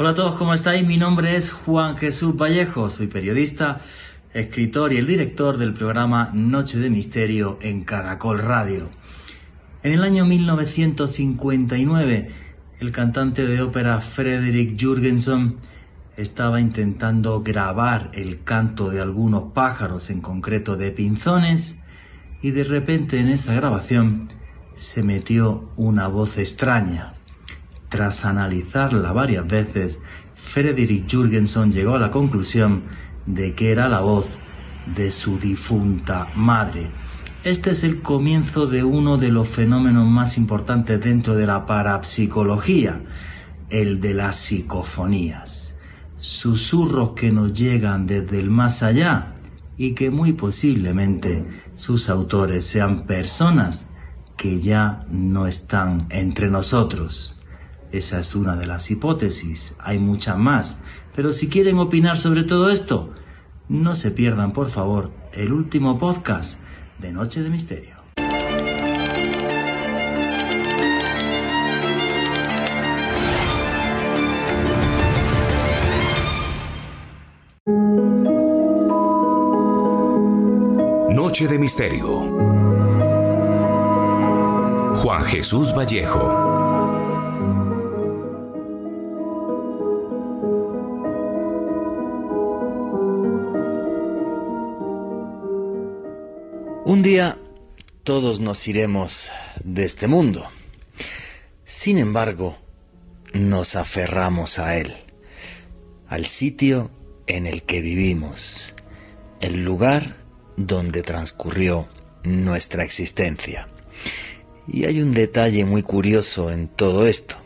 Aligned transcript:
Hola 0.00 0.12
a 0.12 0.14
todos, 0.14 0.36
¿cómo 0.36 0.54
estáis? 0.54 0.86
Mi 0.86 0.96
nombre 0.96 1.36
es 1.36 1.52
Juan 1.52 1.98
Jesús 1.98 2.34
Vallejo, 2.34 2.88
soy 2.88 3.08
periodista, 3.08 3.82
escritor 4.32 4.94
y 4.94 4.96
el 4.96 5.06
director 5.06 5.58
del 5.58 5.74
programa 5.74 6.30
Noche 6.32 6.78
de 6.78 6.88
Misterio 6.88 7.58
en 7.60 7.84
Caracol 7.84 8.38
Radio. 8.38 8.88
En 9.82 9.92
el 9.92 10.02
año 10.02 10.24
1959, 10.24 12.34
el 12.80 12.92
cantante 12.92 13.44
de 13.44 13.60
ópera 13.60 14.00
Frederick 14.00 14.82
Jurgenson 14.82 15.56
estaba 16.16 16.62
intentando 16.62 17.42
grabar 17.42 18.10
el 18.14 18.42
canto 18.42 18.88
de 18.88 19.02
algunos 19.02 19.52
pájaros, 19.52 20.08
en 20.08 20.22
concreto 20.22 20.78
de 20.78 20.92
pinzones, 20.92 21.84
y 22.40 22.52
de 22.52 22.64
repente 22.64 23.20
en 23.20 23.28
esa 23.28 23.52
grabación 23.52 24.28
se 24.76 25.02
metió 25.02 25.68
una 25.76 26.08
voz 26.08 26.38
extraña. 26.38 27.19
Tras 27.90 28.24
analizarla 28.24 29.10
varias 29.10 29.46
veces, 29.48 30.00
Frederick 30.52 31.10
Jurgenson 31.10 31.72
llegó 31.72 31.96
a 31.96 31.98
la 31.98 32.10
conclusión 32.12 32.84
de 33.26 33.52
que 33.54 33.72
era 33.72 33.88
la 33.88 34.00
voz 34.00 34.26
de 34.94 35.10
su 35.10 35.38
difunta 35.40 36.28
madre. 36.36 36.88
Este 37.42 37.70
es 37.70 37.82
el 37.82 38.00
comienzo 38.00 38.68
de 38.68 38.84
uno 38.84 39.16
de 39.16 39.32
los 39.32 39.48
fenómenos 39.48 40.06
más 40.06 40.38
importantes 40.38 41.00
dentro 41.00 41.34
de 41.34 41.48
la 41.48 41.66
parapsicología, 41.66 43.02
el 43.68 44.00
de 44.00 44.14
las 44.14 44.36
psicofonías. 44.36 45.76
Susurros 46.16 47.14
que 47.16 47.32
nos 47.32 47.52
llegan 47.52 48.06
desde 48.06 48.38
el 48.38 48.50
más 48.50 48.84
allá 48.84 49.34
y 49.76 49.94
que 49.94 50.10
muy 50.10 50.34
posiblemente 50.34 51.44
sus 51.74 52.08
autores 52.08 52.66
sean 52.66 53.04
personas 53.04 53.96
que 54.36 54.60
ya 54.60 55.04
no 55.10 55.48
están 55.48 56.06
entre 56.10 56.48
nosotros. 56.48 57.39
Esa 57.92 58.20
es 58.20 58.34
una 58.36 58.54
de 58.54 58.66
las 58.66 58.90
hipótesis, 58.90 59.76
hay 59.80 59.98
muchas 59.98 60.38
más, 60.38 60.84
pero 61.14 61.32
si 61.32 61.48
quieren 61.48 61.78
opinar 61.78 62.16
sobre 62.16 62.44
todo 62.44 62.70
esto, 62.70 63.12
no 63.68 63.94
se 63.94 64.12
pierdan 64.12 64.52
por 64.52 64.70
favor 64.70 65.10
el 65.32 65.52
último 65.52 65.98
podcast 65.98 66.62
de 66.98 67.10
Noche 67.10 67.42
de 67.42 67.50
Misterio. 67.50 68.00
Noche 81.12 81.48
de 81.48 81.58
Misterio. 81.58 82.20
Juan 85.00 85.24
Jesús 85.24 85.72
Vallejo. 85.74 86.49
Un 96.90 97.02
día 97.02 97.38
todos 98.02 98.40
nos 98.40 98.66
iremos 98.66 99.30
de 99.62 99.84
este 99.84 100.08
mundo. 100.08 100.48
Sin 101.64 101.98
embargo, 101.98 102.58
nos 103.32 103.76
aferramos 103.76 104.58
a 104.58 104.76
él, 104.76 104.96
al 106.08 106.26
sitio 106.26 106.90
en 107.28 107.46
el 107.46 107.62
que 107.62 107.80
vivimos, 107.80 108.74
el 109.40 109.64
lugar 109.64 110.16
donde 110.56 111.04
transcurrió 111.04 111.86
nuestra 112.24 112.82
existencia. 112.82 113.68
Y 114.66 114.84
hay 114.86 115.00
un 115.00 115.12
detalle 115.12 115.64
muy 115.64 115.84
curioso 115.84 116.50
en 116.50 116.66
todo 116.66 117.06
esto. 117.06 117.36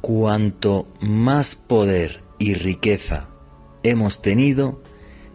Cuanto 0.00 0.88
más 1.00 1.54
poder 1.54 2.20
y 2.40 2.54
riqueza 2.54 3.28
hemos 3.84 4.20
tenido, 4.20 4.82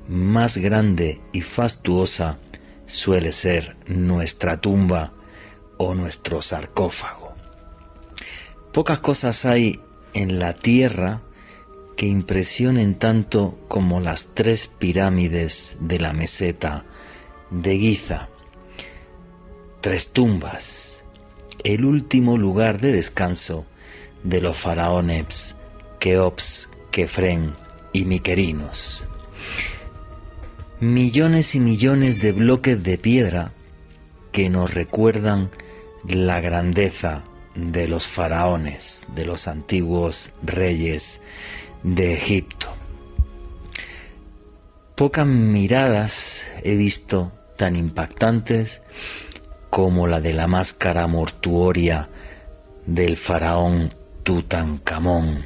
más 0.09 0.57
grande 0.57 1.21
y 1.31 1.41
fastuosa 1.41 2.39
suele 2.85 3.31
ser 3.31 3.75
nuestra 3.87 4.57
tumba 4.57 5.11
o 5.77 5.93
nuestro 5.93 6.41
sarcófago. 6.41 7.33
Pocas 8.71 8.99
cosas 8.99 9.45
hay 9.45 9.79
en 10.13 10.39
la 10.39 10.53
tierra 10.53 11.21
que 11.97 12.07
impresionen 12.07 12.95
tanto 12.95 13.57
como 13.67 14.01
las 14.01 14.27
tres 14.33 14.67
pirámides 14.67 15.77
de 15.79 15.99
la 15.99 16.13
meseta 16.13 16.83
de 17.49 17.77
Giza. 17.77 18.29
Tres 19.81 20.09
tumbas, 20.09 21.05
el 21.63 21.85
último 21.85 22.37
lugar 22.37 22.79
de 22.79 22.91
descanso 22.91 23.65
de 24.23 24.41
los 24.41 24.57
faraones 24.57 25.55
Keops, 25.99 26.69
Kefren 26.91 27.55
y 27.93 28.05
Miquerinos 28.05 29.07
millones 30.79 31.55
y 31.55 31.59
millones 31.59 32.21
de 32.21 32.33
bloques 32.33 32.83
de 32.83 32.97
piedra 32.97 33.53
que 34.31 34.49
nos 34.49 34.73
recuerdan 34.73 35.49
la 36.07 36.41
grandeza 36.41 37.23
de 37.55 37.87
los 37.87 38.07
faraones, 38.07 39.07
de 39.15 39.25
los 39.25 39.47
antiguos 39.47 40.33
reyes 40.43 41.21
de 41.83 42.13
Egipto. 42.13 42.73
Pocas 44.95 45.25
miradas 45.25 46.43
he 46.63 46.75
visto 46.75 47.31
tan 47.57 47.75
impactantes 47.75 48.81
como 49.69 50.07
la 50.07 50.19
de 50.19 50.33
la 50.33 50.47
máscara 50.47 51.07
mortuoria 51.07 52.09
del 52.85 53.17
faraón 53.17 53.93
Tutankamón 54.23 55.45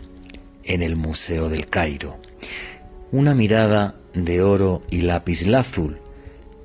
en 0.63 0.81
el 0.81 0.95
Museo 0.95 1.49
del 1.49 1.67
Cairo. 1.67 2.17
Una 3.11 3.33
mirada 3.33 3.95
de 4.13 4.41
oro 4.41 4.81
y 4.89 5.01
lápiz 5.01 5.47
azul, 5.53 5.97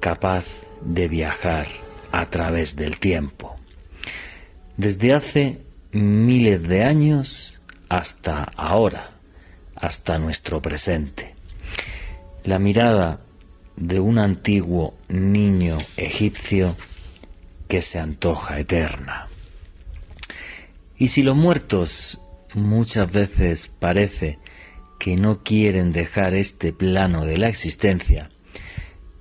capaz 0.01 0.45
de 0.81 1.09
viajar 1.09 1.67
a 2.13 2.27
través 2.27 2.77
del 2.77 3.01
tiempo. 3.01 3.57
Desde 4.77 5.15
hace 5.15 5.59
miles 5.93 6.63
de 6.63 6.85
años 6.85 7.61
hasta 7.89 8.45
ahora, 8.57 9.11
hasta 9.77 10.19
nuestro 10.19 10.61
presente. 10.61 11.35
La 12.45 12.59
mirada 12.59 13.21
de 13.77 14.01
un 14.01 14.19
antiguo 14.19 14.95
niño 15.09 15.79
egipcio 15.97 16.77
que 17.69 17.81
se 17.81 17.99
antoja 17.99 18.61
eterna. 18.61 19.29
Y 20.97 21.09
si 21.09 21.23
los 21.23 21.37
muertos 21.37 22.21
muchas 22.55 23.11
veces 23.11 23.69
parece 23.69 24.39
que 25.05 25.17
no 25.17 25.43
quieren 25.43 25.93
dejar 25.93 26.33
este 26.33 26.73
plano 26.73 27.27
de 27.27 27.37
la 27.37 27.49
existencia, 27.49 28.31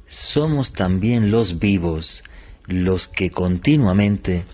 somos 0.05 0.71
también 0.71 1.29
los 1.29 1.59
vivos 1.59 2.23
los 2.67 3.09
que 3.09 3.31
continuamente 3.31 4.45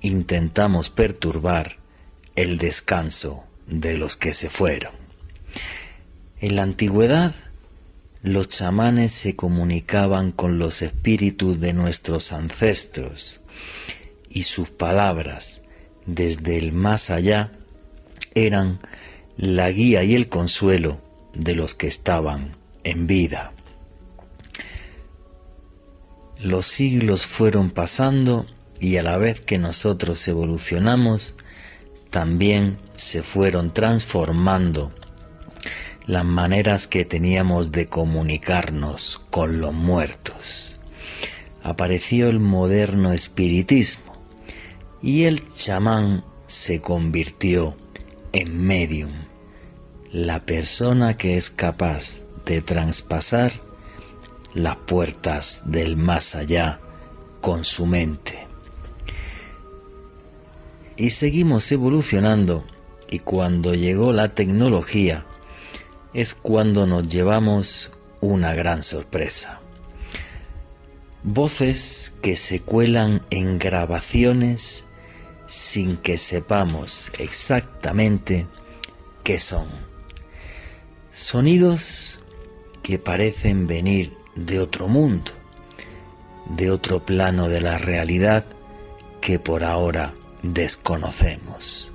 intentamos 0.00 0.90
perturbar 0.90 1.78
el 2.36 2.56
descanso 2.56 3.42
de 3.66 3.98
los 3.98 4.16
que 4.16 4.32
se 4.32 4.48
fueron. 4.48 4.92
En 6.40 6.54
la 6.54 6.62
antigüedad, 6.62 7.34
los 8.22 8.46
chamanes 8.46 9.10
se 9.10 9.34
comunicaban 9.34 10.30
con 10.30 10.56
los 10.56 10.82
espíritus 10.82 11.60
de 11.60 11.72
nuestros 11.72 12.30
ancestros 12.30 13.40
y 14.30 14.44
sus 14.44 14.70
palabras 14.70 15.62
desde 16.06 16.58
el 16.58 16.70
más 16.70 17.10
allá 17.10 17.50
eran 18.36 18.78
la 19.36 19.70
guía 19.70 20.02
y 20.02 20.14
el 20.14 20.28
consuelo 20.28 20.98
de 21.34 21.54
los 21.54 21.74
que 21.74 21.86
estaban 21.86 22.56
en 22.84 23.06
vida. 23.06 23.52
Los 26.40 26.66
siglos 26.66 27.26
fueron 27.26 27.70
pasando 27.70 28.46
y 28.80 28.96
a 28.96 29.02
la 29.02 29.18
vez 29.18 29.40
que 29.40 29.58
nosotros 29.58 30.26
evolucionamos, 30.28 31.34
también 32.10 32.78
se 32.94 33.22
fueron 33.22 33.74
transformando 33.74 34.92
las 36.06 36.24
maneras 36.24 36.86
que 36.86 37.04
teníamos 37.04 37.72
de 37.72 37.88
comunicarnos 37.88 39.20
con 39.30 39.60
los 39.60 39.74
muertos. 39.74 40.78
Apareció 41.62 42.28
el 42.28 42.38
moderno 42.38 43.12
espiritismo 43.12 44.16
y 45.02 45.24
el 45.24 45.46
chamán 45.48 46.24
se 46.46 46.80
convirtió 46.80 47.76
en 48.32 48.64
medium 48.64 49.25
la 50.16 50.40
persona 50.46 51.18
que 51.18 51.36
es 51.36 51.50
capaz 51.50 52.22
de 52.46 52.62
traspasar 52.62 53.52
las 54.54 54.76
puertas 54.76 55.64
del 55.66 55.98
más 55.98 56.34
allá 56.34 56.80
con 57.42 57.64
su 57.64 57.84
mente. 57.84 58.46
Y 60.96 61.10
seguimos 61.10 61.70
evolucionando 61.70 62.64
y 63.10 63.18
cuando 63.18 63.74
llegó 63.74 64.14
la 64.14 64.30
tecnología 64.30 65.26
es 66.14 66.32
cuando 66.34 66.86
nos 66.86 67.08
llevamos 67.08 67.92
una 68.22 68.54
gran 68.54 68.82
sorpresa. 68.82 69.60
Voces 71.24 72.14
que 72.22 72.36
se 72.36 72.60
cuelan 72.60 73.20
en 73.28 73.58
grabaciones 73.58 74.86
sin 75.44 75.98
que 75.98 76.16
sepamos 76.16 77.12
exactamente 77.18 78.46
qué 79.22 79.38
son 79.38 79.85
Sonidos 81.18 82.20
que 82.82 82.98
parecen 82.98 83.66
venir 83.66 84.12
de 84.34 84.60
otro 84.60 84.86
mundo, 84.86 85.32
de 86.50 86.70
otro 86.70 87.06
plano 87.06 87.48
de 87.48 87.62
la 87.62 87.78
realidad 87.78 88.44
que 89.22 89.38
por 89.38 89.64
ahora 89.64 90.12
desconocemos. 90.42 91.90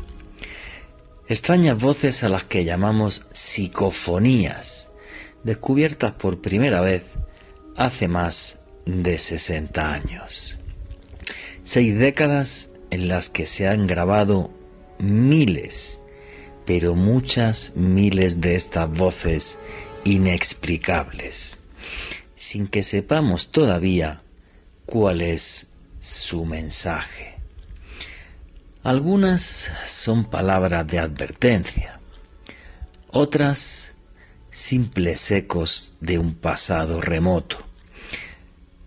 Extrañas 1.27 1.79
voces 1.79 2.23
a 2.23 2.29
las 2.29 2.45
que 2.45 2.65
llamamos 2.65 3.27
psicofonías, 3.29 4.89
descubiertas 5.44 6.13
por 6.13 6.41
primera 6.41 6.81
vez 6.81 7.03
hace 7.77 8.07
más 8.07 8.62
de 8.88 9.19
60 9.19 9.94
años. 9.94 10.57
Seis 11.62 11.95
décadas 12.00 12.71
en 12.89 13.07
las 13.07 13.29
que 13.29 13.45
se 13.45 13.67
han 13.67 13.85
grabado 13.85 14.50
miles, 14.97 16.00
pero 16.73 16.95
muchas 16.95 17.73
miles 17.75 18.39
de 18.39 18.56
estas 18.56 18.89
voces 18.89 19.59
inexplicables, 20.06 21.65
sin 22.33 22.65
que 22.65 22.81
sepamos 22.81 23.51
todavía 23.51 24.21
cuál 24.85 25.19
es 25.19 25.73
su 26.00 26.45
mensaje. 26.45 27.35
Algunas 28.83 29.69
son 29.85 30.23
palabras 30.23 30.88
de 30.88 31.00
advertencia, 31.00 32.00
otras 33.09 33.91
simples 34.50 35.29
ecos 35.29 35.95
de 36.00 36.19
un 36.19 36.33
pasado 36.33 37.01
remoto. 37.01 37.57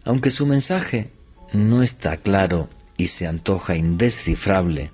Aunque 0.06 0.30
su 0.30 0.46
mensaje 0.46 1.10
no 1.52 1.82
está 1.82 2.16
claro 2.16 2.70
y 2.96 3.08
se 3.08 3.26
antoja 3.26 3.76
indescifrable, 3.76 4.90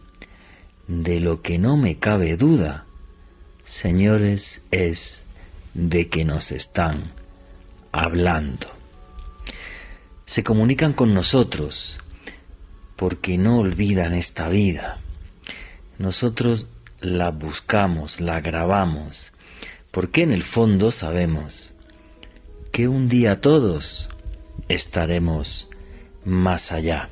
de 0.90 1.20
lo 1.20 1.40
que 1.40 1.56
no 1.56 1.76
me 1.76 1.98
cabe 1.98 2.36
duda, 2.36 2.84
señores, 3.62 4.64
es 4.72 5.26
de 5.72 6.08
que 6.08 6.24
nos 6.24 6.50
están 6.50 7.12
hablando. 7.92 8.66
Se 10.26 10.42
comunican 10.42 10.92
con 10.92 11.14
nosotros 11.14 12.00
porque 12.96 13.38
no 13.38 13.60
olvidan 13.60 14.14
esta 14.14 14.48
vida. 14.48 14.98
Nosotros 15.98 16.66
la 17.00 17.30
buscamos, 17.30 18.20
la 18.20 18.40
grabamos, 18.40 19.32
porque 19.92 20.24
en 20.24 20.32
el 20.32 20.42
fondo 20.42 20.90
sabemos 20.90 21.72
que 22.72 22.88
un 22.88 23.08
día 23.08 23.40
todos 23.40 24.10
estaremos 24.68 25.68
más 26.24 26.72
allá. 26.72 27.10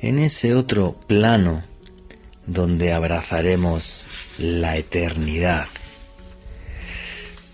En 0.00 0.18
ese 0.18 0.56
otro 0.56 0.96
plano 1.06 1.69
donde 2.50 2.92
abrazaremos 2.92 4.08
la 4.38 4.76
eternidad. 4.76 5.66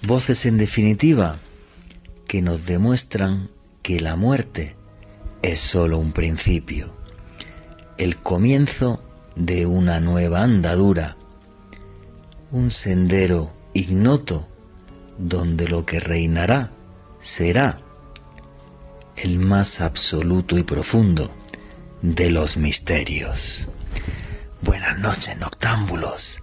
Voces 0.02 0.46
en 0.46 0.56
definitiva 0.56 1.38
que 2.26 2.40
nos 2.40 2.64
demuestran 2.64 3.50
que 3.82 4.00
la 4.00 4.16
muerte 4.16 4.74
es 5.42 5.60
sólo 5.60 5.98
un 5.98 6.12
principio, 6.12 6.94
el 7.98 8.16
comienzo 8.16 9.02
de 9.36 9.66
una 9.66 10.00
nueva 10.00 10.42
andadura, 10.42 11.16
un 12.50 12.70
sendero 12.70 13.52
ignoto 13.74 14.48
donde 15.18 15.68
lo 15.68 15.84
que 15.84 16.00
reinará 16.00 16.70
será 17.20 17.80
el 19.16 19.38
más 19.38 19.80
absoluto 19.82 20.56
y 20.56 20.62
profundo 20.62 21.30
de 22.00 22.30
los 22.30 22.56
misterios. 22.56 23.68
Buenas 24.66 24.98
noches, 24.98 25.38
noctámbulos. 25.38 26.42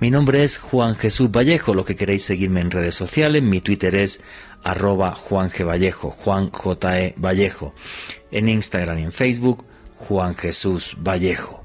Mi 0.00 0.10
nombre 0.10 0.42
es 0.42 0.56
Juan 0.56 0.96
Jesús 0.96 1.30
Vallejo. 1.30 1.74
Lo 1.74 1.84
que 1.84 1.96
queréis 1.96 2.24
seguirme 2.24 2.62
en 2.62 2.70
redes 2.70 2.94
sociales, 2.94 3.42
mi 3.42 3.60
Twitter 3.60 3.94
es 3.94 4.24
arroba 4.64 5.12
Juan 5.12 5.50
G. 5.50 5.66
Vallejo, 5.66 6.10
Juan 6.10 6.48
J. 6.50 7.00
E. 7.00 7.14
Vallejo. 7.18 7.74
En 8.30 8.48
Instagram 8.48 9.00
y 9.00 9.02
en 9.02 9.12
Facebook, 9.12 9.66
Juan 9.96 10.34
Jesús 10.34 10.96
Vallejo. 11.06 11.62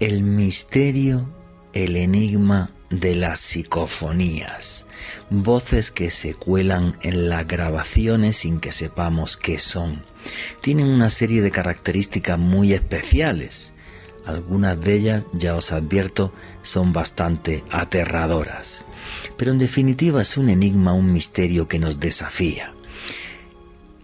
El 0.00 0.24
misterio, 0.24 1.28
el 1.72 1.94
enigma 1.94 2.70
de 2.90 3.14
las 3.14 3.38
psicofonías, 3.38 4.86
voces 5.30 5.92
que 5.92 6.10
se 6.10 6.34
cuelan 6.34 6.98
en 7.02 7.28
las 7.28 7.46
grabaciones 7.46 8.38
sin 8.38 8.58
que 8.58 8.72
sepamos 8.72 9.36
qué 9.36 9.60
son. 9.60 10.04
Tienen 10.62 10.88
una 10.88 11.10
serie 11.10 11.42
de 11.42 11.52
características 11.52 12.40
muy 12.40 12.72
especiales. 12.72 13.72
Algunas 14.26 14.80
de 14.80 14.94
ellas, 14.94 15.24
ya 15.32 15.54
os 15.54 15.72
advierto, 15.72 16.32
son 16.60 16.92
bastante 16.92 17.62
aterradoras. 17.70 18.84
Pero 19.36 19.52
en 19.52 19.58
definitiva 19.58 20.20
es 20.20 20.36
un 20.36 20.50
enigma, 20.50 20.92
un 20.92 21.12
misterio 21.12 21.68
que 21.68 21.78
nos 21.78 22.00
desafía. 22.00 22.72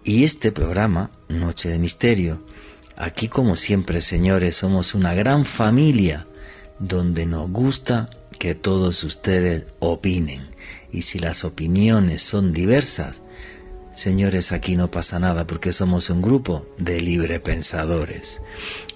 Y 0.03 0.23
este 0.23 0.51
programa, 0.51 1.11
Noche 1.29 1.69
de 1.69 1.79
Misterio, 1.79 2.41
aquí 2.95 3.27
como 3.27 3.55
siempre, 3.55 3.99
señores, 3.99 4.55
somos 4.55 4.95
una 4.95 5.13
gran 5.13 5.45
familia 5.45 6.25
donde 6.79 7.25
nos 7.25 7.49
gusta 7.49 8.09
que 8.39 8.55
todos 8.55 9.03
ustedes 9.03 9.65
opinen. 9.79 10.47
Y 10.91 11.01
si 11.01 11.19
las 11.19 11.43
opiniones 11.43 12.21
son 12.21 12.53
diversas, 12.53 13.21
señores, 13.93 14.51
aquí 14.51 14.75
no 14.75 14.89
pasa 14.89 15.19
nada 15.19 15.47
porque 15.47 15.71
somos 15.71 16.09
un 16.09 16.21
grupo 16.21 16.65
de 16.77 17.01
libre 17.01 17.39
pensadores, 17.39 18.41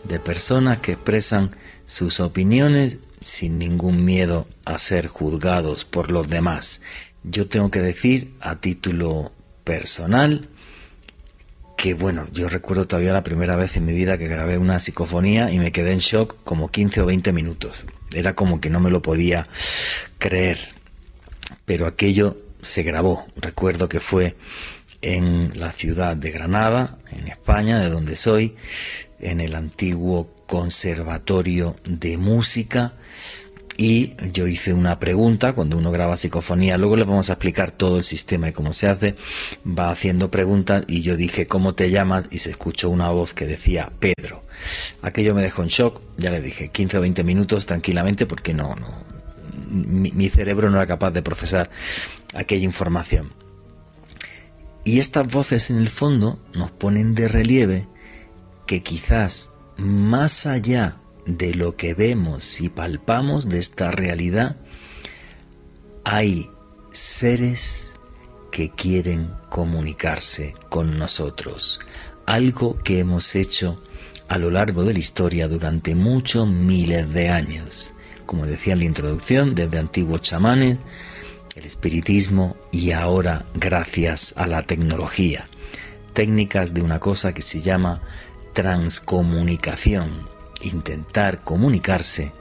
de 0.07 0.19
personas 0.19 0.79
que 0.79 0.93
expresan 0.93 1.51
sus 1.85 2.19
opiniones 2.19 2.97
sin 3.19 3.57
ningún 3.57 4.05
miedo 4.05 4.47
a 4.65 4.77
ser 4.77 5.07
juzgados 5.07 5.85
por 5.85 6.11
los 6.11 6.27
demás. 6.29 6.81
Yo 7.23 7.47
tengo 7.47 7.71
que 7.71 7.79
decir 7.79 8.33
a 8.39 8.57
título 8.57 9.31
personal 9.63 10.47
que 11.77 11.93
bueno, 11.93 12.27
yo 12.31 12.49
recuerdo 12.49 12.87
todavía 12.87 13.13
la 13.13 13.21
primera 13.21 13.55
vez 13.55 13.77
en 13.77 13.85
mi 13.85 13.93
vida 13.93 14.17
que 14.17 14.27
grabé 14.27 14.57
una 14.57 14.79
psicofonía 14.79 15.51
y 15.51 15.59
me 15.59 15.71
quedé 15.71 15.91
en 15.91 15.99
shock 15.99 16.35
como 16.43 16.69
15 16.69 17.01
o 17.01 17.05
20 17.05 17.31
minutos. 17.33 17.83
Era 18.13 18.33
como 18.33 18.59
que 18.59 18.69
no 18.69 18.79
me 18.79 18.89
lo 18.89 19.01
podía 19.01 19.47
creer. 20.17 20.57
Pero 21.65 21.85
aquello 21.85 22.37
se 22.67 22.83
grabó. 22.83 23.25
Recuerdo 23.35 23.89
que 23.89 23.99
fue 23.99 24.35
en 25.01 25.59
la 25.59 25.71
ciudad 25.71 26.15
de 26.15 26.31
Granada, 26.31 26.97
en 27.11 27.27
España, 27.27 27.79
de 27.79 27.89
donde 27.89 28.15
soy, 28.15 28.55
en 29.19 29.41
el 29.41 29.55
antiguo 29.55 30.29
Conservatorio 30.47 31.75
de 31.85 32.17
Música. 32.17 32.93
Y 33.79 34.15
yo 34.33 34.47
hice 34.47 34.73
una 34.73 34.99
pregunta 34.99 35.53
cuando 35.53 35.77
uno 35.77 35.91
graba 35.91 36.15
psicofonía. 36.15 36.77
Luego 36.77 36.97
les 36.97 37.05
vamos 37.05 37.29
a 37.29 37.33
explicar 37.33 37.71
todo 37.71 37.99
el 37.99 38.03
sistema 38.03 38.49
y 38.49 38.51
cómo 38.51 38.73
se 38.73 38.87
hace. 38.87 39.15
Va 39.67 39.91
haciendo 39.91 40.31
preguntas 40.31 40.83
y 40.87 41.03
yo 41.03 41.15
dije, 41.15 41.45
¿cómo 41.45 41.75
te 41.75 41.91
llamas? 41.91 42.25
Y 42.31 42.39
se 42.39 42.49
escuchó 42.49 42.89
una 42.89 43.09
voz 43.09 43.35
que 43.35 43.45
decía 43.45 43.91
Pedro. 43.99 44.41
Aquello 45.03 45.35
me 45.35 45.43
dejó 45.43 45.61
en 45.61 45.67
shock. 45.67 46.01
Ya 46.17 46.31
le 46.31 46.41
dije, 46.41 46.69
15 46.69 46.97
o 46.97 47.01
20 47.01 47.23
minutos 47.23 47.67
tranquilamente 47.67 48.25
porque 48.25 48.55
no, 48.55 48.75
no, 48.75 48.87
mi, 49.67 50.29
cerebro 50.29 50.69
no 50.69 50.77
era 50.77 50.87
capaz 50.87 51.11
de 51.11 51.21
procesar 51.21 51.69
aquella 52.33 52.65
información. 52.65 53.31
Y 54.83 54.99
estas 54.99 55.27
voces 55.27 55.69
en 55.69 55.77
el 55.77 55.89
fondo 55.89 56.39
nos 56.53 56.71
ponen 56.71 57.13
de 57.13 57.27
relieve 57.27 57.87
que 58.65 58.83
quizás 58.83 59.51
más 59.77 60.45
allá 60.45 60.97
de 61.25 61.53
lo 61.53 61.75
que 61.75 61.93
vemos 61.93 62.61
y 62.61 62.69
palpamos 62.69 63.49
de 63.49 63.59
esta 63.59 63.91
realidad, 63.91 64.55
hay 66.05 66.49
seres 66.91 67.95
que 68.51 68.71
quieren 68.71 69.29
comunicarse 69.49 70.55
con 70.69 70.97
nosotros, 70.97 71.81
algo 72.25 72.77
que 72.83 72.99
hemos 72.99 73.35
hecho 73.35 73.81
a 74.29 74.37
lo 74.37 74.51
largo 74.51 74.83
de 74.83 74.93
la 74.93 74.99
historia 74.99 75.47
durante 75.47 75.95
muchos 75.95 76.47
miles 76.47 77.13
de 77.13 77.29
años. 77.29 77.93
Como 78.27 78.45
decía 78.45 78.73
en 78.73 78.79
la 78.79 78.85
introducción, 78.85 79.55
desde 79.55 79.79
antiguos 79.79 80.21
chamanes, 80.21 80.77
el 81.55 81.65
espiritismo 81.65 82.55
y 82.71 82.91
ahora 82.91 83.45
gracias 83.55 84.35
a 84.37 84.45
la 84.45 84.61
tecnología. 84.61 85.47
Técnicas 86.13 86.73
de 86.73 86.81
una 86.81 86.99
cosa 86.99 87.33
que 87.33 87.41
se 87.41 87.61
llama 87.61 88.01
transcomunicación, 88.53 90.27
intentar 90.61 91.43
comunicarse 91.43 92.33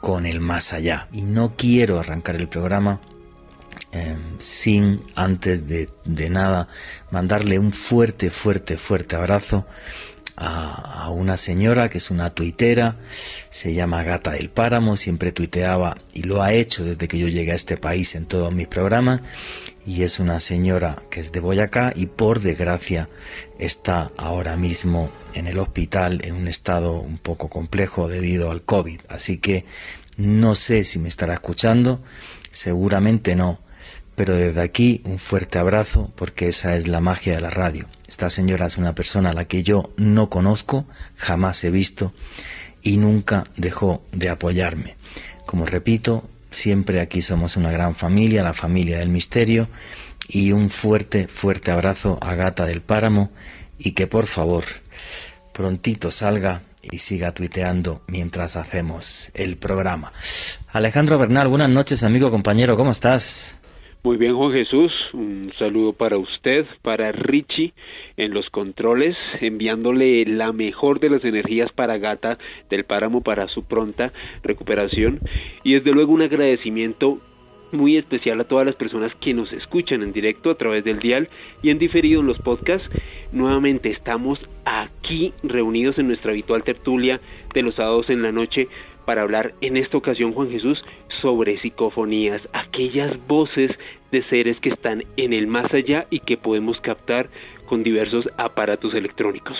con 0.00 0.24
el 0.24 0.40
más 0.40 0.72
allá. 0.72 1.08
Y 1.12 1.22
no 1.22 1.54
quiero 1.56 1.98
arrancar 1.98 2.36
el 2.36 2.48
programa 2.48 3.00
eh, 3.90 4.16
sin 4.38 5.02
antes 5.16 5.66
de 5.66 6.30
nada 6.30 6.68
mandarle 7.10 7.58
un 7.58 7.72
fuerte, 7.72 8.30
fuerte, 8.30 8.76
fuerte 8.76 9.16
abrazo 9.16 9.66
a, 10.36 11.08
una 11.10 11.36
señora 11.36 11.88
que 11.88 11.98
es 11.98 12.10
una 12.10 12.30
tuitera, 12.30 12.96
se 13.50 13.74
llama 13.74 14.02
Gata 14.02 14.30
del 14.30 14.48
Páramo, 14.48 14.96
siempre 14.96 15.32
tuiteaba 15.32 15.98
y 16.14 16.22
lo 16.22 16.42
ha 16.42 16.52
hecho 16.52 16.84
desde 16.84 17.06
que 17.08 17.18
yo 17.18 17.28
llegué 17.28 17.52
a 17.52 17.56
este 17.56 17.76
país 17.76 18.14
en 18.14 18.26
todos 18.26 18.52
mis 18.52 18.66
programas 18.66 19.20
y 19.84 20.04
es 20.04 20.20
una 20.20 20.40
señora 20.40 21.02
que 21.10 21.20
es 21.20 21.32
de 21.32 21.40
Boyacá 21.40 21.92
y 21.94 22.06
por 22.06 22.40
desgracia 22.40 23.08
está 23.58 24.10
ahora 24.16 24.56
mismo 24.56 25.10
en 25.34 25.46
el 25.46 25.58
hospital 25.58 26.20
en 26.24 26.34
un 26.34 26.48
estado 26.48 26.94
un 26.94 27.18
poco 27.18 27.48
complejo 27.48 28.08
debido 28.08 28.50
al 28.50 28.62
COVID. 28.62 29.00
Así 29.08 29.38
que 29.38 29.66
no 30.16 30.54
sé 30.54 30.84
si 30.84 30.98
me 30.98 31.08
estará 31.08 31.34
escuchando, 31.34 32.00
Seguramente 32.52 33.34
no, 33.34 33.58
pero 34.14 34.36
desde 34.36 34.60
aquí 34.60 35.00
un 35.06 35.18
fuerte 35.18 35.58
abrazo 35.58 36.12
porque 36.16 36.48
esa 36.48 36.76
es 36.76 36.86
la 36.86 37.00
magia 37.00 37.34
de 37.34 37.40
la 37.40 37.50
radio. 37.50 37.88
Esta 38.12 38.28
señora 38.28 38.66
es 38.66 38.76
una 38.76 38.94
persona 38.94 39.30
a 39.30 39.32
la 39.32 39.46
que 39.46 39.62
yo 39.62 39.90
no 39.96 40.28
conozco, 40.28 40.84
jamás 41.16 41.64
he 41.64 41.70
visto 41.70 42.12
y 42.82 42.98
nunca 42.98 43.44
dejó 43.56 44.02
de 44.12 44.28
apoyarme. 44.28 44.96
Como 45.46 45.64
repito, 45.64 46.28
siempre 46.50 47.00
aquí 47.00 47.22
somos 47.22 47.56
una 47.56 47.70
gran 47.70 47.94
familia, 47.94 48.42
la 48.42 48.52
familia 48.52 48.98
del 48.98 49.08
misterio 49.08 49.66
y 50.28 50.52
un 50.52 50.68
fuerte, 50.68 51.26
fuerte 51.26 51.70
abrazo 51.70 52.18
a 52.20 52.34
Gata 52.34 52.66
del 52.66 52.82
Páramo 52.82 53.30
y 53.78 53.92
que 53.92 54.06
por 54.06 54.26
favor 54.26 54.64
prontito 55.54 56.10
salga 56.10 56.60
y 56.82 56.98
siga 56.98 57.32
tuiteando 57.32 58.02
mientras 58.08 58.56
hacemos 58.56 59.30
el 59.32 59.56
programa. 59.56 60.12
Alejandro 60.70 61.16
Bernal, 61.16 61.48
buenas 61.48 61.70
noches 61.70 62.04
amigo, 62.04 62.30
compañero, 62.30 62.76
¿cómo 62.76 62.90
estás? 62.90 63.56
Muy 64.04 64.16
bien, 64.16 64.34
Juan 64.34 64.50
Jesús. 64.50 64.92
Un 65.12 65.52
saludo 65.60 65.92
para 65.92 66.18
usted, 66.18 66.66
para 66.82 67.12
Richie 67.12 67.72
en 68.16 68.34
los 68.34 68.50
controles, 68.50 69.16
enviándole 69.40 70.24
la 70.26 70.50
mejor 70.50 70.98
de 70.98 71.08
las 71.08 71.24
energías 71.24 71.70
para 71.70 71.98
Gata 71.98 72.36
del 72.68 72.82
Páramo 72.82 73.20
para 73.20 73.46
su 73.46 73.62
pronta 73.62 74.12
recuperación. 74.42 75.20
Y 75.62 75.74
desde 75.74 75.92
luego 75.92 76.12
un 76.12 76.22
agradecimiento 76.22 77.20
muy 77.70 77.96
especial 77.96 78.40
a 78.40 78.44
todas 78.44 78.66
las 78.66 78.74
personas 78.74 79.14
que 79.20 79.34
nos 79.34 79.52
escuchan 79.52 80.02
en 80.02 80.12
directo 80.12 80.50
a 80.50 80.56
través 80.56 80.82
del 80.82 80.98
dial 80.98 81.28
y 81.62 81.70
en 81.70 81.78
diferido 81.78 82.20
en 82.20 82.26
los 82.26 82.38
podcasts. 82.38 82.88
Nuevamente 83.30 83.90
estamos 83.90 84.40
aquí 84.64 85.32
reunidos 85.44 85.98
en 85.98 86.08
nuestra 86.08 86.32
habitual 86.32 86.64
tertulia 86.64 87.20
de 87.54 87.62
los 87.62 87.76
sábados 87.76 88.10
en 88.10 88.22
la 88.22 88.32
noche 88.32 88.68
para 89.04 89.22
hablar 89.22 89.54
en 89.60 89.76
esta 89.76 89.96
ocasión, 89.96 90.32
Juan 90.32 90.50
Jesús, 90.50 90.82
sobre 91.20 91.60
psicofonías, 91.60 92.42
aquellas 92.52 93.16
voces 93.26 93.70
de 94.10 94.22
seres 94.24 94.58
que 94.60 94.70
están 94.70 95.04
en 95.16 95.32
el 95.32 95.46
más 95.46 95.72
allá 95.72 96.06
y 96.10 96.20
que 96.20 96.36
podemos 96.36 96.80
captar 96.80 97.28
con 97.66 97.82
diversos 97.82 98.28
aparatos 98.36 98.94
electrónicos. 98.94 99.56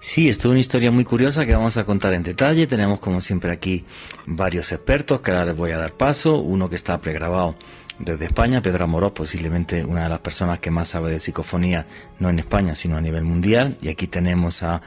Sí, 0.00 0.28
esto 0.28 0.48
es 0.48 0.50
una 0.50 0.60
historia 0.60 0.90
muy 0.90 1.04
curiosa 1.04 1.46
que 1.46 1.54
vamos 1.54 1.76
a 1.76 1.84
contar 1.84 2.12
en 2.14 2.22
detalle. 2.22 2.66
Tenemos 2.66 2.98
como 2.98 3.20
siempre 3.20 3.52
aquí 3.52 3.84
varios 4.26 4.72
expertos 4.72 5.20
que 5.20 5.30
ahora 5.30 5.46
les 5.46 5.56
voy 5.56 5.70
a 5.70 5.78
dar 5.78 5.92
paso. 5.92 6.38
Uno 6.38 6.68
que 6.68 6.74
está 6.74 7.00
pregrabado 7.00 7.54
desde 7.98 8.24
España, 8.24 8.60
Pedro 8.60 8.84
Amorós, 8.84 9.12
posiblemente 9.12 9.84
una 9.84 10.04
de 10.04 10.08
las 10.08 10.18
personas 10.18 10.58
que 10.58 10.72
más 10.72 10.88
sabe 10.88 11.12
de 11.12 11.20
psicofonía, 11.20 11.86
no 12.18 12.30
en 12.30 12.40
España, 12.40 12.74
sino 12.74 12.96
a 12.96 13.00
nivel 13.00 13.22
mundial. 13.22 13.76
Y 13.80 13.88
aquí 13.88 14.08
tenemos 14.08 14.64
a, 14.64 14.82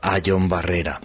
a 0.00 0.18
John 0.24 0.48
Barrera. 0.48 1.00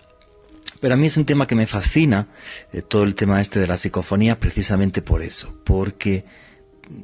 Pero 0.81 0.95
a 0.95 0.97
mí 0.97 1.05
es 1.05 1.15
un 1.15 1.25
tema 1.25 1.45
que 1.47 1.55
me 1.55 1.67
fascina, 1.67 2.27
eh, 2.73 2.81
todo 2.81 3.03
el 3.03 3.15
tema 3.15 3.39
este 3.39 3.59
de 3.59 3.67
la 3.67 3.77
psicofonía, 3.77 4.39
precisamente 4.39 5.01
por 5.01 5.21
eso, 5.21 5.55
porque 5.63 6.25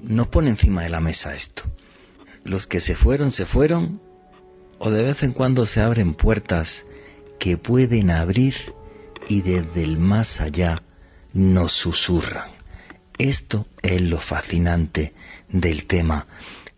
nos 0.04 0.28
pone 0.28 0.50
encima 0.50 0.84
de 0.84 0.90
la 0.90 1.00
mesa 1.00 1.36
esto. 1.36 1.64
Los 2.44 2.66
que 2.66 2.82
se 2.82 2.96
fueron, 2.96 3.32
se 3.32 3.46
fueron, 3.46 4.02
o 4.80 4.90
de 4.90 5.04
vez 5.04 5.22
en 5.22 5.32
cuando 5.32 5.66
se 5.66 5.82
abren 5.82 6.16
puertas 6.16 6.88
que 7.40 7.58
pueden 7.58 8.10
abrir 8.10 8.74
y 9.28 9.42
desde 9.42 9.84
el 9.84 10.00
más 10.00 10.42
allá 10.42 10.82
nos 11.34 11.72
susurran. 11.72 12.50
Esto 13.20 13.68
es 13.84 14.02
lo 14.02 14.20
fascinante 14.20 15.14
del 15.50 15.86
tema 15.86 16.26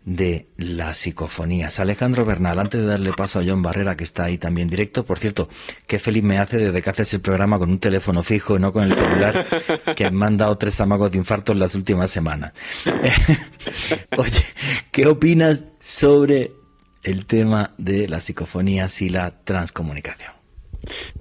de 0.04 0.48
las 0.56 0.96
psicofonías. 0.96 1.78
Alejandro 1.78 2.24
Bernal, 2.24 2.58
antes 2.58 2.80
de 2.80 2.86
darle 2.86 3.12
paso 3.12 3.38
a 3.38 3.44
John 3.44 3.62
Barrera, 3.62 3.96
que 3.96 4.04
está 4.04 4.24
ahí 4.24 4.38
también 4.38 4.68
directo, 4.68 5.04
por 5.04 5.18
cierto, 5.18 5.48
qué 5.86 5.98
feliz 5.98 6.22
me 6.22 6.38
hace 6.38 6.56
desde 6.56 6.82
que 6.82 6.90
haces 6.90 7.14
el 7.14 7.20
programa 7.20 7.58
con 7.58 7.70
un 7.70 7.78
teléfono 7.78 8.22
fijo 8.22 8.56
y 8.56 8.60
no 8.60 8.72
con 8.72 8.84
el 8.84 8.94
celular, 8.94 9.46
que 9.94 10.10
me 10.10 10.26
han 10.26 10.36
dado 10.36 10.56
tres 10.56 10.80
amagos 10.80 11.12
de 11.12 11.18
infarto 11.18 11.52
en 11.52 11.58
las 11.58 11.74
últimas 11.74 12.10
semanas. 12.10 12.52
Oye, 14.16 14.44
¿qué 14.90 15.06
opinas 15.06 15.68
sobre 15.78 16.52
el 17.02 17.26
tema 17.26 17.72
de 17.76 18.08
las 18.08 18.24
psicofonías 18.24 19.02
y 19.02 19.10
la 19.10 19.42
transcomunicación? 19.44 20.39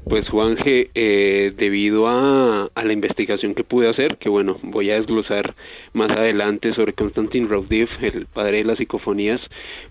Pues 0.10 0.28
Juanje, 0.28 0.90
eh, 0.96 1.54
debido 1.56 2.08
a, 2.08 2.68
a, 2.74 2.84
la 2.84 2.94
investigación 2.94 3.54
que 3.54 3.64
pude 3.64 3.88
hacer, 3.88 4.18
que 4.18 4.28
bueno, 4.28 4.58
voy 4.64 4.90
a 4.90 4.96
desglosar 4.96 5.54
más 5.94 6.12
adelante 6.12 6.74
sobre 6.74 6.94
Konstantin 6.94 7.48
Rovdiv, 7.48 7.88
el 8.02 8.26
padre 8.26 8.58
de 8.58 8.64
las 8.64 8.80
psicofonías, 8.80 9.40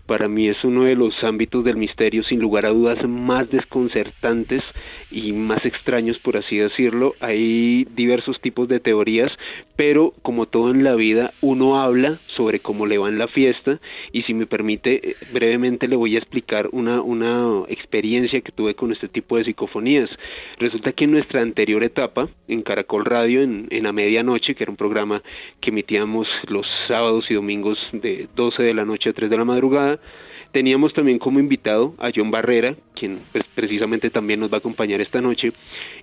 para 0.09 0.27
mí 0.27 0.49
es 0.49 0.65
uno 0.65 0.85
de 0.85 0.97
los 0.97 1.23
ámbitos 1.23 1.63
del 1.65 1.77
misterio 1.77 2.25
sin 2.25 2.41
lugar 2.41 2.65
a 2.65 2.71
dudas 2.71 3.07
más 3.07 3.51
desconcertantes 3.51 4.65
y 5.11 5.33
más 5.35 5.67
extraños, 5.67 6.19
por 6.19 6.39
así 6.39 6.57
decirlo. 6.57 7.15
Hay 7.21 7.85
diversos 7.95 8.41
tipos 8.41 8.69
de 8.69 8.81
teorías, 8.81 9.31
pero 9.77 10.15
como 10.23 10.47
todo 10.47 10.71
en 10.71 10.83
la 10.83 10.95
vida, 10.95 11.31
uno 11.43 11.79
habla 11.79 12.17
sobre 12.27 12.61
cómo 12.61 12.87
le 12.87 12.97
va 12.97 13.09
en 13.09 13.19
la 13.19 13.29
fiesta 13.29 13.81
y 14.11 14.23
si 14.23 14.33
me 14.33 14.47
permite, 14.47 15.11
eh, 15.11 15.17
brevemente 15.33 15.89
le 15.89 15.97
voy 15.97 16.17
a 16.17 16.19
explicar 16.19 16.71
una, 16.73 17.03
una 17.03 17.65
experiencia 17.69 18.41
que 18.41 18.53
tuve 18.53 18.75
con 18.75 18.93
este 18.93 19.09
tipo 19.09 19.37
de 19.37 19.45
psicofonías. 19.45 20.09
Resulta 20.59 20.93
que 20.93 21.05
en 21.05 21.13
nuestra 21.13 21.43
anterior 21.43 21.85
etapa, 21.85 22.29
en 22.49 22.63
Caracol 22.63 23.05
Radio, 23.05 23.43
en, 23.43 23.67
en 23.71 23.87
a 23.87 23.93
medianoche, 23.93 24.55
que 24.55 24.65
era 24.65 24.71
un 24.71 24.79
programa 24.79 25.23
que 25.61 25.69
emitíamos 25.69 26.27
los 26.49 26.67
sábados 26.87 27.27
y 27.31 27.35
domingos 27.35 27.79
de 27.93 28.27
12 28.35 28.63
de 28.63 28.75
la 28.75 28.87
noche 28.87 29.11
a 29.11 29.13
3 29.13 29.29
de 29.29 29.37
la 29.37 29.45
madrugada, 29.45 29.98
Teníamos 30.53 30.95
también 30.95 31.19
como 31.19 31.41
invitado 31.41 31.95
a 31.99 32.11
John 32.15 32.31
Barrera, 32.31 32.75
quien 32.95 33.19
pues, 33.33 33.45
precisamente 33.55 34.09
también 34.09 34.41
nos 34.41 34.51
va 34.51 34.57
a 34.57 34.59
acompañar 34.59 35.01
esta 35.01 35.21
noche. 35.21 35.53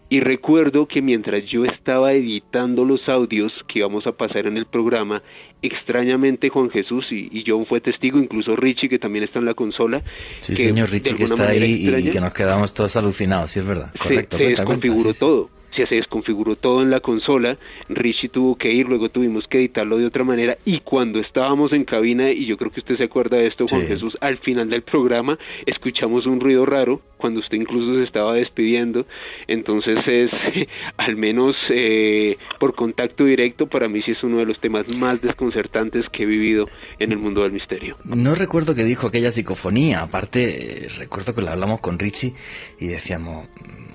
Y 0.08 0.20
recuerdo 0.20 0.88
que 0.88 1.02
mientras 1.02 1.44
yo 1.46 1.66
estaba 1.66 2.14
editando 2.14 2.86
los 2.86 3.10
audios 3.10 3.52
que 3.68 3.80
íbamos 3.80 4.06
a 4.06 4.12
pasar 4.12 4.46
en 4.46 4.56
el 4.56 4.68
programa, 4.68 5.24
extrañamente 5.64 6.50
Juan 6.50 6.70
Jesús 6.70 7.08
y, 7.10 7.44
John 7.46 7.66
fue 7.66 7.82
testigo, 7.82 8.20
incluso 8.20 8.56
Richie, 8.56 8.88
que 8.88 9.00
también 9.00 9.24
está 9.24 9.40
en 9.40 9.46
la 9.46 9.56
consola. 9.56 10.04
Sí, 10.38 10.56
señor 10.56 10.92
Richie, 10.92 11.16
que 11.16 11.24
está 11.24 11.48
ahí 11.48 11.88
y 11.88 12.10
que 12.12 12.20
nos 12.20 12.34
quedamos 12.34 12.72
todos 12.72 12.96
alucinados, 12.98 13.50
sí 13.50 13.62
es 13.62 13.68
verdad. 13.68 13.92
Correcto, 14.00 14.38
se, 14.38 14.50
desconfiguró 14.50 15.12
todo 15.12 15.50
se 15.76 15.96
desconfiguró 15.96 16.56
todo 16.56 16.82
en 16.82 16.90
la 16.90 17.00
consola, 17.00 17.58
Richie 17.90 18.30
tuvo 18.30 18.56
que 18.56 18.72
ir, 18.72 18.88
luego 18.88 19.10
tuvimos 19.10 19.46
que 19.48 19.60
editarlo 19.60 19.98
de 19.98 20.06
otra 20.06 20.24
manera 20.24 20.58
y 20.66 20.80
cuando 20.80 21.20
estábamos 21.20 21.74
en 21.74 21.84
cabina, 21.84 22.32
y 22.32 22.46
yo 22.46 22.58
creo 22.58 22.72
que 22.72 22.80
usted 22.80 22.98
se 22.98 23.04
acuerda 23.04 23.38
de 23.38 23.48
esto, 23.48 23.66
Juan 23.68 23.88
Jesús, 23.88 24.18
al 24.22 24.38
final 24.40 24.70
del 24.70 24.84
programa 24.84 25.38
escuchamos 25.66 26.26
un 26.26 26.40
ruido 26.40 26.66
raro 26.66 27.02
cuando 27.18 27.40
usted 27.40 27.58
incluso 27.58 27.96
se 27.98 28.04
estaba 28.04 28.34
despidiendo, 28.34 29.06
entonces 29.48 30.00
es 30.08 30.32
al 30.98 31.16
menos 31.16 31.56
eh, 31.70 32.38
por 32.60 32.76
contacto 32.76 33.26
directo, 33.26 33.68
para 33.68 33.88
mí 33.88 34.02
sí 34.04 34.12
es 34.12 34.24
uno 34.24 34.38
de 34.38 34.46
los 34.46 34.60
temas 34.60 34.96
más 34.98 35.22
desconcertantes 35.22 36.06
que 36.12 36.24
he 36.24 36.26
vivido 36.26 36.66
en 37.00 37.12
el 37.12 37.18
mundo 37.18 37.44
del 37.44 37.52
misterio. 37.52 37.96
No 38.06 38.36
recuerdo 38.36 38.76
que 38.76 38.84
dijo 38.84 39.08
aquella 39.08 39.32
psicofonía, 39.32 40.02
aparte 40.02 40.86
eh, 40.86 40.88
recuerdo 40.98 41.34
que 41.34 41.42
lo 41.42 41.50
hablamos 41.50 41.80
con 41.80 42.00
Richie 42.00 42.34
y 42.80 42.88
decíamos 42.88 43.48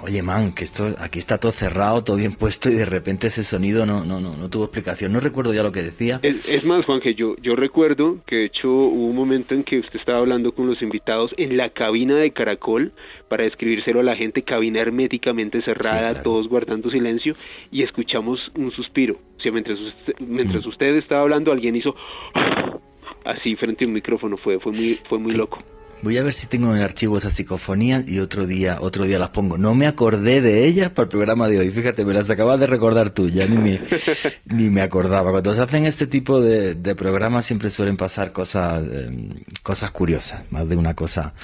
oye 0.03 0.23
man, 0.23 0.53
que 0.53 0.65
esto 0.65 0.95
aquí 0.99 1.19
está 1.19 1.39
todo 1.39 1.53
cerrado, 1.53 1.70
todo 2.05 2.17
bien 2.17 2.35
puesto 2.35 2.71
y 2.71 2.75
de 2.75 2.85
repente 2.85 3.29
ese 3.29 3.45
sonido 3.45 3.87
no 3.87 4.05
no 4.05 4.21
no, 4.21 4.37
no 4.37 4.49
tuvo 4.49 4.65
explicación. 4.65 5.13
No 5.13 5.21
recuerdo 5.21 5.55
ya 5.55 5.63
lo 5.63 5.73
que 5.73 5.83
decía. 5.83 6.21
Es, 6.23 6.65
más, 6.65 6.87
Juan, 6.87 7.01
que 7.01 7.15
yo 7.15 7.37
yo 7.43 7.57
recuerdo 7.57 8.19
que 8.27 8.37
de 8.37 8.45
hecho 8.47 8.69
hubo 8.69 9.07
un 9.07 9.17
momento 9.17 9.55
en 9.55 9.65
que 9.65 9.79
usted 9.79 9.99
estaba 9.99 10.19
hablando 10.19 10.53
con 10.53 10.67
los 10.67 10.83
invitados 10.83 11.33
en 11.37 11.57
la 11.57 11.71
cabina 11.71 12.17
de 12.17 12.33
Caracol 12.33 12.93
para 13.29 13.45
describírselo 13.45 14.01
a 14.01 14.03
la 14.03 14.17
gente, 14.17 14.43
cabina 14.43 14.81
herméticamente 14.81 15.63
cerrada, 15.63 16.23
todos 16.23 16.49
guardando 16.49 16.91
silencio 16.91 17.35
y 17.71 17.83
escuchamos 17.83 18.41
un 18.57 18.71
suspiro. 18.73 19.17
O 19.39 19.41
sea, 19.41 19.53
mientras 19.53 19.79
usted, 19.79 20.15
mientras 20.19 20.65
mm. 20.65 20.69
usted 20.69 20.97
estaba 20.97 21.23
hablando, 21.23 21.53
alguien 21.53 21.77
hizo 21.77 21.95
así 23.25 23.57
frente 23.57 23.85
a 23.85 23.89
un 23.89 23.95
micrófono, 23.95 24.37
fue 24.37 24.59
fue 24.59 24.73
muy 24.73 24.99
fue 25.09 25.19
muy 25.19 25.33
loco. 25.33 25.59
Voy 26.03 26.17
a 26.17 26.23
ver 26.23 26.33
si 26.33 26.47
tengo 26.47 26.71
en 26.71 26.79
el 26.79 26.83
archivo 26.83 27.19
esas 27.19 27.35
psicofonías 27.35 28.09
y 28.09 28.21
otro 28.21 28.47
día, 28.47 28.79
otro 28.81 29.05
día 29.05 29.19
las 29.19 29.29
pongo. 29.31 29.59
No 29.59 29.75
me 29.75 29.87
acordé 29.87 30.41
de 30.41 30.67
ellas 30.67 30.91
para 30.91 31.05
el 31.05 31.11
programa 31.11 31.47
de 31.47 31.59
hoy. 31.59 31.71
Fíjate, 31.71 32.07
me 32.07 32.15
las 32.15 32.31
acabas 32.31 32.59
de 32.59 32.67
recordar 32.67 33.11
tú, 33.11 33.29
ya 33.29 33.47
ni 33.47 33.59
me, 33.59 33.83
ni 34.47 34.71
me 34.71 34.81
acordaba. 34.81 35.31
Cuando 35.31 35.55
se 35.55 35.61
hacen 35.61 35.85
este 35.85 36.07
tipo 36.07 36.41
de, 36.41 36.75
de 36.75 36.95
programas 36.95 37.45
siempre 37.45 37.69
suelen 37.69 37.99
pasar 37.99 38.33
cosas, 38.33 38.83
em, 38.91 39.31
cosas 39.63 39.91
curiosas, 39.91 40.43
más 40.51 40.67
de 40.69 40.77
una 40.77 40.95
cosa, 40.95 41.35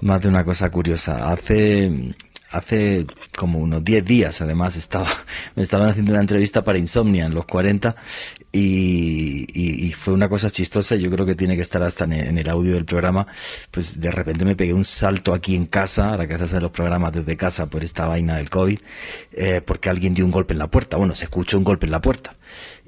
más 0.00 0.22
de 0.22 0.28
una 0.28 0.44
cosa 0.44 0.70
curiosa. 0.70 1.32
Hace, 1.32 2.14
hace 2.50 3.04
como 3.36 3.58
unos 3.58 3.84
10 3.84 4.04
días, 4.04 4.40
además, 4.40 4.76
estaba, 4.76 5.08
me 5.56 5.62
estaban 5.64 5.88
haciendo 5.88 6.12
una 6.12 6.20
entrevista 6.20 6.62
para 6.62 6.78
Insomnia 6.78 7.26
en 7.26 7.34
los 7.34 7.46
40 7.46 7.96
y, 8.50 9.92
fue 9.92 10.14
una 10.14 10.28
cosa 10.28 10.48
chistosa, 10.48 10.96
yo 10.96 11.10
creo 11.10 11.26
que 11.26 11.34
tiene 11.34 11.56
que 11.56 11.62
estar 11.62 11.82
hasta 11.82 12.04
en 12.04 12.38
el, 12.38 12.48
audio 12.48 12.74
del 12.74 12.84
programa, 12.84 13.26
pues 13.70 14.00
de 14.00 14.10
repente 14.10 14.44
me 14.44 14.56
pegué 14.56 14.72
un 14.72 14.84
salto 14.84 15.34
aquí 15.34 15.54
en 15.54 15.66
casa, 15.66 16.10
ahora 16.10 16.26
que 16.26 16.34
haces 16.34 16.62
los 16.62 16.70
programas 16.70 17.12
desde 17.12 17.36
casa 17.36 17.66
por 17.66 17.84
esta 17.84 18.06
vaina 18.06 18.36
del 18.36 18.48
COVID, 18.48 18.78
eh, 19.32 19.60
porque 19.64 19.90
alguien 19.90 20.14
dio 20.14 20.24
un 20.24 20.30
golpe 20.30 20.52
en 20.54 20.60
la 20.60 20.68
puerta, 20.68 20.96
bueno, 20.96 21.14
se 21.14 21.24
escuchó 21.24 21.58
un 21.58 21.64
golpe 21.64 21.86
en 21.86 21.92
la 21.92 22.00
puerta. 22.00 22.34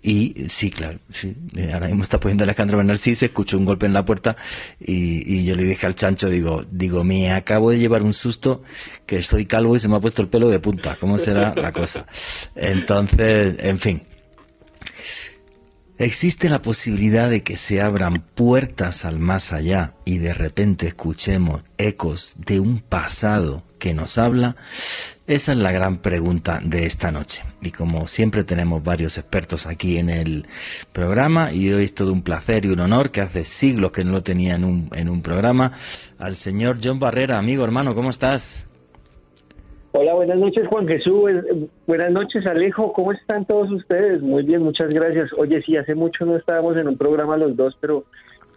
Y 0.03 0.47
sí, 0.49 0.71
claro, 0.71 0.99
sí, 1.13 1.37
eh, 1.55 1.73
ahora 1.75 1.89
mismo 1.89 2.05
está 2.05 2.19
poniendo 2.19 2.45
Alejandro 2.45 2.79
Bernal, 2.79 2.99
sí, 2.99 3.15
se 3.15 3.27
escuchó 3.27 3.59
un 3.59 3.67
golpe 3.67 3.85
en 3.85 3.93
la 3.93 4.03
puerta 4.03 4.35
y, 4.81 5.31
y, 5.31 5.45
yo 5.45 5.57
le 5.57 5.65
dije 5.65 5.87
al 5.87 5.95
chancho, 5.95 6.31
digo, 6.31 6.65
digo, 6.71 7.05
me 7.05 7.31
acabo 7.33 7.71
de 7.71 7.79
llevar 7.79 8.03
un 8.03 8.15
susto 8.15 8.63
que 9.05 9.23
soy 9.23 9.45
calvo 9.45 9.77
y 9.77 9.81
se 9.81 9.91
me 9.91 9.97
ha 9.97 10.01
puesto 10.01 10.23
el 10.23 10.29
pelo 10.29 10.49
de 10.49 10.59
punta, 10.59 10.97
¿cómo 10.99 11.19
será 11.19 11.55
la 11.55 11.71
cosa? 11.73 12.07
Entonces, 12.55 13.57
en 13.59 13.79
fin, 13.79 14.03
Existe 16.01 16.49
la 16.49 16.63
posibilidad 16.63 17.29
de 17.29 17.43
que 17.43 17.57
se 17.57 17.83
abran 17.83 18.23
puertas 18.23 19.05
al 19.05 19.19
más 19.19 19.53
allá 19.53 19.93
y 20.07 20.17
de 20.17 20.33
repente 20.33 20.87
escuchemos 20.87 21.61
ecos 21.77 22.37
de 22.47 22.59
un 22.59 22.81
pasado 22.81 23.65
que 23.79 23.93
nos 23.93 24.17
habla. 24.17 24.57
Esa 25.27 25.53
es 25.53 25.59
la 25.59 25.73
gran 25.73 25.99
pregunta 25.99 26.59
de 26.65 26.87
esta 26.87 27.13
noche. 27.13 27.43
Y 27.61 27.71
como 27.71 28.07
siempre 28.07 28.45
tenemos 28.45 28.83
varios 28.83 29.19
expertos 29.19 29.67
aquí 29.67 29.99
en 29.99 30.09
el 30.09 30.49
programa 30.95 31.53
y 31.53 31.71
hoy 31.71 31.85
es 31.85 31.95
todo 31.95 32.15
un 32.15 32.23
placer 32.23 32.65
y 32.65 32.69
un 32.69 32.81
honor 32.81 33.11
que 33.11 33.21
hace 33.21 33.45
siglos 33.45 33.93
que 33.93 34.03
no 34.03 34.13
lo 34.13 34.23
tenía 34.23 34.55
en 34.55 34.65
un, 34.65 34.89
en 34.95 35.11
un 35.11 35.21
programa, 35.21 35.73
al 36.19 36.37
señor 36.37 36.79
John 36.83 36.99
Barrera. 36.99 37.37
Amigo, 37.37 37.63
hermano, 37.63 37.95
¿cómo 37.95 38.09
estás? 38.09 38.70
Hola, 39.93 40.15
buenas 40.15 40.39
noches 40.39 40.69
Juan 40.69 40.87
Jesús, 40.87 41.33
buenas 41.85 42.13
noches 42.13 42.47
Alejo, 42.47 42.93
¿cómo 42.93 43.11
están 43.11 43.45
todos 43.45 43.73
ustedes? 43.73 44.23
Muy 44.23 44.45
bien, 44.45 44.63
muchas 44.63 44.89
gracias. 44.91 45.33
Oye, 45.37 45.61
sí, 45.63 45.77
hace 45.77 45.97
mucho 45.97 46.25
no 46.25 46.37
estábamos 46.37 46.77
en 46.77 46.87
un 46.87 46.97
programa 46.97 47.37
los 47.37 47.57
dos, 47.57 47.77
pero 47.81 48.05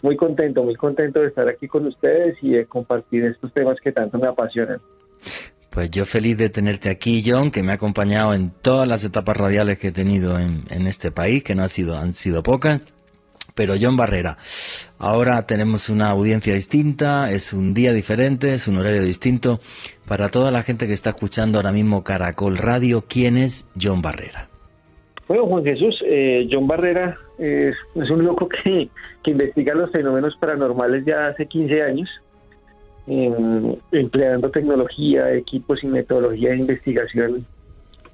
muy 0.03 0.15
contento, 0.15 0.63
muy 0.63 0.75
contento 0.75 1.21
de 1.21 1.29
estar 1.29 1.47
aquí 1.47 1.67
con 1.67 1.87
ustedes 1.87 2.37
y 2.43 2.51
de 2.51 2.65
compartir 2.67 3.25
estos 3.25 3.51
temas 3.51 3.77
que 3.83 3.91
tanto 3.91 4.19
me 4.19 4.27
apasionan. 4.27 4.79
Pues 5.71 5.89
yo 5.89 6.05
feliz 6.05 6.37
de 6.37 6.49
tenerte 6.49 6.91
aquí, 6.91 7.23
John, 7.25 7.49
que 7.49 7.63
me 7.63 7.71
ha 7.71 7.75
acompañado 7.75 8.35
en 8.35 8.51
todas 8.51 8.87
las 8.87 9.03
etapas 9.03 9.35
radiales 9.35 9.79
que 9.79 9.87
he 9.87 9.91
tenido 9.91 10.37
en, 10.37 10.61
en 10.69 10.85
este 10.85 11.09
país, 11.09 11.43
que 11.43 11.55
no 11.55 11.63
ha 11.63 11.67
sido, 11.67 11.97
han 11.97 12.13
sido 12.13 12.43
pocas. 12.43 12.81
Pero 13.55 13.75
John 13.79 13.95
Barrera, 13.97 14.37
ahora 14.97 15.45
tenemos 15.45 15.89
una 15.89 16.09
audiencia 16.09 16.55
distinta, 16.55 17.31
es 17.31 17.53
un 17.53 17.73
día 17.73 17.93
diferente, 17.93 18.53
es 18.53 18.67
un 18.67 18.77
horario 18.77 19.03
distinto. 19.03 19.59
Para 20.13 20.29
toda 20.29 20.51
la 20.51 20.61
gente 20.61 20.85
que 20.85 20.93
está 20.93 21.09
escuchando 21.09 21.57
ahora 21.57 21.71
mismo 21.71 22.03
Caracol 22.03 22.59
Radio, 22.59 23.03
¿quién 23.09 23.35
es 23.35 23.67
John 23.81 24.03
Barrera? 24.03 24.47
Bueno, 25.27 25.47
Juan 25.47 25.63
Jesús, 25.63 26.03
eh, 26.05 26.47
John 26.51 26.67
Barrera 26.67 27.17
es, 27.39 27.75
un 27.95 28.23
loco 28.23 28.47
que, 28.47 28.89
investiga 29.25 29.73
los 29.73 29.91
fenómenos 29.91 30.35
paranormales 30.35 31.03
ya 31.03 31.29
hace 31.29 31.47
15 31.47 31.81
años, 31.81 32.09
empleando 33.91 34.51
tecnología, 34.51 35.33
equipos 35.33 35.83
y 35.83 35.87
metodología 35.87 36.51
de 36.51 36.57
investigación 36.57 37.47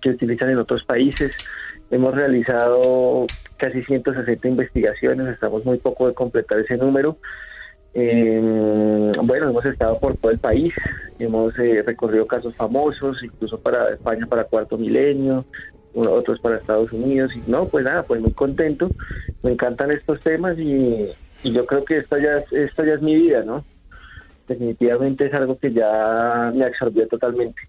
que 0.02 0.12
utilizan 0.12 0.52
en 0.52 0.60
otros 0.60 0.86
países. 0.86 1.36
Hemos 1.92 2.16
realizado 2.16 3.26
casi 3.58 3.84
160 3.84 4.48
investigaciones, 4.48 5.28
estamos 5.28 5.66
muy 5.66 5.80
poco 5.80 6.08
de 6.08 6.14
completar 6.14 6.60
ese 6.60 6.78
número. 6.78 7.18
Bueno, 7.94 9.50
hemos 9.50 9.66
estado 9.66 10.00
por 10.00 10.16
todo 10.18 10.32
el 10.32 10.40
país, 10.40 10.74
hemos 11.20 11.58
eh, 11.60 11.84
recorrido 11.86 12.28
casos 12.28 12.56
famosos, 12.56 13.18
incluso 13.24 13.60
para 13.60 13.94
España 13.94 14.26
para 14.28 14.44
Cuarto 14.44 14.78
Milenio, 14.78 15.46
otros 15.94 16.40
para 16.40 16.58
Estados 16.58 16.92
Unidos, 16.94 17.32
y 17.36 17.50
no, 17.50 17.68
pues 17.68 17.86
nada, 17.86 18.04
pues 18.04 18.22
muy 18.22 18.32
contento, 18.34 18.90
me 19.44 19.52
encantan 19.52 19.92
estos 19.92 20.22
temas 20.22 20.58
y, 20.58 21.10
yo 21.44 21.66
creo 21.66 21.86
que 21.86 21.98
esta 22.00 22.20
ya, 22.20 22.44
esta 22.52 22.86
ya 22.86 22.96
es 22.96 23.02
mi 23.02 23.16
vida, 23.16 23.44
¿no? 23.44 23.64
Definitivamente 24.48 25.26
es 25.28 25.34
algo 25.34 25.58
que 25.58 25.72
ya 25.72 26.52
me 26.54 26.66
absorbió 26.66 27.08
totalmente. 27.08 27.62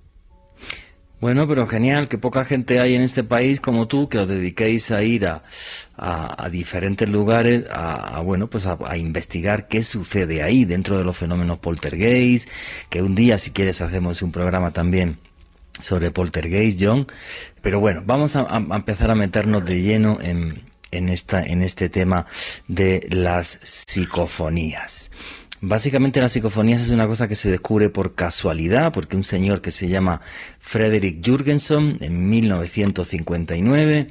Bueno, 1.20 1.46
pero 1.46 1.66
genial, 1.66 2.08
que 2.08 2.16
poca 2.16 2.46
gente 2.46 2.80
hay 2.80 2.94
en 2.94 3.02
este 3.02 3.22
país 3.22 3.60
como 3.60 3.86
tú 3.86 4.08
que 4.08 4.16
os 4.16 4.26
dediquéis 4.26 4.90
a 4.90 5.02
ir 5.02 5.26
a, 5.26 5.42
a, 5.98 6.48
diferentes 6.48 7.06
lugares 7.10 7.64
a, 7.70 8.20
bueno, 8.20 8.48
pues 8.48 8.66
a, 8.66 8.96
investigar 8.96 9.68
qué 9.68 9.82
sucede 9.82 10.42
ahí 10.42 10.64
dentro 10.64 10.96
de 10.96 11.04
los 11.04 11.18
fenómenos 11.18 11.58
poltergeist, 11.58 12.48
que 12.88 13.02
un 13.02 13.14
día 13.14 13.36
si 13.36 13.50
quieres 13.50 13.82
hacemos 13.82 14.22
un 14.22 14.32
programa 14.32 14.70
también 14.70 15.18
sobre 15.78 16.10
poltergeist, 16.10 16.80
John. 16.82 17.06
Pero 17.60 17.80
bueno, 17.80 18.02
vamos 18.06 18.36
a, 18.36 18.46
empezar 18.56 19.10
a 19.10 19.14
meternos 19.14 19.62
de 19.66 19.82
lleno 19.82 20.18
en, 20.22 20.62
en, 20.90 21.10
esta, 21.10 21.44
en 21.44 21.62
este 21.62 21.90
tema 21.90 22.24
de 22.66 23.06
las 23.10 23.58
psicofonías. 23.62 25.10
Básicamente 25.62 26.20
las 26.20 26.32
psicofonías 26.32 26.80
es 26.80 26.90
una 26.90 27.06
cosa 27.06 27.28
que 27.28 27.34
se 27.34 27.50
descubre 27.50 27.90
por 27.90 28.14
casualidad, 28.14 28.92
porque 28.92 29.16
un 29.16 29.24
señor 29.24 29.60
que 29.60 29.70
se 29.70 29.88
llama 29.88 30.22
Frederick 30.58 31.20
Jurgenson 31.24 31.98
en 32.00 32.30
1959, 32.30 34.06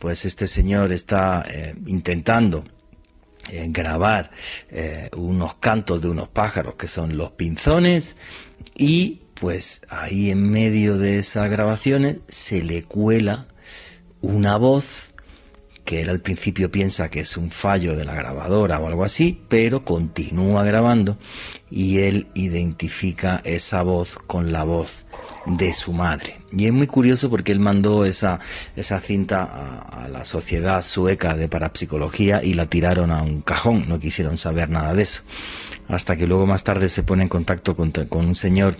pues 0.00 0.24
este 0.24 0.48
señor 0.48 0.92
está 0.92 1.44
eh, 1.48 1.76
intentando 1.86 2.64
eh, 3.52 3.66
grabar 3.70 4.32
eh, 4.70 5.08
unos 5.16 5.54
cantos 5.54 6.02
de 6.02 6.08
unos 6.08 6.28
pájaros 6.28 6.74
que 6.74 6.88
son 6.88 7.16
los 7.16 7.30
pinzones 7.30 8.16
y 8.76 9.20
pues 9.34 9.82
ahí 9.88 10.30
en 10.30 10.50
medio 10.50 10.98
de 10.98 11.18
esas 11.18 11.48
grabaciones 11.48 12.18
se 12.28 12.62
le 12.62 12.82
cuela 12.82 13.46
una 14.20 14.56
voz 14.56 15.07
que 15.88 16.02
él 16.02 16.10
al 16.10 16.20
principio 16.20 16.70
piensa 16.70 17.08
que 17.08 17.20
es 17.20 17.38
un 17.38 17.50
fallo 17.50 17.96
de 17.96 18.04
la 18.04 18.12
grabadora 18.12 18.78
o 18.78 18.88
algo 18.88 19.04
así, 19.04 19.40
pero 19.48 19.86
continúa 19.86 20.62
grabando 20.62 21.16
y 21.70 22.00
él 22.00 22.26
identifica 22.34 23.40
esa 23.42 23.80
voz 23.80 24.18
con 24.26 24.52
la 24.52 24.64
voz 24.64 25.06
de 25.46 25.72
su 25.72 25.94
madre. 25.94 26.36
Y 26.52 26.66
es 26.66 26.74
muy 26.74 26.86
curioso 26.86 27.30
porque 27.30 27.52
él 27.52 27.60
mandó 27.60 28.04
esa, 28.04 28.38
esa 28.76 29.00
cinta 29.00 29.44
a, 29.90 30.08
la 30.08 30.24
sociedad 30.24 30.82
sueca 30.82 31.34
de 31.36 31.48
parapsicología 31.48 32.44
y 32.44 32.52
la 32.52 32.66
tiraron 32.66 33.10
a 33.10 33.22
un 33.22 33.40
cajón, 33.40 33.88
no 33.88 33.98
quisieron 33.98 34.36
saber 34.36 34.68
nada 34.68 34.92
de 34.92 35.00
eso. 35.00 35.22
Hasta 35.88 36.16
que 36.18 36.26
luego 36.26 36.44
más 36.44 36.64
tarde 36.64 36.90
se 36.90 37.02
pone 37.02 37.22
en 37.22 37.30
contacto 37.30 37.74
con, 37.74 37.92
con 37.92 38.26
un 38.26 38.34
señor 38.34 38.76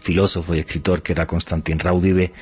filósofo 0.00 0.54
y 0.54 0.60
escritor 0.60 1.02
que 1.02 1.12
era 1.12 1.26
Constantin 1.26 1.78
Raudive 1.78 2.32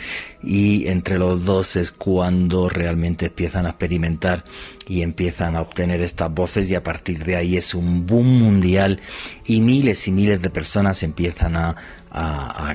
y 0.43 0.87
entre 0.89 1.19
los 1.19 1.45
dos 1.45 1.77
es 1.77 1.93
cuando 1.93 2.69
realmente 2.69 3.27
empiezan 3.27 3.67
a 3.67 3.71
experimentar 3.71 4.45
y 4.87 5.03
empiezan 5.03 5.57
a 5.57 5.63
obtener 5.63 6.03
estas 6.03 6.33
voces 6.33 6.71
y 6.71 6.75
a 6.75 6.83
partir 6.83 7.25
de 7.25 7.37
ahí 7.37 7.57
es 7.57 7.75
un 7.75 8.07
boom 8.07 8.27
mundial 8.39 9.01
y 9.47 9.61
miles 9.61 10.07
y 10.09 10.13
miles 10.13 10.41
de 10.43 10.51
personas 10.51 11.03
empiezan 11.03 11.57
a, 11.57 11.77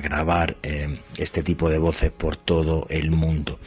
grabar 0.02 0.58
eh, 0.62 1.00
este 1.16 1.42
tipo 1.42 1.70
de 1.70 1.78
voces 1.78 2.10
por 2.10 2.36
todo 2.36 2.86
el 2.90 3.10
mundo. 3.10 3.58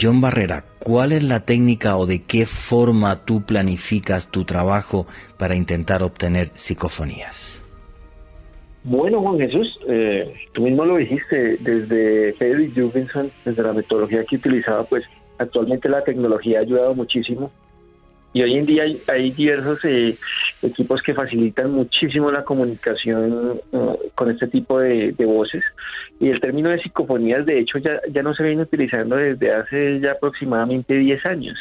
John 0.00 0.20
Barrera, 0.20 0.64
¿cuál 0.78 1.10
es 1.10 1.24
la 1.24 1.40
técnica 1.40 1.96
o 1.96 2.06
de 2.06 2.22
qué 2.22 2.46
forma 2.46 3.16
tú 3.16 3.42
planificas 3.42 4.30
tu 4.30 4.44
trabajo 4.44 5.08
para 5.36 5.56
intentar 5.56 6.04
obtener 6.04 6.50
psicofonías? 6.54 7.64
Bueno, 8.82 9.20
Juan 9.20 9.38
Jesús, 9.38 9.78
eh, 9.88 10.32
tú 10.52 10.62
mismo 10.62 10.84
lo 10.84 10.96
dijiste, 10.96 11.58
desde 11.58 12.32
Frederick 12.32 12.74
Jurgensen, 12.74 13.30
desde 13.44 13.62
la 13.62 13.74
metodología 13.74 14.24
que 14.24 14.36
utilizaba, 14.36 14.84
pues 14.84 15.04
actualmente 15.38 15.88
la 15.88 16.02
tecnología 16.02 16.58
ha 16.58 16.62
ayudado 16.62 16.94
muchísimo 16.94 17.50
y 18.32 18.42
hoy 18.42 18.56
en 18.56 18.66
día 18.66 18.84
hay, 19.08 19.30
diversos 19.32 19.84
eh, 19.84 20.16
equipos 20.62 21.02
que 21.02 21.14
facilitan 21.14 21.72
muchísimo 21.72 22.30
la 22.30 22.44
comunicación 22.44 23.60
eh, 23.72 24.10
con 24.14 24.30
este 24.30 24.46
tipo 24.46 24.78
de, 24.78 25.12
voces 25.18 25.64
y 26.20 26.28
el 26.28 26.40
término 26.40 26.70
de 26.70 26.80
psicofonías 26.80 27.44
de 27.44 27.58
hecho 27.58 27.78
ya, 27.78 28.00
ya 28.08 28.22
no 28.22 28.34
se 28.34 28.44
viene 28.44 28.62
utilizando 28.62 29.16
desde 29.16 29.52
hace 29.52 30.00
ya 30.00 30.12
aproximadamente 30.12 30.94
10 30.94 31.26
años. 31.26 31.58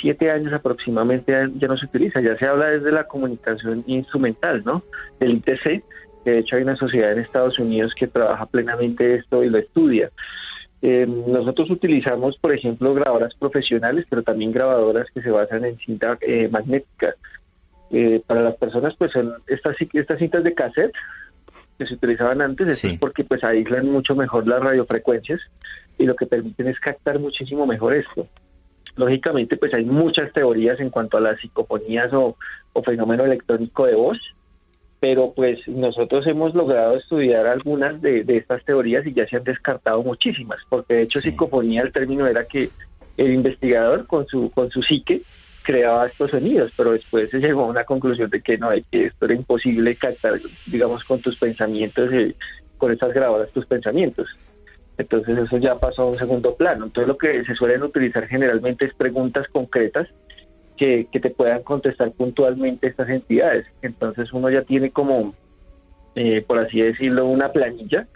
Siete 0.00 0.30
años 0.30 0.52
aproximadamente 0.52 1.32
ya 1.56 1.68
no 1.68 1.76
se 1.76 1.86
utiliza, 1.86 2.20
ya 2.20 2.36
se 2.36 2.46
habla 2.46 2.70
desde 2.70 2.90
la 2.90 3.04
comunicación 3.04 3.84
instrumental, 3.86 4.62
¿no? 4.64 4.82
Del 5.20 5.34
ITC, 5.34 5.84
de 6.24 6.38
hecho, 6.38 6.56
hay 6.56 6.62
una 6.62 6.76
sociedad 6.76 7.12
en 7.12 7.18
Estados 7.18 7.58
Unidos 7.58 7.92
que 7.98 8.06
trabaja 8.06 8.46
plenamente 8.46 9.16
esto 9.16 9.42
y 9.42 9.50
lo 9.50 9.58
estudia. 9.58 10.10
Eh, 10.80 11.06
nosotros 11.06 11.70
utilizamos, 11.70 12.36
por 12.38 12.52
ejemplo, 12.52 12.94
grabadoras 12.94 13.34
profesionales, 13.34 14.06
pero 14.08 14.22
también 14.22 14.52
grabadoras 14.52 15.06
que 15.12 15.22
se 15.22 15.30
basan 15.30 15.64
en 15.64 15.78
cinta 15.78 16.18
eh, 16.20 16.48
magnética. 16.50 17.14
Eh, 17.90 18.22
para 18.26 18.42
las 18.42 18.56
personas, 18.56 18.94
pues 18.96 19.12
son 19.12 19.34
estas, 19.46 19.76
estas 19.92 20.18
cintas 20.18 20.42
de 20.42 20.54
cassette 20.54 20.92
que 21.78 21.86
se 21.86 21.94
utilizaban 21.94 22.40
antes, 22.40 22.84
es 22.84 22.98
porque 22.98 23.24
pues 23.24 23.44
aíslan 23.44 23.88
mucho 23.88 24.14
mejor 24.14 24.46
las 24.46 24.60
radiofrecuencias 24.60 25.40
y 25.98 26.04
lo 26.04 26.16
que 26.16 26.26
permiten 26.26 26.68
es 26.68 26.78
captar 26.80 27.18
muchísimo 27.18 27.66
mejor 27.66 27.94
esto. 27.94 28.26
Lógicamente, 28.96 29.56
pues 29.56 29.72
hay 29.74 29.84
muchas 29.84 30.32
teorías 30.32 30.78
en 30.80 30.90
cuanto 30.90 31.16
a 31.16 31.20
las 31.20 31.40
psicofonías 31.40 32.12
o, 32.12 32.36
o 32.72 32.82
fenómeno 32.82 33.24
electrónico 33.24 33.86
de 33.86 33.94
voz 33.94 34.18
pero 35.02 35.32
pues 35.34 35.58
nosotros 35.66 36.24
hemos 36.28 36.54
logrado 36.54 36.94
estudiar 36.94 37.48
algunas 37.48 38.00
de, 38.00 38.24
estas 38.28 38.64
teorías 38.64 39.04
y 39.04 39.12
ya 39.12 39.26
se 39.26 39.34
han 39.34 39.42
descartado 39.42 40.00
muchísimas, 40.00 40.60
porque 40.68 40.94
de 40.94 41.02
hecho 41.02 41.18
psicofonía 41.18 41.82
el 41.82 41.90
término 41.90 42.24
era 42.24 42.44
que 42.44 42.70
el 43.16 43.34
investigador 43.34 44.06
con 44.06 44.28
su 44.28 44.48
con 44.52 44.70
su 44.70 44.80
psique 44.80 45.20
creaba 45.64 46.06
estos 46.06 46.30
sonidos, 46.30 46.72
pero 46.76 46.92
después 46.92 47.30
se 47.30 47.40
llegó 47.40 47.64
a 47.64 47.66
una 47.66 47.82
conclusión 47.82 48.30
de 48.30 48.42
que 48.42 48.56
no, 48.58 48.68
hay 48.68 48.84
que 48.92 49.06
esto 49.06 49.24
era 49.24 49.34
imposible 49.34 49.96
captar, 49.96 50.34
digamos, 50.66 51.02
con 51.02 51.20
tus 51.20 51.36
pensamientos, 51.36 52.08
eh, 52.12 52.36
con 52.78 52.92
estas 52.92 53.12
grabadoras 53.12 53.50
tus 53.50 53.66
pensamientos. 53.66 54.28
Entonces 54.98 55.36
eso 55.36 55.56
ya 55.56 55.80
pasó 55.80 56.02
a 56.02 56.10
un 56.10 56.16
segundo 56.16 56.54
plano. 56.54 56.84
Entonces 56.84 57.08
lo 57.08 57.18
que 57.18 57.44
se 57.44 57.56
suelen 57.56 57.82
utilizar 57.82 58.28
generalmente 58.28 58.84
es 58.84 58.94
preguntas 58.94 59.48
concretas 59.48 60.06
que, 60.76 61.06
te 61.10 61.30
puedan 61.30 61.62
contestar 61.62 62.12
puntualmente 62.12 62.88
estas 62.88 63.08
entidades. 63.08 63.66
Entonces 63.82 64.32
uno 64.32 64.50
ya 64.50 64.62
tiene 64.62 64.90
como, 64.90 65.34
eh, 66.14 66.44
por 66.46 66.58
así 66.58 66.80
decirlo, 66.80 67.26
una 67.26 67.52
planilla 67.52 68.06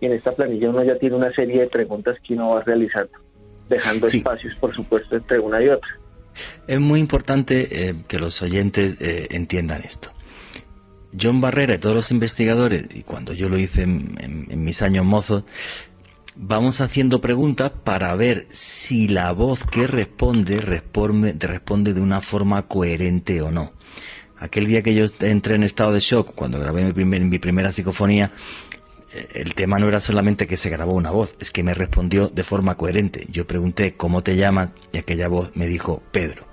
y 0.00 0.06
en 0.06 0.12
esta 0.12 0.32
planilla 0.32 0.70
uno 0.70 0.82
ya 0.84 0.96
tiene 0.96 1.16
una 1.16 1.32
serie 1.32 1.60
de 1.60 1.66
preguntas 1.68 2.16
que 2.26 2.34
uno 2.34 2.50
va 2.50 2.62
realizando, 2.62 3.12
dejando 3.68 4.06
espacios, 4.06 4.54
por 4.56 4.74
supuesto, 4.74 5.16
entre 5.16 5.38
una 5.38 5.62
y 5.62 5.68
otra. 5.68 5.90
Es 6.66 6.80
muy 6.80 7.00
importante 7.00 7.88
eh, 7.88 7.94
que 8.08 8.18
los 8.18 8.40
oyentes 8.42 9.00
eh, 9.00 9.28
entiendan 9.30 9.82
esto. 9.82 10.10
John 11.20 11.40
Barrera 11.40 11.74
y 11.74 11.78
todos 11.78 11.96
los 11.96 12.10
investigadores, 12.12 12.86
y 12.94 13.02
cuando 13.02 13.32
yo 13.32 13.48
lo 13.48 13.58
hice 13.58 13.82
en, 13.82 14.64
mis 14.64 14.80
años 14.82 15.04
mozos, 15.04 15.44
vamos 16.42 16.80
haciendo 16.80 17.20
preguntas 17.20 17.70
para 17.84 18.14
ver 18.14 18.46
si 18.48 19.08
la 19.08 19.30
voz 19.32 19.66
que 19.66 19.86
responde, 19.86 20.60
responde 20.60 21.36
responde 21.38 21.92
de 21.92 22.00
una 22.00 22.22
forma 22.22 22.66
coherente 22.66 23.42
o 23.42 23.50
no. 23.50 23.72
Aquel 24.38 24.66
día 24.66 24.82
que 24.82 24.94
yo 24.94 25.04
entré 25.20 25.54
en 25.56 25.64
estado 25.64 25.92
de 25.92 26.00
shock, 26.00 26.34
cuando 26.34 26.58
grabé 26.58 26.82
mi, 26.82 26.92
primer, 26.92 27.20
mi 27.20 27.38
primera 27.38 27.72
psicofonía, 27.72 28.32
eh, 29.12 29.28
el 29.34 29.54
tema 29.54 29.78
no 29.78 29.86
era 29.86 30.00
solamente 30.00 30.46
que 30.46 30.56
se 30.56 30.70
grabó 30.70 30.94
una 30.94 31.10
voz, 31.10 31.34
es 31.40 31.50
que 31.50 31.62
me 31.62 31.74
respondió 31.74 32.28
de 32.28 32.42
forma 32.42 32.74
coherente. 32.76 33.26
Yo 33.30 33.46
pregunté 33.46 33.94
cómo 33.94 34.22
te 34.22 34.36
llamas 34.36 34.72
y 34.92 34.98
aquella 34.98 35.28
voz 35.28 35.54
me 35.54 35.66
dijo 35.66 36.02
Pedro. 36.10 36.46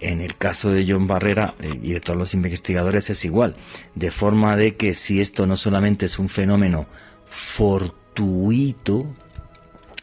En 0.00 0.22
el 0.22 0.38
caso 0.38 0.70
de 0.70 0.86
John 0.88 1.06
Barrera 1.06 1.54
eh, 1.60 1.78
y 1.82 1.92
de 1.92 2.00
todos 2.00 2.18
los 2.18 2.32
investigadores 2.32 3.10
es 3.10 3.26
igual, 3.26 3.56
de 3.94 4.10
forma 4.10 4.56
de 4.56 4.76
que 4.76 4.94
si 4.94 5.20
esto 5.20 5.46
no 5.46 5.58
solamente 5.58 6.06
es 6.06 6.18
un 6.18 6.30
fenómeno 6.30 6.86
fortuito, 7.26 8.01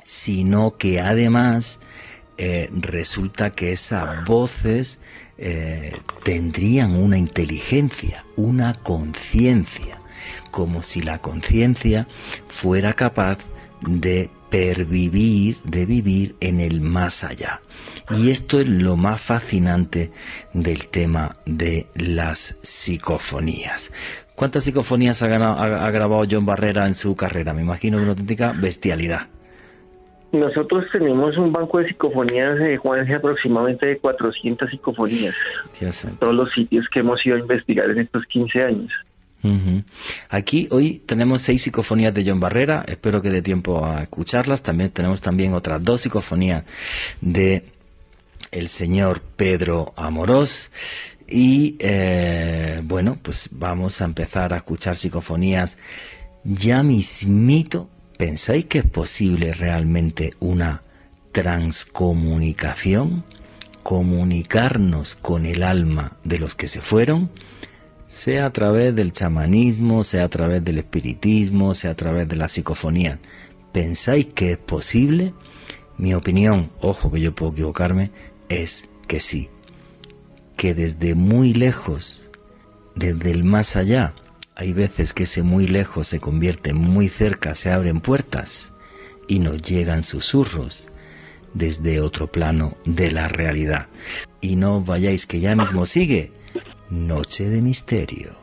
sino 0.04 0.78
que 0.78 1.00
además 1.00 1.80
eh, 2.38 2.70
resulta 2.72 3.52
que 3.52 3.72
esas 3.72 4.26
voces 4.26 5.02
tendrían 6.26 6.98
una 6.98 7.18
inteligencia, 7.18 8.26
una 8.36 8.74
conciencia 8.74 10.00
como 10.52 10.84
si 10.84 11.02
la 11.02 11.20
conciencia 11.20 12.08
fuera 12.48 12.94
capaz 12.94 13.40
de 13.82 14.30
pervivir, 14.50 15.60
de 15.64 15.86
vivir 15.86 16.36
en 16.40 16.60
el 16.60 16.82
más 16.82 17.24
allá. 17.24 17.62
Y 18.12 18.32
esto 18.32 18.60
es 18.60 18.68
lo 18.68 18.96
más 18.96 19.22
fascinante 19.22 20.12
del 20.54 20.90
tema 20.90 21.36
de 21.46 21.88
las 21.96 22.60
psicofonías. 22.64 23.94
¿Cuántas 24.36 24.64
psicofonías 24.64 25.22
ha, 25.22 25.28
grabado 25.92 26.24
John 26.30 26.46
Barrera 26.46 26.88
en 26.88 26.96
su 26.96 27.16
carrera? 27.16 27.54
Me 27.54 27.62
imagino 27.62 27.98
que 27.98 28.04
una 28.04 28.12
auténtica 28.12 28.54
bestialidad. 28.54 29.28
Nosotros 30.32 30.86
tenemos 30.92 31.38
un 31.38 31.52
banco 31.52 31.80
de 31.80 31.88
psicofonías, 31.88 32.58
de 32.58 32.78
Juan, 32.78 33.12
aproximadamente 33.12 33.88
de 33.88 33.98
400 33.98 34.70
psicofonías. 34.70 35.36
Todos 36.20 36.36
los 36.36 36.52
sitios 36.54 36.88
que 36.92 37.00
hemos 37.00 37.24
ido 37.26 37.36
a 37.36 37.40
investigar 37.40 37.90
en 37.90 38.00
estos 38.00 38.26
15 38.26 38.64
años. 38.64 38.92
Aquí 40.30 40.68
hoy 40.72 41.02
tenemos 41.06 41.42
seis 41.42 41.62
psicofonías 41.62 42.14
de 42.14 42.30
John 42.30 42.40
Barrera, 42.40 42.84
espero 42.88 43.22
que 43.22 43.30
dé 43.30 43.42
tiempo 43.42 43.86
a 43.86 44.04
escucharlas. 44.04 44.62
También 44.62 44.90
tenemos 44.90 45.22
también 45.22 45.54
otras 45.54 45.84
dos 45.84 46.02
psicofonías 46.02 46.66
de 47.22 47.64
el 48.52 48.70
señor 48.70 49.22
Pedro 49.22 49.94
Amorós. 49.96 50.72
Y 51.28 51.76
eh, 51.80 52.82
bueno, 52.84 53.18
pues 53.22 53.50
vamos 53.52 54.02
a 54.02 54.06
empezar 54.06 54.54
a 54.54 54.58
escuchar 54.58 54.98
psicofonías 54.98 55.78
ya 56.44 56.84
mismito. 56.84 57.90
¿Pensáis 58.18 58.66
que 58.66 58.80
es 58.80 58.86
posible 58.86 59.54
realmente 59.54 60.34
una 60.40 60.84
transcomunicación? 61.32 63.24
Comunicarnos 63.84 65.16
con 65.16 65.46
el 65.46 65.64
alma 65.64 66.18
de 66.24 66.40
los 66.40 66.56
que 66.56 66.68
se 66.68 66.82
fueron 66.82 67.30
sea 68.10 68.48
a 68.48 68.52
través 68.52 68.96
del 68.96 69.12
chamanismo, 69.12 70.04
sea 70.04 70.26
a 70.26 70.30
través 70.30 70.66
del 70.66 70.80
espiritismo, 70.80 71.76
sea 71.76 71.92
a 71.92 71.96
través 71.96 72.28
de 72.28 72.36
la 72.36 72.48
psicofonía. 72.48 73.20
¿Pensáis 73.72 74.26
que 74.26 74.52
es 74.54 74.58
posible? 74.58 75.34
Mi 75.98 76.14
opinión, 76.14 76.72
ojo 76.82 77.12
que 77.12 77.22
yo 77.22 77.36
puedo 77.36 77.52
equivocarme, 77.52 78.12
es 78.50 78.90
que 79.08 79.20
sí. 79.20 79.50
Que 80.58 80.74
desde 80.74 81.16
muy 81.16 81.54
lejos, 81.54 82.30
desde 82.96 83.32
el 83.32 83.44
más 83.44 83.76
allá, 83.76 84.14
hay 84.56 84.74
veces 84.74 85.14
que 85.14 85.24
ese 85.24 85.42
muy 85.42 85.68
lejos 85.68 86.08
se 86.08 86.20
convierte 86.20 86.72
en 86.72 86.78
muy 86.78 87.08
cerca, 87.08 87.54
se 87.54 87.72
abren 87.72 88.02
puertas 88.02 88.74
y 89.28 89.40
nos 89.40 89.62
llegan 89.62 90.04
susurros 90.04 90.90
desde 91.54 92.02
otro 92.02 92.28
plano 92.28 92.78
de 92.86 93.12
la 93.12 93.28
realidad. 93.28 93.88
Y 94.42 94.58
no 94.58 94.82
vayáis 94.82 95.28
que 95.28 95.40
ya 95.40 95.56
mismo 95.56 95.86
sigue 95.86 96.34
Noche 96.90 97.50
de 97.50 97.62
Misterio. 97.62 98.39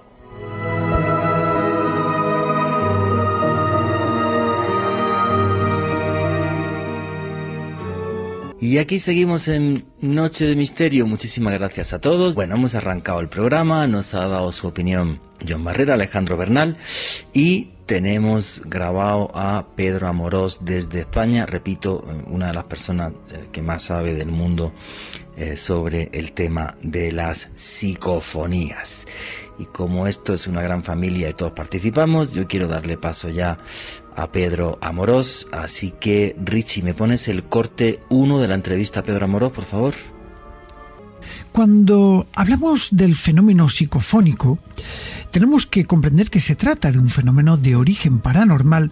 Y 8.59 8.79
aquí 8.79 9.01
seguimos 9.01 9.49
en 9.49 9.85
Noche 10.01 10.47
de 10.47 10.57
Misterio. 10.57 11.07
Muchísimas 11.07 11.53
gracias 11.53 11.93
a 11.93 12.01
todos. 12.01 12.35
Bueno, 12.35 12.55
hemos 12.55 12.75
arrancado 12.75 13.21
el 13.21 13.29
programa, 13.29 13.87
nos 13.87 14.15
ha 14.15 14.27
dado 14.29 14.51
su 14.51 14.67
opinión 14.67 15.21
John 15.47 15.63
Barrera, 15.63 15.95
Alejandro 15.95 16.39
Bernal 16.39 16.79
y 17.35 17.73
tenemos 17.85 18.63
grabado 18.65 19.31
a 19.35 19.67
Pedro 19.77 20.09
Amorós 20.09 20.65
desde 20.65 21.01
España, 21.01 21.45
repito, 21.45 22.03
una 22.27 22.49
de 22.49 22.55
las 22.55 22.65
personas 22.65 23.13
eh, 23.31 23.47
que 23.53 23.61
más 23.61 23.83
sabe 23.83 24.15
del 24.15 24.29
mundo 24.29 24.73
eh, 25.37 25.59
sobre 25.59 26.09
el 26.13 26.33
tema 26.33 26.77
de 26.83 27.13
las 27.13 27.51
psicofonías. 27.55 29.07
Y 29.59 29.67
como 29.67 30.07
esto 30.07 30.33
es 30.33 30.47
una 30.47 30.63
gran 30.63 30.83
familia 30.83 31.29
y 31.29 31.35
todos 31.35 31.53
participamos, 31.53 32.33
yo 32.33 32.47
quiero 32.47 32.69
darle 32.69 32.97
paso 32.97 33.29
ya 33.29 33.59
a 34.17 34.33
Pedro 34.33 34.79
Amorós. 34.81 35.49
Así 35.53 35.93
que, 35.99 36.37
Richie, 36.43 36.83
¿me 36.83 36.95
pones 36.95 37.29
el 37.29 37.45
corte 37.45 38.01
1 38.09 38.41
de 38.41 38.49
la 38.49 38.55
entrevista 38.55 39.01
a 39.01 39.03
Pedro 39.03 39.25
Amorós, 39.27 39.53
por 39.53 39.65
favor? 39.65 39.95
Cuando 41.53 42.27
hablamos 42.35 42.89
del 42.97 43.17
fenómeno 43.17 43.69
psicofónico, 43.69 44.59
tenemos 45.31 45.67
que 45.67 45.85
comprender 45.85 46.29
que 46.31 46.41
se 46.41 46.55
trata 46.55 46.93
de 46.93 46.99
un 46.99 47.09
fenómeno 47.09 47.57
de 47.57 47.77
origen 47.77 48.19
paranormal 48.21 48.91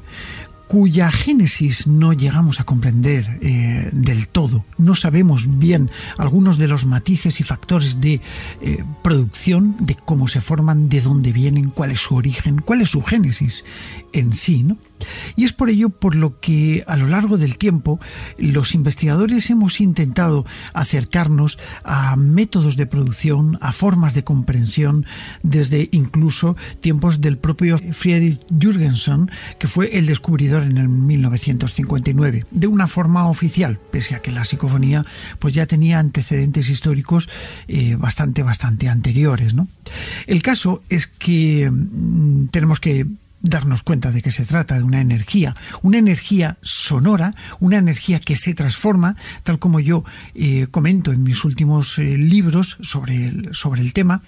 cuya 0.67 1.13
génesis 1.13 1.87
no 1.87 2.13
llegamos 2.13 2.61
a 2.61 2.65
comprender 2.65 3.39
eh, 3.43 3.91
del 3.93 4.29
todo. 4.29 4.65
No 4.79 4.95
sabemos 4.95 5.59
bien 5.59 5.91
algunos 6.17 6.59
de 6.59 6.69
los 6.69 6.87
matices 6.87 7.39
y 7.39 7.43
factores 7.43 8.01
de 8.01 8.21
eh, 8.61 8.85
producción, 9.03 9.77
de 9.79 9.95
cómo 9.95 10.27
se 10.27 10.41
forman, 10.41 10.89
de 10.89 11.01
dónde 11.01 11.33
vienen, 11.33 11.71
cuál 11.71 11.91
es 11.91 12.01
su 12.01 12.17
origen, 12.17 12.61
cuál 12.61 12.81
es 12.81 12.91
su 12.91 13.03
génesis 13.03 13.65
en 14.13 14.33
sí. 14.33 14.63
¿no? 14.63 14.79
Y 15.37 15.45
es 15.45 15.53
por 15.53 15.71
ello 15.71 15.91
por 15.91 16.15
lo 16.15 16.41
que 16.41 16.85
a 16.87 16.97
lo 16.97 17.07
largo 17.07 17.39
del 17.39 17.59
tiempo 17.59 18.01
los 18.39 18.75
investigadores 18.75 19.51
hemos 19.51 19.81
intentado 19.81 20.47
acercarnos 20.73 21.59
a 21.83 22.17
métodos 22.17 22.77
de 22.77 22.87
producción, 22.87 23.59
a 23.61 23.73
formas 23.73 24.15
de 24.15 24.25
comprensión, 24.25 25.07
desde 25.43 25.89
incluso 25.93 26.57
tiempos 26.81 27.21
del 27.21 27.39
propio 27.39 27.79
Friedrich 27.93 28.41
Jürgensen, 28.59 29.31
que 29.59 29.69
fue 29.69 29.97
el 29.99 30.07
descubridor 30.07 30.63
en 30.63 30.79
el 30.79 30.89
1959, 30.89 32.47
de 32.51 32.67
una 32.67 32.87
forma 32.87 33.29
oficial, 33.29 33.79
pese 33.91 34.15
a 34.15 34.23
que 34.23 34.33
la 34.33 34.45
psicofonía 34.45 35.05
pues 35.39 35.55
ya 35.55 35.67
tenía 35.67 35.99
antecedentes 35.99 36.69
históricos 36.69 37.29
eh, 37.69 37.97
bastante, 37.97 38.43
bastante 38.43 38.89
anteriores. 38.89 39.55
¿no? 39.55 39.69
El 40.27 40.43
caso 40.43 40.83
es 40.89 41.07
que 41.07 41.71
mm, 41.71 42.47
tenemos 42.47 42.81
que 42.81 43.07
darnos 43.45 43.83
cuenta 43.83 44.11
de 44.11 44.23
que 44.23 44.33
se 44.33 44.45
trata 44.45 44.77
de 44.77 44.83
una 44.83 45.01
energía, 45.01 45.55
una 45.83 45.99
energía 45.99 46.57
sonora, 46.63 47.35
una 47.61 47.77
energía 47.77 48.19
que 48.19 48.37
se 48.37 48.55
transforma, 48.55 49.17
tal 49.43 49.59
como 49.59 49.81
yo 49.81 50.05
eh, 50.35 50.67
comento 50.71 51.13
en 51.13 51.23
mis 51.23 51.45
últimos 51.45 51.99
eh, 51.99 52.17
libros 52.17 52.79
sobre 52.81 53.27
el, 53.27 53.55
sobre 53.55 53.83
el 53.83 53.93
tema, 53.93 54.23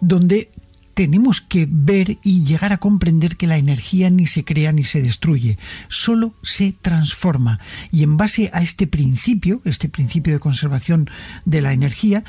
donde 0.00 0.50
tenemos 0.94 1.40
que 1.40 1.66
ver 1.68 2.18
y 2.22 2.44
llegar 2.44 2.72
a 2.72 2.78
comprender 2.78 3.36
que 3.36 3.48
la 3.48 3.56
energía 3.56 4.10
ni 4.10 4.26
se 4.26 4.44
crea 4.44 4.72
ni 4.72 4.84
se 4.84 5.02
destruye, 5.02 5.58
solo 5.88 6.34
se 6.42 6.72
transforma. 6.80 7.58
Y 7.90 8.04
en 8.04 8.16
base 8.16 8.50
a 8.52 8.62
este 8.62 8.86
principio, 8.86 9.60
este 9.64 9.88
principio 9.88 10.32
de 10.32 10.38
conservación 10.38 11.10
de 11.44 11.62
la 11.62 11.72
energía, 11.72 12.22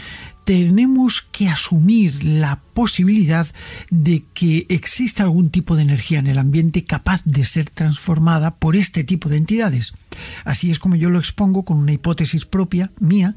tenemos 0.45 1.21
que 1.21 1.49
asumir 1.49 2.23
la 2.23 2.62
posibilidad 2.73 3.47
de 3.89 4.23
que 4.34 4.67
exista 4.69 5.23
algún 5.23 5.49
tipo 5.49 5.75
de 5.75 5.81
energía 5.81 6.19
en 6.19 6.27
el 6.27 6.38
ambiente 6.38 6.84
capaz 6.84 7.21
de 7.25 7.43
ser 7.45 7.69
transformada 7.69 8.55
por 8.55 8.75
este 8.75 9.03
tipo 9.03 9.27
de 9.27 9.38
entidades. 9.38 9.93
Así 10.45 10.71
es 10.71 10.79
como 10.79 10.95
yo 10.95 11.10
lo 11.10 11.19
expongo 11.19 11.65
con 11.65 11.77
una 11.77 11.93
hipótesis 11.93 12.45
propia 12.45 12.91
mía, 12.99 13.36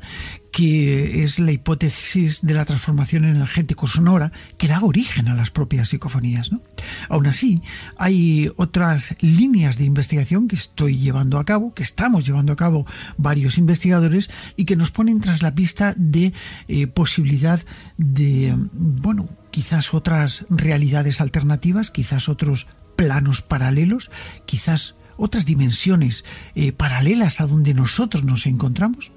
que 0.53 1.23
es 1.23 1.39
la 1.39 1.53
hipótesis 1.53 2.41
de 2.43 2.55
la 2.55 2.65
transformación 2.65 3.25
energético-sonora 3.25 4.33
que 4.57 4.69
da 4.69 4.83
origen 4.83 5.29
a 5.29 5.35
las 5.35 5.51
propias 5.51 5.91
psicofonías. 5.91 6.53
¿no? 6.53 6.63
Aún 7.09 7.27
así, 7.27 7.63
hay 7.97 8.51
otras 8.57 9.15
líneas 9.21 9.79
de 9.79 9.85
investigación 9.85 10.49
que 10.49 10.57
estoy 10.57 10.99
llevando 10.99 11.39
a 11.39 11.45
cabo, 11.45 11.75
que 11.75 11.83
estamos 11.83 12.27
llevando 12.27 12.53
a 12.53 12.57
cabo 12.57 12.87
varios 13.17 13.59
investigadores 13.59 14.31
y 14.57 14.65
que 14.65 14.77
nos 14.77 14.91
ponen 14.91 15.21
tras 15.21 15.43
la 15.43 15.55
pista 15.55 15.95
de 15.97 16.33
eh, 16.67 16.87
posibilidad 16.99 17.65
de, 17.97 18.53
bueno, 18.73 19.29
quizás 19.53 19.95
otras 19.95 20.47
realidades 20.51 21.21
alternativas, 21.21 21.93
quizás 21.93 22.29
otros 22.29 22.67
planos 22.97 23.41
paralelos, 23.41 24.11
quizás 24.47 24.97
otras 25.17 25.47
dimensiones 25.47 26.25
eh, 26.57 26.73
paralelas 26.73 27.41
a 27.41 27.47
donde 27.47 27.73
nosotros 27.73 28.25
nos 28.25 28.47
encontramos. 28.47 29.13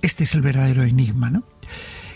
Este 0.00 0.24
es 0.24 0.34
el 0.34 0.40
verdadero 0.40 0.84
enigma, 0.84 1.28
¿no? 1.28 1.44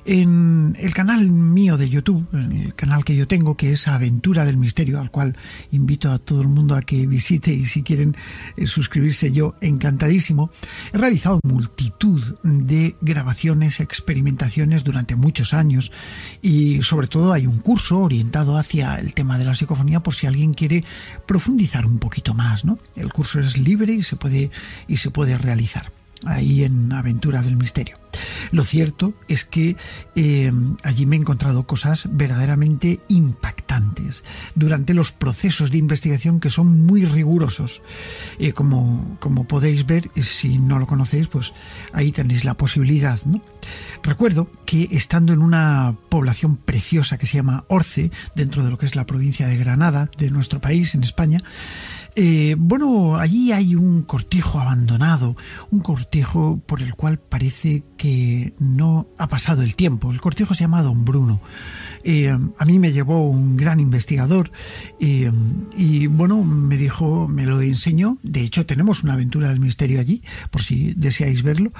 En 0.09 0.77
el 0.79 0.95
canal 0.95 1.29
mío 1.29 1.77
de 1.77 1.89
YouTube, 1.89 2.29
el 2.33 2.77
canal 2.77 3.05
que 3.05 3.17
yo 3.17 3.27
tengo, 3.27 3.57
que 3.57 3.73
es 3.73 3.89
Aventura 3.89 4.45
del 4.45 4.57
Misterio, 4.57 5.01
al 5.01 5.11
cual 5.11 5.37
invito 5.73 6.13
a 6.13 6.21
todo 6.21 6.43
el 6.43 6.47
mundo 6.47 6.77
a 6.77 6.83
que 6.83 7.09
visite 7.09 7.53
y 7.53 7.65
si 7.65 7.83
quieren 7.83 8.17
eh, 8.57 8.67
suscribirse 8.67 9.33
yo, 9.33 9.57
encantadísimo, 9.61 10.53
he 10.93 10.99
realizado 10.99 11.41
multitud 11.43 12.23
de 12.45 12.95
grabaciones, 13.01 13.81
experimentaciones 13.81 14.85
durante 14.85 15.17
muchos 15.17 15.53
años 15.53 15.91
y 16.41 16.83
sobre 16.83 17.09
todo 17.09 17.33
hay 17.33 17.49
un 17.49 17.59
curso 17.59 17.99
orientado 17.99 18.59
hacia 18.59 19.01
el 19.01 19.13
tema 19.13 19.39
de 19.39 19.45
la 19.45 19.55
psicofonía 19.55 20.05
por 20.05 20.15
si 20.15 20.29
alguien 20.29 20.55
quiere 20.55 20.85
profundizar 21.27 21.85
un 21.85 21.99
poquito 21.99 22.33
más, 22.33 22.65
¿no? 22.65 22.79
El 22.95 23.13
curso 23.13 23.41
es 23.41 23.59
libre 23.59 23.95
y 23.95 24.03
se 24.05 24.15
puede, 24.15 24.53
y 24.87 24.99
se 24.99 25.11
puede 25.11 25.37
realizar 25.37 25.91
ahí 26.27 26.65
en 26.65 26.93
Aventura 26.93 27.43
del 27.43 27.57
Misterio. 27.57 27.97
Lo 28.51 28.65
cierto 28.65 29.15
es 29.29 29.45
que 29.45 29.77
eh, 30.15 30.53
allí 30.83 31.07
me 31.07 31.17
he 31.17 31.19
encontrado 31.19 31.67
cosas 31.67 32.09
verdaderamente 32.11 33.01
impactantes 33.09 34.25
durante 34.55 34.95
los 34.95 35.13
procesos 35.13 35.71
de 35.71 35.79
investigación 35.79 36.41
que 36.41 36.51
son 36.51 36.87
muy 36.87 37.05
rigurosos. 37.05 37.83
Eh, 38.39 38.53
como, 38.53 39.17
como 39.21 39.45
podéis 39.45 39.87
ver, 39.87 40.11
si 40.21 40.59
no 40.59 40.79
lo 40.79 40.87
conocéis, 40.87 41.29
pues 41.29 41.53
ahí 41.93 42.13
tenéis 42.13 42.45
la 42.45 42.55
posibilidad. 42.55 43.19
Recuerdo 44.03 44.49
que 44.65 44.89
estando 44.93 45.33
en 45.33 45.43
una 45.43 45.95
población 46.09 46.57
preciosa 46.57 47.19
que 47.19 47.27
se 47.27 47.37
llama 47.37 47.65
Orce, 47.69 48.11
dentro 48.35 48.65
de 48.65 48.71
lo 48.71 48.79
que 48.79 48.87
es 48.87 48.97
la 48.97 49.07
provincia 49.07 49.47
de 49.47 49.57
Granada, 49.57 50.11
de 50.19 50.31
nuestro 50.31 50.61
país, 50.61 50.95
en 50.95 51.03
España, 51.03 51.41
eh, 52.19 52.57
bueno, 52.59 53.19
allí 53.19 53.53
hay 53.53 53.75
un 53.75 54.03
cortijo 54.03 54.59
abandonado, 54.59 55.37
un 55.71 55.81
cortijo 55.81 56.59
por 56.65 56.81
el 56.81 56.95
cual 56.95 57.19
parece 57.19 57.83
que 57.99 58.55
no 58.59 59.07
ha 59.19 59.29
pasado 59.29 59.63
el 59.63 59.75
tiempo. 59.75 60.11
El 60.11 60.23
cortijo 60.23 60.55
se 60.55 60.65
llama 60.65 60.81
Don 60.81 61.05
Bruno. 61.05 61.43
Eh, 62.05 62.31
a 62.31 62.65
mí 62.65 62.79
me 62.79 62.93
llevó 62.93 63.29
un 63.29 63.59
gran 63.59 63.81
investigador 63.81 64.51
eh, 64.99 65.31
y 65.77 66.07
bueno, 66.07 66.43
me 66.43 66.79
dijo, 66.79 67.29
me 67.29 67.45
lo 67.45 67.61
enseñó. 67.61 68.17
De 68.23 68.41
hecho, 68.41 68.65
tenemos 68.65 69.05
una 69.05 69.13
aventura 69.13 69.51
del 69.51 69.61
misterio 69.61 70.01
allí, 70.01 70.23
por 70.51 70.63
si 70.63 70.95
deseáis 70.95 71.43
verlo 71.43 71.71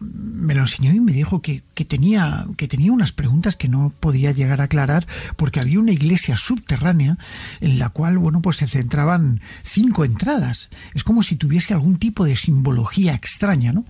me 0.00 0.54
lo 0.54 0.62
enseñó 0.62 0.92
y 0.92 1.00
me 1.00 1.12
dijo 1.12 1.42
que, 1.42 1.62
tenía, 1.86 2.46
que 2.56 2.68
tenía 2.68 2.92
unas 2.92 3.12
preguntas 3.12 3.56
que 3.56 3.68
no 3.68 3.92
podía 4.00 4.32
llegar 4.32 4.60
a 4.60 4.64
aclarar 4.64 5.06
porque 5.36 5.60
había 5.60 5.80
una 5.80 5.92
iglesia 5.92 6.36
subterránea 6.36 7.18
en 7.60 7.78
la 7.78 7.88
cual, 7.88 8.18
bueno, 8.18 8.42
pues 8.42 8.56
se 8.56 8.66
centraban 8.66 9.40
cinco 9.62 10.04
entradas. 10.04 10.68
Es 10.94 11.04
como 11.04 11.22
si 11.22 11.36
tuviese 11.36 11.74
algún 11.74 11.96
tipo 11.96 12.24
de 12.24 12.36
simbología 12.36 13.14
extraña, 13.14 13.72
¿no? 13.72 13.84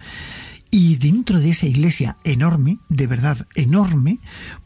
Y 0.78 0.96
dentro 0.96 1.40
de 1.40 1.48
esa 1.48 1.64
iglesia 1.64 2.18
enorme, 2.22 2.76
de 2.90 3.06
verdad 3.06 3.46
enorme, 3.54 4.18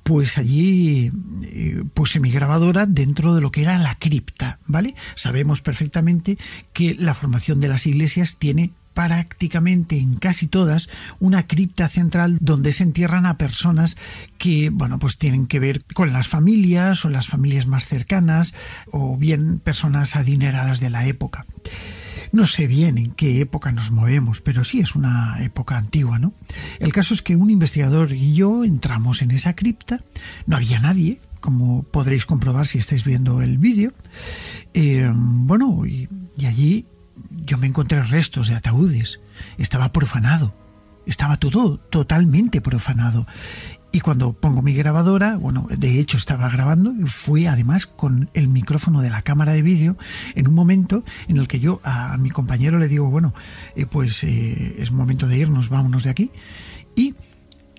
pues 0.03 0.39
allí 0.39 1.13
eh, 1.45 1.85
puse 1.95 2.19
mi 2.19 2.33
grabadora 2.33 2.85
dentro 2.87 3.33
de 3.33 3.41
lo 3.41 3.53
que 3.53 3.63
era 3.63 3.79
la 3.79 3.95
cripta, 3.95 4.59
¿vale? 4.67 4.97
Sabemos 5.15 5.61
perfectamente 5.61 6.37
que 6.73 6.97
la 6.97 7.15
formación 7.15 7.61
de 7.61 7.69
las 7.69 7.87
iglesias 7.87 8.39
tiene 8.41 8.73
prácticamente 8.93 9.99
en 9.99 10.17
casi 10.17 10.49
todas 10.49 10.89
una 11.21 11.47
cripta 11.47 11.89
central 11.89 12.39
donde 12.41 12.73
se 12.73 12.83
entierran 12.83 13.25
a 13.25 13.39
personas 13.39 13.97
que, 14.37 14.71
bueno, 14.71 14.99
pues 14.99 15.17
tienen 15.17 15.47
que 15.47 15.61
ver 15.61 15.85
con 15.95 16.13
las 16.13 16.27
familias 16.27 17.05
o 17.05 17.09
las 17.09 17.29
familias 17.29 17.69
más 17.69 17.87
cercanas 17.87 18.53
o 18.91 19.17
bien 19.17 19.61
personas 19.61 20.17
adineradas 20.17 20.81
de 20.81 20.91
la 20.91 21.07
época. 21.07 21.47
No 22.33 22.47
sé 22.47 22.67
bien 22.67 22.99
en 22.99 23.13
qué 23.13 23.41
época 23.41 23.73
nos 23.73 23.91
movemos, 23.91 24.41
pero 24.41 24.65
sí 24.65 24.81
es 24.81 24.95
una 24.95 25.43
época 25.43 25.77
antigua, 25.77 26.19
¿no? 26.19 26.33
El 26.79 26.93
caso 26.93 27.15
es 27.15 27.23
que 27.23 27.37
un 27.37 27.51
investigador 27.51 28.13
y 28.13 28.35
yo 28.35 28.65
entramos 28.65 29.23
en 29.23 29.33
esa 29.33 29.55
cripta, 29.55 30.03
no 30.47 30.57
había 30.57 30.79
nadie, 30.79 31.21
como 31.41 31.83
podréis 31.83 32.27
comprobar 32.27 32.67
si 32.67 32.79
estáis 32.79 33.05
viendo 33.05 33.43
el 33.43 33.59
vídeo. 33.59 33.93
Eh, 34.75 35.11
bueno, 35.15 35.87
y 35.87 36.09
allí 36.47 36.87
yo 37.45 37.59
me 37.59 37.67
encontré 37.67 38.03
restos 38.03 38.49
de 38.49 38.55
ataúdes. 38.55 39.21
Estaba 39.59 39.93
profanado. 39.93 40.55
Estaba 41.07 41.39
todo 41.39 41.79
totalmente 41.79 42.61
profanado. 42.61 43.27
Y 43.93 44.01
cuando 44.01 44.33
pongo 44.33 44.63
mi 44.63 44.73
grabadora, 44.73 45.37
bueno, 45.37 45.67
de 45.77 45.99
hecho 45.99 46.17
estaba 46.17 46.49
grabando, 46.49 46.93
fui 47.07 47.47
además 47.47 47.87
con 47.87 48.31
el 48.35 48.49
micrófono 48.49 49.01
de 49.01 49.11
la 49.11 49.23
cámara 49.23 49.53
de 49.53 49.63
vídeo 49.63 49.97
en 50.37 50.47
un 50.47 50.55
momento 50.55 51.03
en 51.27 51.39
el 51.39 51.49
que 51.49 51.59
yo 51.59 51.81
a, 51.83 52.17
mi 52.17 52.31
compañero 52.31 52.79
le 52.79 52.87
digo, 52.87 53.11
bueno, 53.11 53.35
eh, 53.75 53.87
pues 53.87 54.23
eh, 54.23 54.77
es 54.79 54.93
momento 54.93 55.27
de 55.27 55.39
irnos, 55.39 55.69
vámonos 55.69 56.05
de 56.05 56.11
aquí. 56.11 56.31
Y 56.95 57.15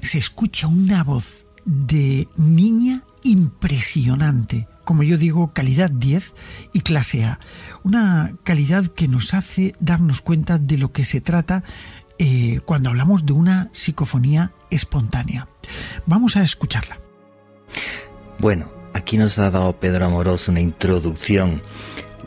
se 0.01 0.17
escucha 0.17 0.67
una 0.67 1.03
voz 1.03 1.45
de 1.65 2.27
niña 2.35 3.03
impresionante, 3.23 4.67
como 4.83 5.03
yo 5.03 5.17
digo, 5.17 5.53
calidad 5.53 5.91
10 5.91 6.33
y 6.73 6.81
clase 6.81 7.23
A. 7.23 7.39
Una 7.83 8.33
calidad 8.43 8.87
que 8.87 9.07
nos 9.07 9.33
hace 9.33 9.75
darnos 9.79 10.21
cuenta 10.21 10.57
de 10.57 10.77
lo 10.77 10.91
que 10.91 11.05
se 11.05 11.21
trata 11.21 11.63
eh, 12.23 12.59
cuando 12.65 12.89
hablamos 12.89 13.25
de 13.25 13.33
una 13.33 13.69
psicofonía 13.71 14.51
espontánea. 14.69 15.47
Vamos 16.05 16.37
a 16.37 16.43
escucharla. 16.43 16.99
Bueno, 18.37 18.71
aquí 18.93 19.17
nos 19.17 19.39
ha 19.39 19.49
dado 19.49 19.73
Pedro 19.73 20.05
Amorós 20.05 20.47
una 20.47 20.59
introducción 20.59 21.63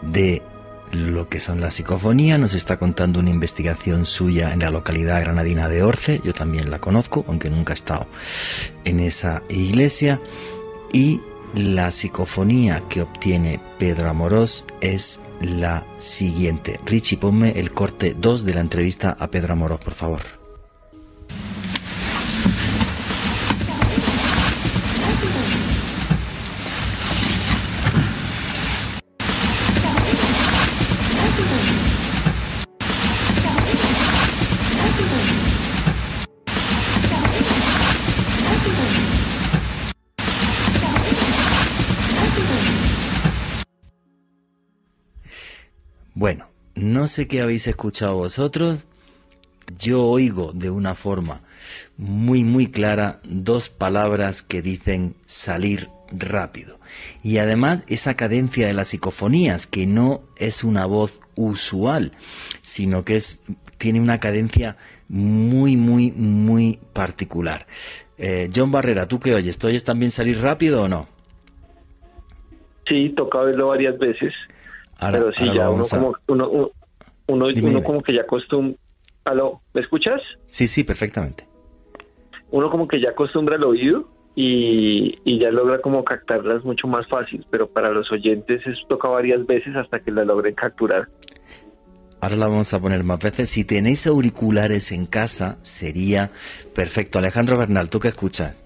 de 0.03 0.43
lo 0.91 1.29
que 1.29 1.39
son 1.39 1.61
las 1.61 1.75
psicofonías, 1.75 2.41
nos 2.41 2.55
está 2.55 2.77
contando 2.77 3.21
una 3.21 3.31
investigación 3.31 4.05
suya 4.05 4.53
en 4.53 4.61
la 4.61 4.71
localidad 4.71 5.21
granadina 5.21 5.69
de 5.69 5.85
Orce, 5.85 6.21
yo 6.25 6.35
también 6.35 6.73
la 6.73 6.81
conozco, 6.81 7.25
aunque 7.29 7.49
nunca 7.49 7.73
he 7.73 7.75
estado 7.75 8.09
en 8.85 8.99
esa 8.99 9.45
iglesia, 9.49 10.21
y 10.93 11.21
la 11.55 11.93
psicofonía 11.93 12.83
que 12.89 13.03
obtiene 13.03 13.61
Pedro 13.79 14.11
Amorós 14.11 14.67
es 14.81 15.21
la 15.41 15.85
siguiente. 15.97 16.81
Richie, 16.85 17.19
ponme 17.19 17.59
el 17.59 17.73
corte 17.73 18.15
2 18.19 18.45
de 18.45 18.55
la 18.55 18.61
entrevista 18.61 19.17
a 19.19 19.29
Pedro 19.29 19.53
Amorós, 19.53 19.81
por 19.81 19.95
favor. 19.95 20.34
No 46.75 47.09
sé 47.09 47.29
qué 47.29 47.41
habéis 47.41 47.67
escuchado 47.67 48.17
vosotros. 48.17 48.87
Yo 49.79 50.05
oigo 50.05 50.53
de 50.53 50.71
una 50.71 50.95
forma 50.95 51.41
muy, 51.97 52.45
muy 52.45 52.67
clara 52.67 53.21
dos 53.25 53.69
palabras 53.69 54.43
que 54.43 54.61
dicen 54.61 55.15
salir 55.25 55.89
rápido. 56.11 56.79
Y 57.23 57.39
además 57.39 57.85
esa 57.89 58.15
cadencia 58.15 58.67
de 58.67 58.75
las 58.75 58.89
psicofonías, 58.89 59.67
que 59.67 59.87
no 59.87 60.23
es 60.39 60.65
una 60.65 60.87
voz 60.87 61.21
usual, 61.35 62.13
sino 62.61 63.05
que 63.05 63.17
es, 63.17 63.45
tiene 63.79 64.01
una 64.01 64.21
cadencia 64.21 64.77
muy, 65.09 65.77
muy, 65.77 66.13
muy 66.13 66.79
particular. 66.93 67.67
Eh, 68.19 68.51
John 68.55 68.71
Barrera, 68.71 69.07
¿tú 69.09 69.19
qué 69.19 69.35
oyes? 69.35 69.59
¿Tú 69.59 69.69
oyes 69.69 69.85
también 69.85 70.11
salir 70.11 70.41
rápido 70.41 70.83
o 70.83 70.89
no? 70.89 71.09
Sí, 72.87 73.15
toca 73.17 73.39
verlo 73.41 73.69
varias 73.69 73.99
veces 73.99 74.33
pero 75.01 75.33
sí, 75.33 75.47
ya 75.55 75.71
uno, 75.71 75.85
como, 75.89 76.15
uno, 76.29 76.71
uno, 77.27 77.83
como 77.83 78.01
que 78.01 78.15
ya 78.15 78.23
acostumbra... 78.23 78.79
¿Aló? 79.25 79.63
¿Me 79.73 79.81
escuchas? 79.81 80.21
Sí, 80.47 80.69
sí, 80.69 80.85
perfectamente. 80.85 81.47
Uno 82.51 82.71
como 82.71 82.87
que 82.87 83.01
ya 83.01 83.11
acostumbra 83.11 83.57
el 83.57 83.65
oído 83.65 84.09
y, 84.35 85.19
y, 85.25 85.39
ya 85.39 85.51
logra 85.51 85.81
como 85.81 86.05
captarlas 86.05 86.63
mucho 86.65 86.87
más 86.89 87.07
fácil, 87.09 87.47
pero 87.51 87.69
para 87.69 87.91
los 87.91 88.13
oyentes 88.13 88.67
eso 88.67 88.87
toca 88.89 89.09
varias 89.09 89.47
veces 89.47 89.75
hasta 89.77 90.01
que 90.01 90.11
la 90.11 90.25
logren 90.25 90.55
capturar. 90.55 91.09
Ahora 92.21 92.37
la 92.37 92.49
vamos 92.49 92.73
a 92.73 92.81
poner 92.81 93.05
más 93.05 93.19
veces. 93.19 93.51
Si 93.51 93.65
tenéis 93.65 94.07
auriculares 94.07 94.93
en 94.93 95.05
casa, 95.07 95.59
sería 95.61 96.31
perfecto. 96.75 97.19
Alejandro 97.19 97.59
Bernal, 97.59 97.91
¿tú 97.91 98.01
qué 98.01 98.09
escuchas? 98.09 98.64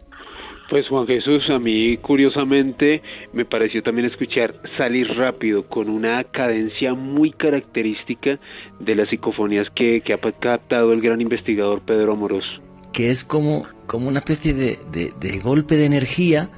Pues 0.69 0.87
Juan 0.89 1.07
Jesús, 1.07 1.45
a 1.51 1.59
mí 1.59 1.97
curiosamente 1.97 3.01
me 3.33 3.47
pareció 3.47 3.83
también 3.83 4.07
escuchar 4.07 4.55
salir 4.77 5.09
rápido 5.17 5.67
con 5.67 5.89
una 5.89 6.23
cadencia 6.25 6.93
muy 6.93 7.31
característica 7.31 8.39
de 8.79 8.95
las 8.95 9.09
psicofonías 9.09 9.69
que, 9.75 10.03
ha 10.13 10.33
captado 10.33 10.93
el 10.93 11.01
gran 11.01 11.23
investigador 11.23 11.81
Pedro 11.81 12.13
Amorós. 12.13 12.45
Que 12.93 13.11
es 13.11 13.25
como, 13.25 13.67
como 13.87 14.09
una 14.09 14.19
especie 14.19 14.53
de, 14.53 15.41
golpe 15.43 15.77
de 15.79 15.87
energía 15.87 16.51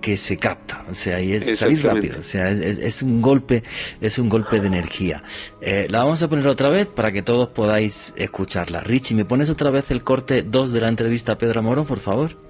que 0.00 0.16
se 0.16 0.38
capta, 0.38 0.86
o 0.88 0.94
sea, 0.94 1.20
y 1.20 1.32
es 1.32 1.58
salir 1.58 1.84
rápido, 1.84 2.20
o 2.20 2.22
sea, 2.22 2.50
es, 2.50 3.02
un 3.02 3.20
golpe, 3.20 3.64
es 4.00 4.18
un 4.18 4.28
golpe 4.28 4.60
de 4.60 4.68
energía. 4.68 5.24
Eh, 5.60 5.88
la 5.90 6.04
vamos 6.04 6.22
a 6.22 6.28
poner 6.28 6.46
otra 6.46 6.68
vez 6.68 6.88
para 6.88 7.12
que 7.12 7.20
todos 7.20 7.48
podáis 7.48 8.14
escucharla. 8.16 8.80
Richie, 8.80 9.14
¿me 9.14 9.24
pones 9.26 9.50
otra 9.50 9.70
vez 9.70 9.90
el 9.90 10.04
corte 10.04 10.42
2 10.42 10.72
de 10.72 10.80
la 10.80 10.88
entrevista 10.88 11.32
a 11.32 11.38
Pedro 11.38 11.60
Amorós, 11.60 11.86
por 11.86 11.98
favor? 11.98 12.47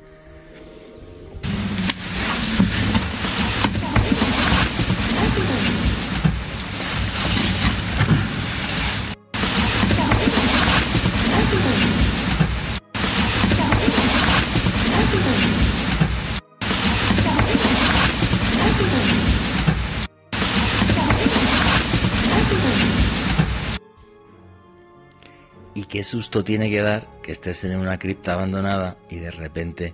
Susto 26.08 26.42
tiene 26.42 26.70
que 26.70 26.80
dar 26.80 27.06
que 27.22 27.32
estés 27.32 27.64
en 27.64 27.78
una 27.78 27.98
cripta 27.98 28.32
abandonada 28.32 28.96
y 29.10 29.16
de 29.16 29.30
repente 29.30 29.92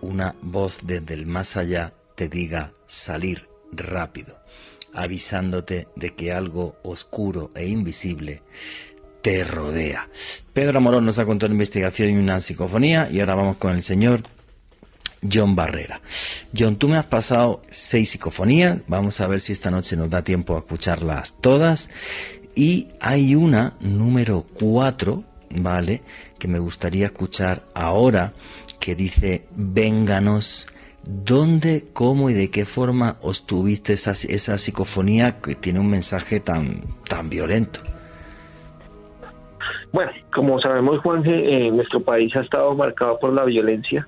una 0.00 0.36
voz 0.40 0.78
desde 0.84 1.14
el 1.14 1.26
más 1.26 1.56
allá 1.56 1.94
te 2.14 2.28
diga 2.28 2.72
salir 2.86 3.48
rápido, 3.72 4.38
avisándote 4.94 5.88
de 5.96 6.14
que 6.14 6.32
algo 6.32 6.76
oscuro 6.84 7.50
e 7.56 7.66
invisible 7.66 8.42
te 9.20 9.42
rodea. 9.42 10.08
Pedro 10.52 10.78
Amorón 10.78 11.04
nos 11.04 11.18
ha 11.18 11.26
contado 11.26 11.48
una 11.48 11.54
investigación 11.54 12.10
y 12.10 12.18
una 12.18 12.38
psicofonía 12.38 13.08
y 13.10 13.18
ahora 13.18 13.34
vamos 13.34 13.56
con 13.56 13.72
el 13.72 13.82
señor 13.82 14.22
John 15.30 15.56
Barrera. 15.56 16.02
John, 16.56 16.76
tú 16.76 16.86
me 16.86 16.98
has 16.98 17.06
pasado 17.06 17.62
seis 17.68 18.10
psicofonías, 18.10 18.78
vamos 18.86 19.20
a 19.20 19.26
ver 19.26 19.40
si 19.40 19.52
esta 19.52 19.72
noche 19.72 19.96
nos 19.96 20.08
da 20.08 20.22
tiempo 20.22 20.54
a 20.54 20.60
escucharlas 20.60 21.40
todas 21.40 21.90
y 22.54 22.90
hay 23.00 23.34
una, 23.34 23.74
número 23.80 24.46
4, 24.60 25.31
¿vale? 25.56 26.02
Que 26.38 26.48
me 26.48 26.58
gustaría 26.58 27.06
escuchar 27.06 27.62
ahora, 27.74 28.32
que 28.80 28.94
dice, 28.94 29.46
vénganos. 29.54 30.68
¿Dónde, 31.04 31.86
cómo 31.92 32.30
y 32.30 32.32
de 32.32 32.50
qué 32.50 32.64
forma 32.64 33.16
obtuviste 33.22 33.94
esa, 33.94 34.12
esa 34.12 34.56
psicofonía 34.56 35.40
que 35.40 35.56
tiene 35.56 35.80
un 35.80 35.90
mensaje 35.90 36.38
tan, 36.38 36.80
tan 37.08 37.28
violento? 37.28 37.80
Bueno, 39.92 40.12
como 40.32 40.60
sabemos, 40.60 41.00
Juan, 41.00 41.22
eh, 41.26 41.70
nuestro 41.72 42.00
país 42.00 42.34
ha 42.36 42.40
estado 42.40 42.74
marcado 42.74 43.18
por 43.18 43.32
la 43.32 43.44
violencia 43.44 44.06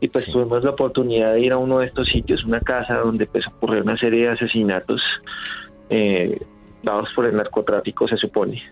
y 0.00 0.08
pues 0.08 0.30
tuvimos 0.30 0.62
la 0.62 0.70
oportunidad 0.70 1.32
de 1.32 1.40
ir 1.40 1.52
a 1.52 1.58
uno 1.58 1.78
de 1.78 1.86
estos 1.86 2.08
sitios, 2.08 2.44
una 2.44 2.60
casa 2.60 2.96
donde 2.96 3.26
pues 3.26 3.46
ocurrió 3.46 3.82
una 3.82 3.96
serie 3.96 4.26
de 4.26 4.32
asesinatos 4.32 5.02
eh, 5.88 6.38
dados 6.82 7.08
por 7.14 7.24
el 7.26 7.36
narcotráfico, 7.36 8.06
se 8.06 8.16
supone. 8.16 8.62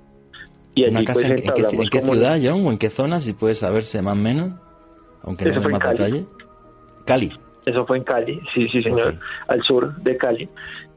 Y 0.74 0.84
allí, 0.84 1.04
pues, 1.04 1.24
en, 1.24 1.36
qué, 1.90 2.00
ciudad, 2.00 2.38
John, 2.42 2.66
o 2.66 2.70
en 2.70 2.78
qué 2.78 2.90
zona, 2.90 3.20
si 3.20 3.32
puede 3.32 3.54
saberse 3.54 4.02
más 4.02 4.14
o 4.14 4.16
menos? 4.16 4.52
Aunque 5.22 5.44
no 5.46 5.68
más 5.68 5.90
detalle. 5.90 6.24
Cali. 7.04 7.32
Eso 7.64 7.86
fue 7.86 7.98
en 7.98 8.04
Cali, 8.04 8.40
sí, 8.54 8.68
sí, 8.68 8.82
señor, 8.82 9.16
al 9.48 9.62
sur 9.62 9.94
de 10.02 10.16
Cali. 10.16 10.48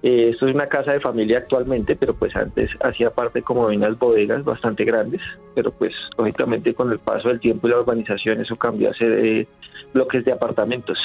Eh, 0.03 0.29
esto 0.31 0.47
es 0.47 0.53
una 0.53 0.67
casa 0.67 0.93
de 0.93 0.99
familia 0.99 1.39
actualmente, 1.39 1.95
pero 1.95 2.13
pues 2.13 2.35
antes 2.35 2.69
hacía 2.81 3.09
parte 3.09 3.41
como 3.41 3.67
de 3.67 3.77
unas 3.77 3.97
bodegas 3.97 4.43
bastante 4.43 4.83
grandes, 4.83 5.21
pero 5.55 5.71
pues 5.71 5.93
lógicamente 6.17 6.73
con 6.73 6.91
el 6.91 6.99
paso 6.99 7.29
del 7.29 7.39
tiempo 7.39 7.67
y 7.67 7.71
la 7.71 7.79
urbanización 7.79 8.41
eso 8.41 8.55
cambió 8.57 8.91
a 8.91 8.93
ser 8.93 9.11
eh, 9.13 9.47
bloques 9.93 10.23
de 10.23 10.31
apartamentos. 10.31 10.97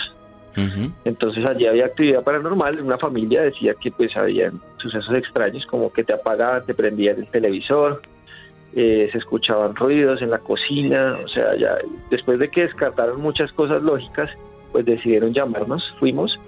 Entonces 1.06 1.48
allí 1.48 1.66
había 1.66 1.86
actividad 1.86 2.22
paranormal, 2.22 2.82
una 2.82 2.98
familia 2.98 3.40
decía 3.40 3.72
que 3.80 3.90
pues 3.90 4.14
había 4.18 4.52
sucesos 4.76 5.14
extraños 5.14 5.64
como 5.64 5.90
que 5.90 6.04
te 6.04 6.12
apagaban, 6.12 6.66
te 6.66 6.74
prendían 6.74 7.20
el 7.20 7.26
televisor, 7.28 8.02
eh, 8.74 9.08
se 9.12 9.18
escuchaban 9.18 9.74
ruidos 9.74 10.22
en 10.22 10.30
la 10.30 10.38
cocina, 10.38 11.18
o 11.24 11.28
sea, 11.28 11.56
ya 11.56 11.76
después 12.10 12.38
de 12.38 12.48
que 12.48 12.62
descartaron 12.62 13.20
muchas 13.20 13.52
cosas 13.52 13.82
lógicas, 13.82 14.30
pues 14.72 14.84
decidieron 14.84 15.34
llamarnos, 15.34 15.82
fuimos 15.98 16.38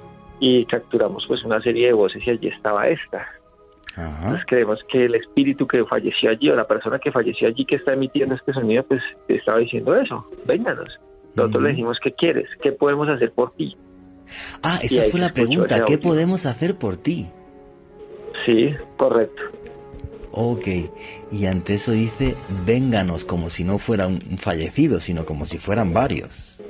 y 0.41 0.65
capturamos 0.67 1.25
pues 1.27 1.45
una 1.45 1.61
serie 1.61 1.89
de 1.89 1.93
voces 1.93 2.27
y 2.27 2.31
allí 2.31 2.49
estaba 2.49 2.89
esta. 2.89 3.27
Entonces 3.97 4.45
creemos 4.49 4.81
que 4.89 5.05
el 5.05 5.15
espíritu 5.15 5.69
que 5.69 5.85
falleció 5.85 6.31
allí 6.31 6.51
o 6.51 6.57
la 6.57 6.67
persona 6.67 6.99
que 6.99 7.13
falleció 7.13 7.47
allí 7.47 7.65
que 7.65 7.77
está 7.77 7.93
emitiendo 7.93 8.35
este 8.35 8.53
sonido 8.53 8.83
pues 8.83 9.01
estaba 9.29 9.59
diciendo 9.59 9.95
eso, 9.95 10.29
vénganos. 10.47 10.99
Nosotros 11.37 11.63
le 11.63 11.69
dijimos, 11.71 11.99
¿qué 12.03 12.13
quieres? 12.13 12.49
¿Qué 12.61 12.73
podemos 12.73 13.09
hacer 13.09 13.31
por 13.33 13.53
ti? 13.53 13.77
Ah, 14.63 14.79
esa 14.83 15.03
fue 15.05 15.21
la 15.21 15.33
pregunta. 15.33 15.85
¿Qué 15.85 15.99
podemos 15.99 16.47
hacer 16.47 16.77
por 16.77 16.97
ti? 16.97 17.29
Sí, 18.47 18.75
correcto. 18.97 19.43
Ok, 20.37 20.67
y 21.31 21.47
ante 21.47 21.75
eso 21.75 21.93
dice, 21.93 22.35
vénganos 22.67 23.25
como 23.25 23.49
si 23.49 23.63
no 23.63 23.79
fuera 23.79 24.09
un 24.09 24.37
fallecido, 24.37 24.99
sino 24.99 25.25
como 25.25 25.47
si 25.47 25.59
fueran 25.59 25.95
varios. 25.95 26.61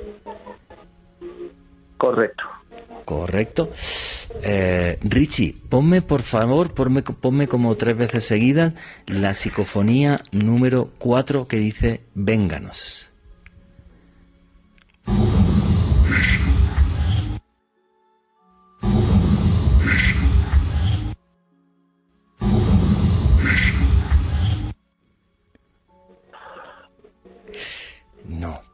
Correcto. 1.97 2.45
Correcto. 3.07 3.71
Eh, 4.43 4.99
Richie, 5.03 5.57
ponme 5.71 6.03
por 6.03 6.21
favor, 6.21 6.75
ponme, 6.75 7.03
ponme 7.03 7.49
como 7.49 7.75
tres 7.77 7.97
veces 7.97 8.25
seguidas 8.25 8.75
la 9.07 9.33
psicofonía 9.33 10.23
número 10.31 10.91
4 10.99 11.49
que 11.49 11.57
dice, 11.57 12.03
vénganos. 12.15 13.11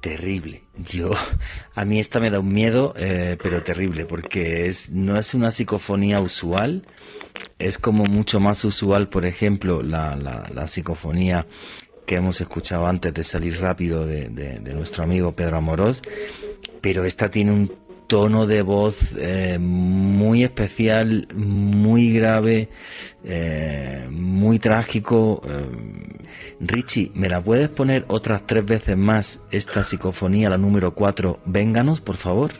Terrible. 0.00 0.62
Yo, 0.76 1.12
a 1.74 1.84
mí 1.84 2.00
esta 2.00 2.20
me 2.20 2.30
da 2.30 2.40
un 2.40 2.52
miedo, 2.52 2.94
eh, 2.96 3.36
pero 3.42 3.62
terrible, 3.62 4.06
porque 4.06 4.66
es, 4.66 4.90
no 4.90 5.18
es 5.18 5.34
una 5.34 5.50
psicofonía 5.50 6.20
usual, 6.20 6.86
es 7.58 7.78
como 7.78 8.04
mucho 8.04 8.40
más 8.40 8.64
usual, 8.64 9.08
por 9.08 9.26
ejemplo, 9.26 9.82
la, 9.82 10.16
la, 10.16 10.66
psicofonía 10.66 11.46
que 12.06 12.16
hemos 12.16 12.40
escuchado 12.40 12.86
antes 12.86 13.14
de 13.14 13.24
salir 13.24 13.60
rápido 13.60 14.06
de, 14.06 14.28
de 14.28 14.74
nuestro 14.74 15.04
amigo 15.04 15.32
Pedro 15.32 15.58
Amorós, 15.58 16.02
pero 16.80 17.04
esta 17.04 17.30
tiene 17.30 17.52
un 17.52 17.79
tono 18.10 18.48
de 18.48 18.62
voz 18.62 19.12
eh, 19.16 19.56
muy 19.60 20.42
especial, 20.42 21.28
muy 21.32 22.12
grave, 22.12 22.68
eh, 23.22 24.08
muy 24.10 24.58
trágico. 24.58 25.40
Eh, 25.46 26.26
Richie, 26.58 27.12
¿me 27.14 27.28
la 27.28 27.40
puedes 27.40 27.68
poner 27.68 28.04
otras 28.08 28.48
tres 28.48 28.64
veces 28.66 28.96
más 28.96 29.44
esta 29.52 29.84
psicofonía, 29.84 30.50
la 30.50 30.58
número 30.58 30.92
cuatro? 30.92 31.38
Vénganos, 31.46 32.00
por 32.00 32.16
favor. 32.16 32.50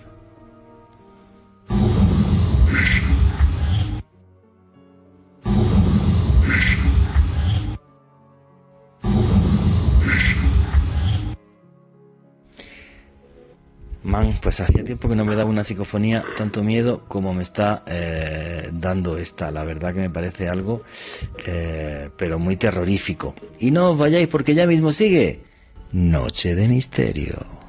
Man, 14.10 14.36
pues 14.42 14.60
hacía 14.60 14.82
tiempo 14.82 15.08
que 15.08 15.14
no 15.14 15.24
me 15.24 15.36
daba 15.36 15.48
una 15.48 15.62
psicofonía 15.62 16.24
tanto 16.36 16.64
miedo 16.64 17.04
como 17.06 17.32
me 17.32 17.44
está 17.44 17.84
eh, 17.86 18.68
dando 18.72 19.16
esta. 19.16 19.52
La 19.52 19.62
verdad 19.62 19.94
que 19.94 20.00
me 20.00 20.10
parece 20.10 20.48
algo, 20.48 20.82
eh, 21.46 22.10
pero 22.16 22.40
muy 22.40 22.56
terrorífico. 22.56 23.36
Y 23.60 23.70
no 23.70 23.90
os 23.90 23.98
vayáis 23.98 24.26
porque 24.26 24.52
ya 24.56 24.66
mismo 24.66 24.90
sigue 24.90 25.42
Noche 25.92 26.56
de 26.56 26.66
Misterio. 26.66 27.59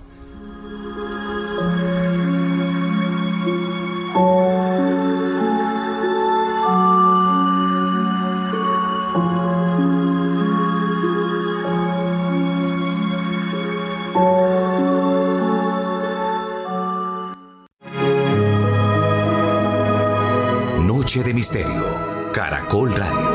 Caracol 22.71 22.93
Radio. 22.93 23.31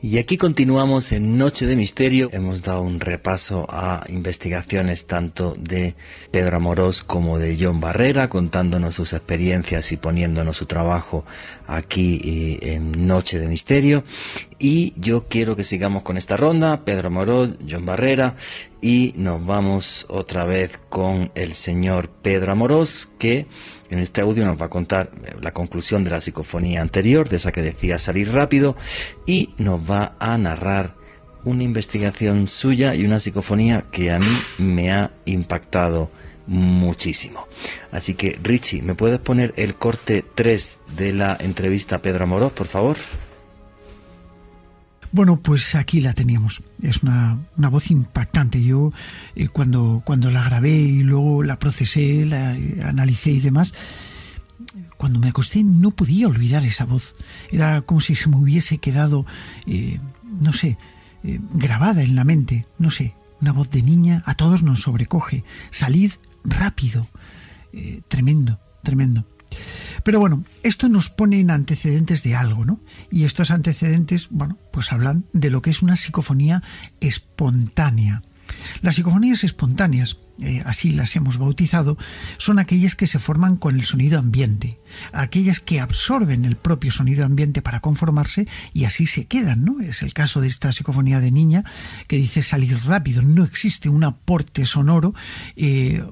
Y 0.00 0.18
aquí 0.18 0.36
continuamos 0.36 1.12
en 1.12 1.38
Noche 1.38 1.66
de 1.66 1.76
Misterio. 1.76 2.28
Hemos 2.32 2.62
dado 2.62 2.82
un 2.82 3.00
repaso 3.00 3.66
a 3.70 4.04
investigaciones 4.08 5.06
tanto 5.06 5.54
de 5.58 5.94
Pedro 6.30 6.56
Amorós 6.56 7.02
como 7.02 7.38
de 7.38 7.56
John 7.60 7.80
Barrera, 7.80 8.28
contándonos 8.28 8.94
sus 8.94 9.12
experiencias 9.12 9.92
y 9.92 9.96
poniéndonos 9.96 10.56
su 10.56 10.66
trabajo 10.66 11.24
aquí 11.66 12.58
en 12.62 13.06
Noche 13.06 13.38
de 13.38 13.48
Misterio. 13.48 14.04
Y 14.62 14.94
yo 14.96 15.26
quiero 15.26 15.56
que 15.56 15.64
sigamos 15.64 16.04
con 16.04 16.16
esta 16.16 16.36
ronda, 16.36 16.84
Pedro 16.84 17.08
Amorós, 17.08 17.56
John 17.68 17.84
Barrera, 17.84 18.36
y 18.80 19.12
nos 19.16 19.44
vamos 19.44 20.06
otra 20.08 20.44
vez 20.44 20.78
con 20.88 21.32
el 21.34 21.54
señor 21.54 22.08
Pedro 22.08 22.52
Amorós, 22.52 23.08
que 23.18 23.48
en 23.90 23.98
este 23.98 24.20
audio 24.20 24.46
nos 24.46 24.60
va 24.60 24.66
a 24.66 24.68
contar 24.68 25.10
la 25.40 25.52
conclusión 25.52 26.04
de 26.04 26.12
la 26.12 26.20
psicofonía 26.20 26.80
anterior, 26.80 27.28
de 27.28 27.38
esa 27.38 27.50
que 27.50 27.60
decía 27.60 27.98
salir 27.98 28.32
rápido, 28.32 28.76
y 29.26 29.52
nos 29.58 29.80
va 29.80 30.14
a 30.20 30.38
narrar 30.38 30.94
una 31.42 31.64
investigación 31.64 32.46
suya 32.46 32.94
y 32.94 33.04
una 33.04 33.18
psicofonía 33.18 33.86
que 33.90 34.12
a 34.12 34.20
mí 34.20 34.38
me 34.58 34.92
ha 34.92 35.10
impactado 35.24 36.08
muchísimo. 36.46 37.48
Así 37.90 38.14
que 38.14 38.38
Richie, 38.40 38.80
¿me 38.82 38.94
puedes 38.94 39.18
poner 39.18 39.54
el 39.56 39.74
corte 39.74 40.24
3 40.36 40.82
de 40.96 41.12
la 41.14 41.36
entrevista 41.40 41.96
a 41.96 42.00
Pedro 42.00 42.22
Amorós, 42.22 42.52
por 42.52 42.68
favor? 42.68 42.96
Bueno, 45.12 45.36
pues 45.36 45.74
aquí 45.74 46.00
la 46.00 46.14
teníamos. 46.14 46.62
Es 46.80 47.02
una, 47.02 47.38
voz 47.56 47.90
impactante. 47.90 48.64
Yo 48.64 48.92
eh, 49.36 49.48
cuando, 49.48 50.02
cuando 50.06 50.30
la 50.30 50.42
grabé 50.42 50.72
y 50.72 51.02
luego 51.02 51.42
la 51.42 51.58
procesé, 51.58 52.24
la 52.24 52.56
analicé 52.88 53.30
y 53.30 53.40
demás, 53.40 53.74
cuando 54.96 55.18
me 55.18 55.28
acosté 55.28 55.62
no 55.64 55.90
podía 55.90 56.28
olvidar 56.28 56.64
esa 56.64 56.86
voz. 56.86 57.14
Era 57.50 57.82
como 57.82 58.00
si 58.00 58.14
se 58.14 58.30
me 58.30 58.36
hubiese 58.36 58.78
quedado, 58.78 59.26
eh, 59.66 60.00
no 60.40 60.54
sé, 60.54 60.78
eh, 61.24 61.40
grabada 61.52 62.02
en 62.02 62.16
la 62.16 62.24
mente. 62.24 62.66
No 62.78 62.90
sé, 62.90 63.14
una 63.42 63.52
voz 63.52 63.70
de 63.70 63.82
niña 63.82 64.22
a 64.24 64.34
todos 64.34 64.62
nos 64.62 64.80
sobrecoge. 64.80 65.44
Salid 65.70 66.12
rápido. 66.42 67.06
tremendo, 68.08 68.58
tremendo. 68.82 69.24
Pero 70.04 70.20
bueno, 70.20 70.44
esto 70.62 70.88
nos 70.88 71.10
pone 71.10 71.40
en 71.40 71.50
antecedentes 71.50 72.22
de 72.22 72.34
algo, 72.34 72.64
¿no? 72.64 72.80
Y 73.10 73.24
estos 73.24 73.50
antecedentes, 73.50 74.28
bueno, 74.30 74.58
pues 74.72 74.92
hablan 74.92 75.24
de 75.32 75.50
lo 75.50 75.62
que 75.62 75.70
es 75.70 75.82
una 75.82 75.96
psicofonía 75.96 76.62
espontánea. 77.00 78.22
Las 78.80 78.96
psicofonías 78.96 79.44
espontáneas, 79.44 80.18
eh, 80.40 80.62
así 80.66 80.90
las 80.90 81.14
hemos 81.16 81.38
bautizado, 81.38 81.96
son 82.36 82.58
aquellas 82.58 82.94
que 82.94 83.06
se 83.06 83.18
forman 83.18 83.56
con 83.56 83.78
el 83.78 83.84
sonido 83.84 84.18
ambiente, 84.18 84.78
aquellas 85.12 85.60
que 85.60 85.80
absorben 85.80 86.44
el 86.44 86.56
propio 86.56 86.90
sonido 86.90 87.24
ambiente 87.24 87.62
para 87.62 87.80
conformarse 87.80 88.46
y 88.72 88.84
así 88.84 89.06
se 89.06 89.26
quedan, 89.26 89.64
¿no? 89.64 89.80
Es 89.80 90.02
el 90.02 90.14
caso 90.14 90.40
de 90.40 90.48
esta 90.48 90.72
psicofonía 90.72 91.20
de 91.20 91.30
niña 91.30 91.64
que 92.06 92.16
dice 92.16 92.42
salir 92.42 92.78
rápido, 92.84 93.22
no 93.22 93.44
existe 93.44 93.88
un 93.88 94.04
aporte 94.04 94.64
sonoro 94.64 95.14
eh, 95.56 96.02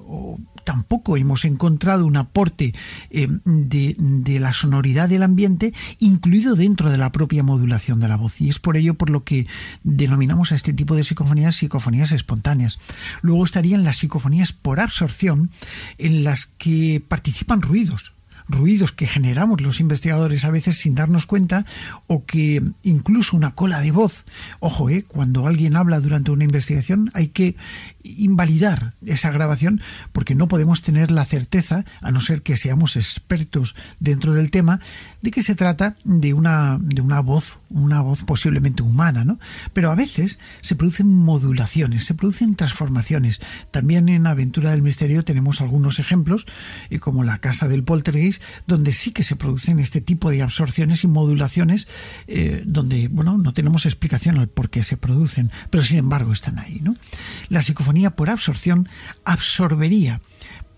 tampoco 0.64 1.16
hemos 1.16 1.44
encontrado 1.44 2.06
un 2.06 2.16
aporte 2.16 2.74
eh, 3.10 3.28
de, 3.44 4.40
la 4.40 4.52
sonoridad 4.52 5.08
del 5.08 5.22
ambiente 5.22 5.74
incluido 5.98 6.54
dentro 6.54 6.90
de 6.90 6.98
la 6.98 7.12
propia 7.12 7.42
modulación 7.42 8.00
de 8.00 8.08
la 8.08 8.16
voz. 8.16 8.40
Y 8.40 8.48
es 8.48 8.58
por 8.58 8.76
ello 8.76 8.94
por 8.94 9.10
lo 9.10 9.24
que 9.24 9.46
denominamos 9.82 10.52
a 10.52 10.54
este 10.54 10.72
tipo 10.72 10.94
de 10.94 11.04
psicofonías 11.04 11.56
psicofonías 11.56 12.12
espontáneas. 12.12 12.78
Luego 13.22 13.44
estarían 13.44 13.84
las 13.84 13.96
psicofonías 13.96 14.52
por 14.52 14.80
absorción, 14.80 15.50
en 15.98 16.24
las 16.24 16.46
que 16.46 17.02
participan 17.06 17.62
ruidos 17.62 18.12
ruidos 18.50 18.92
que 18.92 19.06
generamos 19.06 19.60
los 19.60 19.80
investigadores 19.80 20.44
a 20.44 20.50
veces 20.50 20.76
sin 20.76 20.94
darnos 20.94 21.26
cuenta 21.26 21.64
o 22.06 22.24
que 22.24 22.62
incluso 22.82 23.36
una 23.36 23.54
cola 23.54 23.80
de 23.80 23.92
voz. 23.92 24.24
Ojo, 24.60 24.90
¿eh? 24.90 25.04
cuando 25.06 25.46
alguien 25.46 25.76
habla 25.76 26.00
durante 26.00 26.30
una 26.30 26.44
investigación 26.44 27.10
hay 27.14 27.28
que 27.28 27.56
invalidar 28.02 28.94
esa 29.04 29.30
grabación 29.30 29.80
porque 30.12 30.34
no 30.34 30.48
podemos 30.48 30.82
tener 30.82 31.10
la 31.10 31.24
certeza, 31.24 31.84
a 32.00 32.10
no 32.10 32.20
ser 32.20 32.42
que 32.42 32.56
seamos 32.56 32.96
expertos 32.96 33.74
dentro 33.98 34.34
del 34.34 34.50
tema, 34.50 34.80
de 35.22 35.30
que 35.30 35.42
se 35.42 35.54
trata 35.54 35.96
de 36.04 36.34
una, 36.34 36.78
de 36.80 37.00
una 37.00 37.20
voz, 37.20 37.58
una 37.68 38.00
voz 38.00 38.22
posiblemente 38.22 38.82
humana, 38.82 39.24
¿no? 39.24 39.38
Pero 39.72 39.90
a 39.90 39.94
veces 39.94 40.38
se 40.60 40.74
producen 40.74 41.14
modulaciones, 41.14 42.04
se 42.04 42.14
producen 42.14 42.54
transformaciones. 42.54 43.40
También 43.70 44.08
en 44.08 44.26
Aventura 44.26 44.70
del 44.70 44.82
Misterio 44.82 45.24
tenemos 45.24 45.60
algunos 45.60 45.98
ejemplos, 45.98 46.46
como 47.00 47.24
la 47.24 47.38
casa 47.38 47.68
del 47.68 47.84
poltergeist, 47.84 48.42
donde 48.66 48.92
sí 48.92 49.12
que 49.12 49.22
se 49.22 49.36
producen 49.36 49.78
este 49.78 50.00
tipo 50.00 50.30
de 50.30 50.42
absorciones 50.42 51.04
y 51.04 51.06
modulaciones, 51.06 51.88
eh, 52.26 52.62
donde, 52.66 53.08
bueno, 53.08 53.38
no 53.38 53.52
tenemos 53.52 53.86
explicación 53.86 54.38
al 54.38 54.48
por 54.48 54.70
qué 54.70 54.82
se 54.82 54.96
producen, 54.96 55.50
pero 55.70 55.84
sin 55.84 55.98
embargo 55.98 56.32
están 56.32 56.58
ahí, 56.58 56.80
¿no? 56.82 56.96
La 57.48 57.62
psicofonía 57.62 57.89
por 58.10 58.30
absorción 58.30 58.88
absorbería 59.24 60.20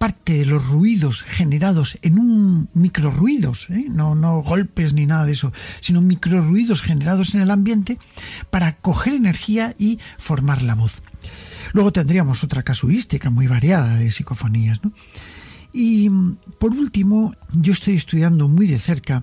parte 0.02 0.32
de 0.32 0.46
los 0.46 0.66
ruidos 0.66 1.22
generados 1.22 1.96
en 2.02 2.18
un 2.18 2.68
microruidos, 2.74 3.70
¿eh? 3.70 3.86
no, 3.88 4.16
no 4.16 4.42
golpes 4.42 4.94
ni 4.94 5.06
nada 5.06 5.24
de 5.24 5.30
eso, 5.30 5.52
sino 5.80 6.00
microruidos 6.00 6.82
generados 6.82 7.36
en 7.36 7.40
el 7.40 7.52
ambiente 7.52 7.98
para 8.50 8.74
coger 8.78 9.12
energía 9.12 9.76
y 9.78 10.00
formar 10.18 10.62
la 10.62 10.74
voz. 10.74 11.04
Luego 11.72 11.92
tendríamos 11.92 12.42
otra 12.42 12.64
casuística 12.64 13.30
muy 13.30 13.46
variada 13.46 13.94
de 13.94 14.10
psicofonías. 14.10 14.80
Y 15.72 16.10
por 16.58 16.72
último, 16.72 17.36
yo 17.52 17.72
estoy 17.72 17.94
estudiando 17.94 18.48
muy 18.48 18.66
de 18.66 18.80
cerca 18.80 19.22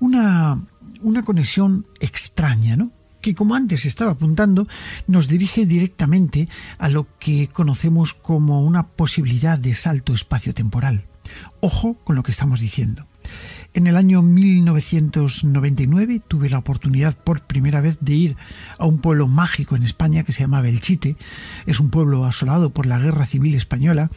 una, 0.00 0.64
una 1.02 1.26
conexión 1.26 1.84
extraña, 2.00 2.74
¿no? 2.76 2.90
Que 3.26 3.34
como 3.34 3.56
antes 3.56 3.86
estaba 3.86 4.12
apuntando, 4.12 4.68
nos 5.08 5.26
dirige 5.26 5.66
directamente 5.66 6.48
a 6.78 6.88
lo 6.88 7.08
que 7.18 7.48
conocemos 7.48 8.14
como 8.14 8.62
una 8.62 8.86
posibilidad 8.86 9.58
de 9.58 9.74
salto 9.74 10.14
espacio-temporal. 10.14 11.02
Ojo 11.58 11.94
con 12.04 12.14
lo 12.14 12.22
que 12.22 12.30
estamos 12.30 12.60
diciendo. 12.60 13.04
En 13.74 13.88
el 13.88 13.96
año 13.96 14.22
1999 14.22 16.22
tuve 16.28 16.48
la 16.48 16.58
oportunidad 16.58 17.16
por 17.16 17.40
primera 17.40 17.80
vez 17.80 17.98
de 18.00 18.14
ir 18.14 18.36
a 18.78 18.86
un 18.86 18.98
pueblo 18.98 19.26
mágico 19.26 19.74
en 19.74 19.82
España 19.82 20.22
que 20.22 20.30
se 20.30 20.42
llama 20.42 20.60
Belchite. 20.60 21.16
Es 21.66 21.80
un 21.80 21.90
pueblo 21.90 22.26
asolado 22.26 22.70
por 22.70 22.86
la 22.86 23.00
Guerra 23.00 23.26
Civil 23.26 23.56
Española 23.56 24.08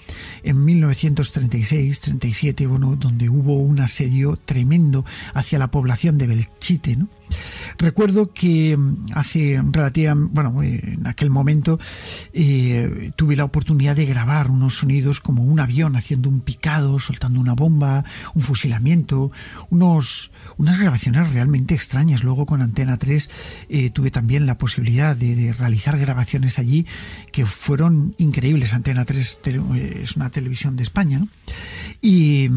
en 0.44 0.68
1936-37, 0.68 2.68
bueno, 2.68 2.96
donde 2.96 3.28
hubo 3.28 3.58
un 3.58 3.82
asedio 3.82 4.38
tremendo 4.38 5.04
hacia 5.34 5.58
la 5.58 5.72
población 5.72 6.20
de 6.20 6.28
Belchite, 6.28 6.96
¿no? 6.96 7.08
Recuerdo 7.78 8.34
que 8.34 8.76
mm, 8.78 9.12
hace 9.16 9.62
relativamente, 9.72 10.32
bueno, 10.34 10.62
en 10.64 11.08
aquel 11.08 11.30
momento 11.30 11.80
eh, 12.34 13.12
tuve 13.16 13.36
la 13.36 13.46
oportunidad 13.46 13.96
de 13.96 14.06
grabar 14.06 14.50
unos 14.50 14.78
sonidos 14.78 15.20
como 15.20 15.44
un 15.44 15.60
avión 15.60 15.96
haciendo 15.96 16.30
un 16.30 16.42
picado, 16.42 17.00
soltando 17.00 17.40
una 17.40 17.54
bomba, 17.54 18.04
un 18.34 18.42
fusilamiento, 18.42 19.32
unos, 19.70 20.32
unas 20.58 20.78
grabaciones 20.80 21.32
realmente 21.34 21.74
extrañas. 21.76 22.24
Luego 22.24 22.46
con 22.46 22.62
Antena 22.62 22.98
3 22.98 23.30
eh, 23.70 23.90
tuve 23.92 24.12
también 24.12 24.46
la 24.46 24.58
posibilidad 24.58 25.16
de, 25.16 25.54
realizar 25.54 25.98
grabaciones 25.98 26.60
allí 26.60 26.86
que 27.32 27.46
fueron 27.46 28.16
increíbles. 28.18 28.74
Antena 28.74 29.06
3 29.06 29.40
eh, 29.46 30.02
es 30.04 30.16
una 30.16 30.30
televisión 30.30 30.76
de 30.76 30.84
España. 30.84 31.26
Y, 32.02 32.50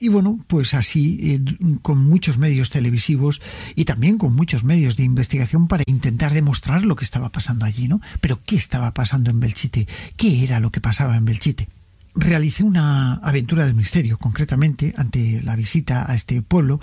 y 0.00 0.08
bueno, 0.08 0.40
pues 0.48 0.74
así, 0.74 1.40
con 1.82 1.98
muchos 1.98 2.38
medios 2.38 2.70
televisivos 2.70 3.40
y 3.76 3.84
también 3.84 3.93
con 4.18 4.34
muchos 4.34 4.64
medios 4.64 4.96
de 4.96 5.04
investigación 5.04 5.68
para 5.68 5.84
intentar 5.86 6.32
demostrar 6.32 6.84
lo 6.84 6.96
que 6.96 7.04
estaba 7.04 7.30
pasando 7.30 7.64
allí, 7.64 7.86
¿no? 7.86 8.00
Pero 8.20 8.40
¿qué 8.44 8.56
estaba 8.56 8.92
pasando 8.92 9.30
en 9.30 9.40
Belchite? 9.40 9.86
¿Qué 10.16 10.42
era 10.42 10.58
lo 10.58 10.70
que 10.70 10.80
pasaba 10.80 11.16
en 11.16 11.24
Belchite? 11.24 11.68
realicé 12.16 12.62
una 12.62 13.14
aventura 13.14 13.64
del 13.64 13.74
misterio, 13.74 14.18
concretamente 14.18 14.94
ante 14.96 15.42
la 15.42 15.56
visita 15.56 16.08
a 16.08 16.14
este 16.14 16.42
pueblo, 16.42 16.80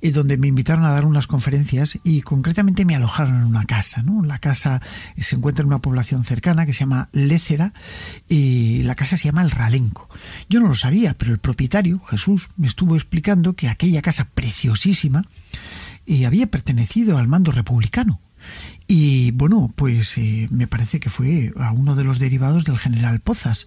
eh, 0.00 0.12
donde 0.12 0.38
me 0.38 0.46
invitaron 0.46 0.84
a 0.84 0.92
dar 0.92 1.04
unas 1.04 1.26
conferencias 1.26 1.98
y 2.04 2.22
concretamente 2.22 2.84
me 2.84 2.96
alojaron 2.96 3.36
en 3.36 3.44
una 3.44 3.66
casa. 3.66 4.02
¿no? 4.02 4.22
La 4.24 4.38
casa 4.38 4.80
se 5.18 5.36
encuentra 5.36 5.62
en 5.62 5.68
una 5.68 5.80
población 5.80 6.24
cercana 6.24 6.64
que 6.64 6.72
se 6.72 6.80
llama 6.80 7.10
Lécera 7.12 7.74
y 8.28 8.82
la 8.84 8.94
casa 8.94 9.16
se 9.16 9.24
llama 9.24 9.42
El 9.42 9.50
Ralenco. 9.50 10.08
Yo 10.48 10.60
no 10.60 10.68
lo 10.68 10.74
sabía, 10.74 11.14
pero 11.14 11.32
el 11.32 11.38
propietario, 11.38 12.00
Jesús, 12.00 12.48
me 12.56 12.66
estuvo 12.66 12.96
explicando 12.96 13.52
que 13.52 13.68
aquella 13.68 14.00
casa 14.00 14.28
preciosísima 14.34 15.26
y 16.06 16.24
había 16.24 16.46
pertenecido 16.46 17.18
al 17.18 17.28
mando 17.28 17.52
republicano. 17.52 18.20
Y 18.88 19.30
bueno, 19.30 19.72
pues 19.74 20.18
eh, 20.18 20.48
me 20.50 20.66
parece 20.66 21.00
que 21.00 21.10
fue 21.10 21.52
a 21.56 21.72
uno 21.72 21.94
de 21.94 22.04
los 22.04 22.18
derivados 22.18 22.64
del 22.64 22.78
general 22.78 23.20
Pozas. 23.20 23.66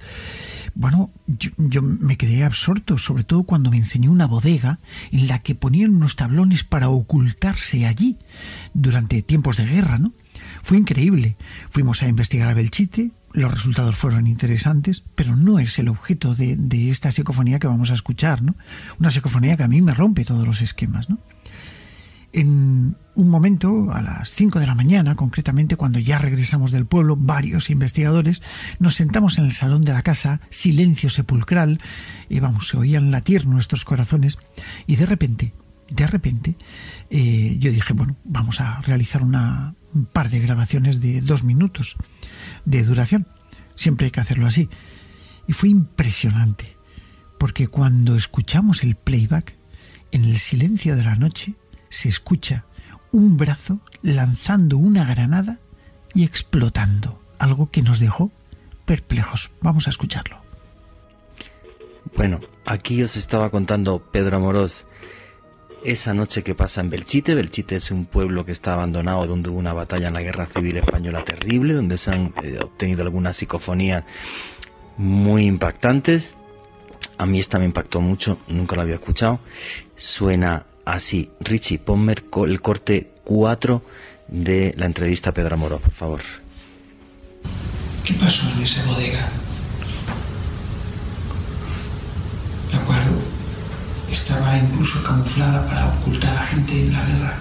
Bueno, 0.76 1.12
yo, 1.26 1.82
me 1.82 2.18
quedé 2.18 2.44
absorto, 2.44 2.98
sobre 2.98 3.24
todo 3.24 3.44
cuando 3.44 3.72
me 3.72 3.78
enseñó 3.78 4.12
una 4.12 4.28
bodega 4.28 4.80
en 5.12 5.28
la 5.28 5.40
que 5.40 5.56
ponían 5.56 5.96
unos 5.96 6.16
tablones 6.16 6.64
para 6.64 6.90
ocultarse 6.90 7.86
allí 7.86 8.18
durante 8.74 9.22
tiempos 9.22 9.58
de 9.58 9.66
guerra, 9.66 9.98
¿no? 9.98 10.14
Fue 10.64 10.78
increíble. 10.78 11.38
Fuimos 11.70 12.04
a 12.04 12.08
investigar 12.08 12.50
a 12.50 12.54
Belchite, 12.54 13.12
los 13.32 13.54
resultados 13.54 13.96
fueron 13.96 14.28
interesantes, 14.28 15.04
pero 15.16 15.36
no 15.36 15.60
es 15.60 15.80
el 15.80 15.88
objeto 15.88 16.36
de, 16.36 16.56
de 16.58 16.90
esta 16.90 17.12
psicofonía 17.12 17.60
que 17.60 17.68
vamos 17.68 17.92
a 17.92 17.94
escuchar, 17.96 18.42
¿no? 18.42 18.56
Una 19.00 19.12
psicofonía 19.12 19.58
que 19.58 19.64
a 19.64 19.68
mí 19.68 19.82
me 19.82 19.94
rompe 19.94 20.26
todos 20.26 20.46
los 20.46 20.62
esquemas, 20.62 21.10
¿no? 21.10 21.20
En 22.38 22.98
un 23.16 23.30
momento, 23.30 23.94
a 23.94 24.02
las 24.02 24.34
5 24.34 24.60
de 24.60 24.68
la 24.68 24.76
mañana, 24.76 25.16
concretamente 25.16 25.78
cuando 25.78 26.00
ya 26.00 26.18
regresamos 26.18 26.72
del 26.72 26.86
pueblo, 26.86 27.16
varios 27.16 27.70
investigadores, 27.70 28.42
nos 28.78 28.96
sentamos 28.96 29.38
en 29.38 29.46
el 29.46 29.54
salón 29.54 29.86
de 29.86 29.94
la 29.94 30.04
casa, 30.04 30.42
silencio 30.50 31.10
sepulcral, 31.10 31.80
y 32.28 32.42
vamos, 32.42 32.68
se 32.68 32.76
oían 32.76 33.10
latir 33.10 33.48
nuestros 33.48 33.86
corazones, 33.86 34.38
y 34.86 34.98
de 34.98 35.06
repente 35.06 35.54
de 35.90 36.08
repente 36.08 36.58
eh, 37.10 37.56
yo 37.58 37.72
dije, 37.72 37.94
bueno, 37.94 38.18
vamos 38.26 38.60
a 38.60 38.82
realizar 38.82 39.24
una, 39.24 39.74
un 39.94 40.06
par 40.06 40.30
de 40.30 40.42
grabaciones 40.42 41.00
de 41.00 41.22
dos 41.22 41.46
minutos 41.46 41.96
de 42.66 42.84
duración. 42.84 43.28
Siempre 43.76 44.08
hay 44.08 44.12
que 44.12 44.20
hacerlo 44.20 44.48
así. 44.48 44.68
Y 45.48 45.54
fue 45.54 45.70
impresionante, 45.70 46.76
porque 47.40 47.70
cuando 47.70 48.18
escuchamos 48.18 48.84
el 48.84 48.96
playback, 48.96 49.56
en 50.12 50.24
el 50.24 50.38
silencio 50.38 50.96
de 50.96 51.04
la 51.04 51.16
noche 51.16 51.56
se 51.96 52.10
escucha 52.10 52.66
un 53.14 53.38
brazo 53.38 53.80
lanzando 54.02 54.78
una 54.78 55.06
granada 55.06 55.60
y 56.14 56.26
explotando, 56.26 57.18
algo 57.40 57.72
que 57.72 57.82
nos 57.82 58.02
dejó 58.02 58.32
perplejos. 58.84 59.52
Vamos 59.62 59.88
a 59.88 59.92
escucharlo. 59.92 60.42
Bueno, 62.18 62.42
aquí 62.66 63.02
os 63.02 63.16
estaba 63.16 63.50
contando 63.50 64.00
Pedro 64.12 64.36
Amorós 64.36 64.88
esa 65.86 66.14
noche 66.14 66.44
que 66.44 66.54
pasa 66.54 66.82
en 66.82 66.90
Belchite. 66.90 67.34
Belchite 67.34 67.78
es 67.78 67.92
un 67.92 68.06
pueblo 68.06 68.46
que 68.46 68.52
está 68.52 68.74
abandonado, 68.74 69.26
donde 69.26 69.50
hubo 69.50 69.60
una 69.60 69.74
batalla 69.74 70.10
en 70.10 70.16
la 70.16 70.22
Guerra 70.22 70.48
Civil 70.48 70.76
Española 70.76 71.24
terrible, 71.24 71.74
donde 71.74 71.96
se 71.96 72.12
han 72.12 72.34
eh, 72.44 72.60
obtenido 72.62 73.04
algunas 73.04 73.38
psicofonías 73.38 74.04
muy 74.98 75.46
impactantes. 75.46 76.36
A 77.18 77.26
mí 77.26 77.40
esta 77.40 77.58
me 77.58 77.66
impactó 77.66 78.02
mucho, 78.02 78.38
nunca 78.50 78.76
la 78.76 78.82
había 78.82 78.96
escuchado. 78.96 79.40
Suena 79.96 80.66
así. 80.86 81.32
Richie, 81.40 81.80
ponme 81.80 82.16
el 82.48 82.62
corte 82.62 83.12
4 83.24 83.82
de 84.28 84.74
la 84.78 84.86
entrevista 84.86 85.32
a 85.32 85.34
Pedro 85.34 85.56
Amorós, 85.56 85.82
por 85.82 85.92
favor. 85.92 86.22
¿Qué 88.04 88.14
pasó 88.14 88.50
en 88.56 88.64
esa 88.64 88.86
bodega? 88.86 89.28
La 92.72 92.80
cual 92.82 93.02
estaba 94.12 94.58
incluso 94.58 95.02
camuflada 95.04 95.66
para 95.66 95.88
ocultar 95.88 96.38
a 96.38 96.44
gente 96.44 96.80
en 96.80 96.94
la 96.94 97.04
guerra. 97.04 97.38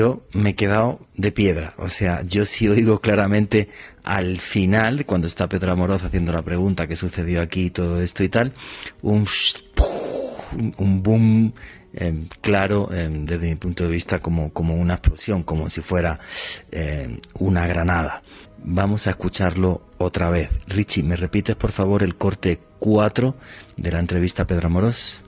Yo 0.00 0.22
me 0.32 0.50
he 0.50 0.54
quedado 0.54 0.98
de 1.14 1.30
piedra. 1.30 1.74
O 1.76 1.88
sea, 1.88 2.22
yo 2.22 2.46
sí 2.46 2.66
oigo 2.68 3.00
claramente 3.00 3.68
al 4.02 4.40
final, 4.40 5.04
cuando 5.04 5.26
está 5.26 5.46
Pedro 5.46 5.72
Amoroz 5.72 6.04
haciendo 6.04 6.32
la 6.32 6.40
pregunta 6.40 6.86
qué 6.86 6.96
sucedió 6.96 7.42
aquí, 7.42 7.68
todo 7.68 8.00
esto 8.00 8.24
y 8.24 8.30
tal, 8.30 8.54
un, 9.02 9.26
un 10.78 11.02
boom 11.02 11.52
em, 11.92 12.26
claro 12.40 12.88
em, 12.94 13.26
desde 13.26 13.48
mi 13.48 13.56
punto 13.56 13.84
de 13.84 13.90
vista 13.90 14.20
como, 14.20 14.54
como 14.54 14.74
una 14.74 14.94
explosión, 14.94 15.42
como 15.42 15.68
si 15.68 15.82
fuera 15.82 16.18
em, 16.70 17.18
una 17.38 17.66
granada. 17.66 18.22
Vamos 18.64 19.06
a 19.06 19.10
escucharlo 19.10 19.82
otra 19.98 20.30
vez. 20.30 20.48
Richie, 20.66 21.02
¿me 21.02 21.16
repites 21.16 21.56
por 21.56 21.72
favor 21.72 22.02
el 22.02 22.16
corte 22.16 22.58
4 22.78 23.34
de 23.76 23.92
la 23.92 23.98
entrevista 24.00 24.44
a 24.44 24.46
Pedro 24.46 24.68
Amorós? 24.68 25.22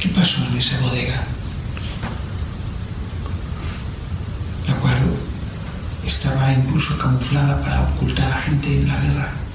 ¿Qué 0.00 0.08
pasó 0.08 0.42
en 0.50 0.56
esa 0.56 0.80
bodega? 0.80 1.22
La 4.66 4.74
cual 4.76 4.94
estaba 6.04 6.52
incluso 6.52 6.98
camuflada 6.98 7.60
para 7.60 7.82
ocultar 7.82 8.32
a 8.32 8.38
gente 8.42 8.80
en 8.80 8.88
la 8.88 8.96
guerra. 9.00 9.45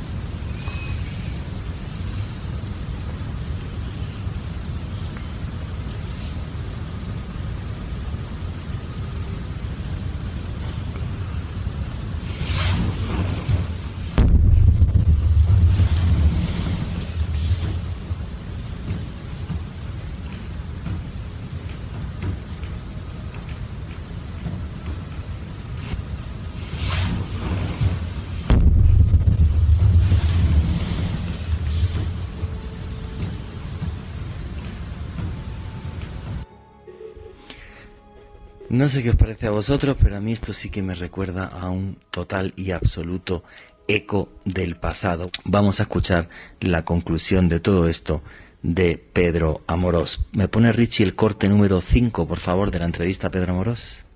No 38.82 38.90
sé 38.90 39.04
qué 39.04 39.12
os 39.12 39.16
parece 39.16 39.46
a 39.46 39.52
vosotros, 39.52 39.96
pero 40.02 40.18
a 40.18 40.22
mí 40.22 40.32
esto 40.32 40.54
sí 40.54 40.72
que 40.72 40.82
me 40.82 40.96
recuerda 40.96 41.46
a 41.46 41.70
un 41.70 42.00
total 42.10 42.52
y 42.56 42.72
absoluto 42.72 43.44
eco 43.88 44.30
del 44.44 44.76
pasado. 44.76 45.30
Vamos 45.46 45.80
a 45.80 45.84
escuchar 45.84 46.30
la 46.60 46.84
conclusión 46.84 47.48
de 47.48 47.60
todo 47.60 47.88
esto 47.88 48.24
de 48.64 48.98
Pedro 48.98 49.62
Amorós. 49.68 50.22
¿Me 50.32 50.48
pone 50.48 50.72
Richie 50.72 51.04
el 51.06 51.14
corte 51.14 51.48
número 51.48 51.80
5, 51.80 52.28
por 52.28 52.40
favor, 52.40 52.72
de 52.72 52.80
la 52.80 52.86
entrevista 52.86 53.28
a 53.28 53.30
Pedro 53.30 53.54
Amorós? 53.54 54.08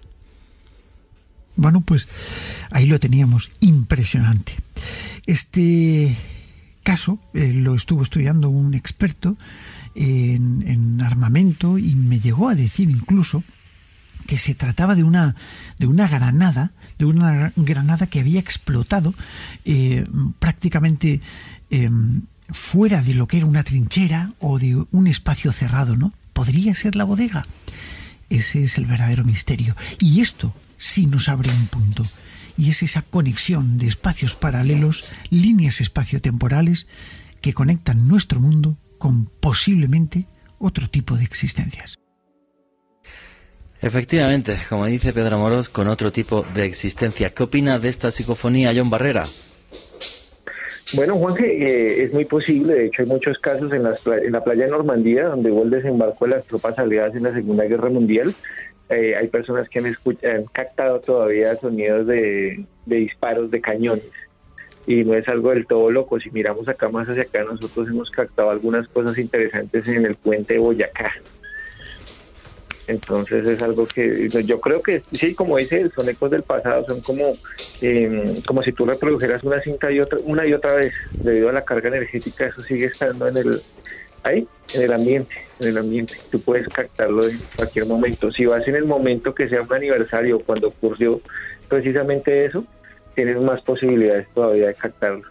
Bueno, 1.55 1.81
pues 1.81 2.07
ahí 2.71 2.87
lo 2.87 2.99
teníamos, 2.99 3.51
impresionante. 3.59 4.53
Este 5.27 6.15
caso 6.81 7.19
eh, 7.35 7.53
lo 7.53 7.75
estuvo 7.75 8.01
estudiando 8.01 8.49
un 8.49 8.73
experto 8.73 9.37
en, 9.93 10.63
en 10.67 11.01
armamento 11.01 11.77
y 11.77 11.93
me 11.93 12.19
llegó 12.19 12.49
a 12.49 12.55
decir 12.55 12.89
incluso 12.89 13.43
que 14.27 14.37
se 14.37 14.55
trataba 14.55 14.95
de 14.95 15.03
una, 15.03 15.35
de 15.77 15.87
una 15.87 16.07
granada, 16.07 16.71
de 16.97 17.05
una 17.05 17.51
granada 17.55 18.07
que 18.07 18.19
había 18.19 18.39
explotado 18.39 19.13
eh, 19.63 20.05
prácticamente 20.39 21.21
em, 21.69 22.23
fuera 22.49 23.01
de 23.01 23.13
lo 23.13 23.27
que 23.27 23.37
era 23.37 23.45
una 23.45 23.63
trinchera 23.63 24.33
o 24.39 24.59
de 24.59 24.75
un 24.91 25.07
espacio 25.07 25.51
cerrado, 25.51 25.97
¿no? 25.97 26.13
¿Podría 26.33 26.73
ser 26.73 26.95
la 26.95 27.03
bodega? 27.03 27.43
Ese 28.29 28.63
es 28.63 28.77
el 28.77 28.85
verdadero 28.85 29.23
misterio. 29.23 29.75
Y 29.99 30.21
esto 30.21 30.53
sí 30.77 31.05
nos 31.05 31.29
abre 31.29 31.51
un 31.51 31.67
punto. 31.67 32.05
Y 32.57 32.69
es 32.69 32.83
esa 32.83 33.01
conexión 33.01 33.77
de 33.77 33.87
espacios 33.87 34.35
paralelos, 34.35 35.05
líneas 35.29 35.81
espaciotemporales, 35.81 36.87
que 37.41 37.53
conectan 37.53 38.07
nuestro 38.07 38.39
mundo 38.39 38.77
con 38.97 39.25
posiblemente 39.25 40.27
otro 40.57 40.89
tipo 40.89 41.17
de 41.17 41.23
existencias. 41.25 41.97
Efectivamente, 43.85 44.57
como 44.67 44.87
dice 44.87 45.13
Pedro 45.13 45.37
Moros, 45.37 45.69
con 45.69 45.87
otro 45.87 46.11
tipo 46.11 46.43
de 46.55 46.65
existencia. 46.65 47.29
¿Qué 47.29 47.43
opina 47.43 47.77
de 47.77 47.89
esta 47.89 48.09
psicofonía, 48.09 48.71
John 48.75 48.89
Barrera? 48.89 49.25
Bueno, 50.93 51.15
Juanje, 51.17 51.45
eh, 51.45 52.03
es 52.03 52.11
muy 52.11 52.25
posible. 52.25 52.73
De 52.73 52.85
hecho, 52.87 53.03
hay 53.03 53.07
muchos 53.07 53.37
casos 53.37 53.71
en, 53.71 53.83
en 53.85 54.31
la 54.31 54.43
playa 54.43 54.65
de 54.65 54.71
Normandía, 54.71 55.27
donde 55.27 55.51
el 55.51 55.69
desembarco 55.69 56.25
de 56.25 56.31
las 56.31 56.45
tropas 56.45 56.79
aliadas 56.79 57.15
en 57.15 57.23
la 57.23 57.33
Segunda 57.33 57.65
Guerra 57.65 57.91
Mundial. 57.91 58.33
Eh, 58.89 59.15
hay 59.15 59.27
personas 59.27 59.69
que 59.69 59.77
han, 59.77 59.85
han 59.85 60.45
captado 60.45 60.99
todavía 61.01 61.55
sonidos 61.57 62.07
de, 62.07 62.65
de 62.87 62.95
disparos 62.95 63.51
de 63.51 63.61
cañones 63.61 64.03
y 64.87 65.03
no 65.03 65.13
es 65.13 65.27
algo 65.27 65.51
del 65.51 65.67
todo 65.67 65.91
loco. 65.91 66.19
Si 66.19 66.31
miramos 66.31 66.67
acá 66.67 66.89
más 66.89 67.07
hacia 67.07 67.21
acá, 67.21 67.43
nosotros 67.43 67.87
hemos 67.87 68.09
captado 68.09 68.49
algunas 68.49 68.87
cosas 68.87 69.15
interesantes 69.19 69.87
en 69.87 70.05
el 70.07 70.15
puente 70.15 70.55
de 70.55 70.59
Boyacá. 70.59 71.13
Entonces 72.87 73.45
es 73.47 73.61
algo 73.61 73.87
que 73.87 74.29
yo 74.29 74.61
creo 74.61 74.81
que 74.81 75.01
sí, 75.11 75.33
como 75.33 75.57
dice, 75.57 75.89
son 75.95 76.07
ecos 76.09 76.29
del 76.29 76.43
pasado, 76.43 76.85
son 76.85 77.01
como 77.01 77.33
em, 77.81 78.41
como 78.41 78.61
si 78.61 78.71
tú 78.71 78.85
reprodujeras 78.85 79.43
una 79.43 79.59
cinta 79.61 79.91
y 79.91 79.99
otra, 79.99 80.19
una 80.23 80.45
y 80.45 80.53
otra 80.53 80.75
vez, 80.75 80.93
debido 81.11 81.49
a 81.49 81.53
la 81.53 81.65
carga 81.65 81.89
energética, 81.89 82.45
eso 82.45 82.61
sigue 82.61 82.85
estando 82.85 83.27
en 83.27 83.37
el 83.37 83.61
ahí, 84.23 84.47
en 84.73 84.81
el 84.81 84.93
ambiente, 84.93 85.35
en 85.59 85.67
el 85.69 85.77
ambiente. 85.77 86.15
Tú 86.31 86.39
puedes 86.41 86.67
captarlo 86.69 87.27
en 87.27 87.39
cualquier 87.55 87.85
momento. 87.85 88.31
Si 88.31 88.45
vas 88.45 88.67
en 88.67 88.75
el 88.75 88.85
momento 88.85 89.33
que 89.33 89.47
sea 89.47 89.61
un 89.61 89.73
aniversario, 89.73 90.39
cuando 90.39 90.69
ocurrió 90.69 91.21
precisamente 91.69 92.45
eso, 92.45 92.65
tienes 93.13 93.37
más 93.39 93.61
posibilidades 93.61 94.27
todavía 94.33 94.67
de 94.67 94.73
captarlo. 94.73 95.23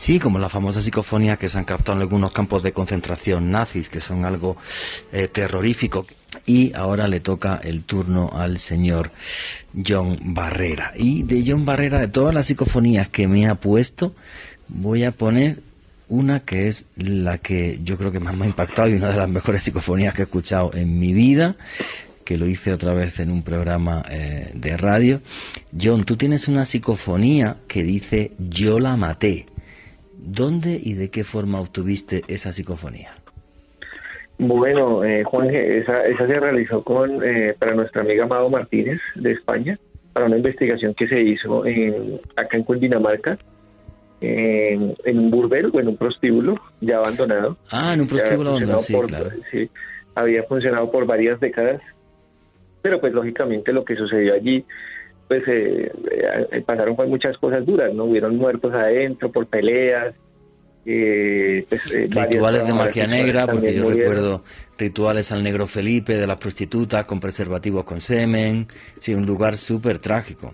Sí, 0.00 0.18
como 0.18 0.38
la 0.38 0.48
famosa 0.48 0.80
psicofonía 0.80 1.36
que 1.36 1.50
se 1.50 1.58
han 1.58 1.66
captado 1.66 1.98
en 1.98 2.00
algunos 2.00 2.32
campos 2.32 2.62
de 2.62 2.72
concentración 2.72 3.50
nazis, 3.50 3.90
que 3.90 4.00
son 4.00 4.24
algo 4.24 4.56
eh, 5.12 5.28
terrorífico. 5.28 6.06
y 6.46 6.72
ahora 6.72 7.06
le 7.06 7.20
toca 7.20 7.60
el 7.62 7.84
turno 7.84 8.30
al 8.32 8.56
señor 8.56 9.10
John 9.86 10.18
Barrera. 10.22 10.94
Y 10.96 11.24
de 11.24 11.44
John 11.46 11.66
Barrera, 11.66 11.98
de 11.98 12.08
todas 12.08 12.34
las 12.34 12.46
psicofonías 12.46 13.10
que 13.10 13.28
me 13.28 13.46
ha 13.46 13.56
puesto, 13.56 14.14
voy 14.68 15.04
a 15.04 15.12
poner 15.12 15.60
una 16.08 16.40
que 16.40 16.68
es 16.68 16.86
la 16.96 17.36
que 17.36 17.80
yo 17.84 17.98
creo 17.98 18.10
que 18.10 18.20
más 18.20 18.34
me 18.34 18.46
ha 18.46 18.48
impactado 18.48 18.88
y 18.88 18.94
una 18.94 19.10
de 19.10 19.18
las 19.18 19.28
mejores 19.28 19.62
psicofonías 19.62 20.14
que 20.14 20.22
he 20.22 20.24
escuchado 20.24 20.70
en 20.72 20.98
mi 20.98 21.12
vida, 21.12 21.56
que 22.24 22.38
lo 22.38 22.46
hice 22.46 22.72
otra 22.72 22.94
vez 22.94 23.20
en 23.20 23.30
un 23.30 23.42
programa 23.42 24.02
eh, 24.08 24.50
de 24.54 24.78
radio. 24.78 25.20
John, 25.78 26.04
tú 26.06 26.16
tienes 26.16 26.48
una 26.48 26.64
psicofonía 26.64 27.58
que 27.68 27.82
dice 27.82 28.32
Yo 28.38 28.80
la 28.80 28.96
maté. 28.96 29.50
¿Dónde 30.22 30.78
y 30.82 30.94
de 30.94 31.10
qué 31.10 31.24
forma 31.24 31.60
obtuviste 31.60 32.22
esa 32.28 32.52
psicofonía? 32.52 33.14
Bueno, 34.38 35.04
eh, 35.04 35.24
Juan, 35.24 35.50
esa, 35.50 36.04
esa 36.04 36.26
se 36.26 36.40
realizó 36.40 36.82
con 36.82 37.22
eh, 37.24 37.54
para 37.58 37.74
nuestra 37.74 38.02
amiga 38.02 38.24
Amado 38.24 38.48
Martínez 38.48 39.00
de 39.14 39.32
España, 39.32 39.78
para 40.12 40.26
una 40.26 40.36
investigación 40.36 40.94
que 40.94 41.08
se 41.08 41.20
hizo 41.20 41.66
en, 41.66 42.20
acá 42.36 42.56
en 42.56 42.64
Cundinamarca, 42.64 43.38
en, 44.20 44.94
un 45.06 45.30
burbel 45.30 45.70
o 45.72 45.80
en 45.80 45.88
un 45.88 45.96
prostíbulo 45.96 46.56
ya 46.80 46.98
abandonado. 46.98 47.56
Ah, 47.70 47.94
en 47.94 48.02
un 48.02 48.08
prostíbulo 48.08 48.50
abandonado, 48.50 48.80
sí, 48.80 48.94
claro. 48.94 49.30
Sí, 49.50 49.70
había 50.14 50.42
funcionado 50.44 50.90
por 50.90 51.06
varias 51.06 51.40
décadas, 51.40 51.80
pero 52.82 53.00
pues 53.00 53.12
lógicamente 53.12 53.72
lo 53.72 53.84
que 53.84 53.96
sucedió 53.96 54.34
allí, 54.34 54.64
pues 55.30 55.46
eh, 55.46 55.92
eh 56.50 56.62
pasaron 56.66 56.96
muchas 57.08 57.38
cosas 57.38 57.64
duras, 57.64 57.94
¿no? 57.94 58.06
Hubieron 58.06 58.36
muertos 58.36 58.74
adentro 58.74 59.30
por 59.30 59.46
peleas, 59.46 60.12
eh, 60.84 61.64
pues, 61.68 61.94
eh, 61.94 62.08
rituales 62.10 62.66
de 62.66 62.74
magia 62.74 63.06
negra, 63.06 63.46
porque 63.46 63.72
yo 63.72 63.88
recuerdo 63.88 64.42
rituales 64.76 65.30
al 65.30 65.44
negro 65.44 65.68
Felipe 65.68 66.16
de 66.16 66.26
las 66.26 66.40
prostitutas 66.40 67.04
con 67.04 67.20
preservativos 67.20 67.84
con 67.84 68.00
semen, 68.00 68.66
sí, 68.98 69.14
un 69.14 69.24
lugar 69.24 69.56
súper 69.56 69.98
trágico. 69.98 70.52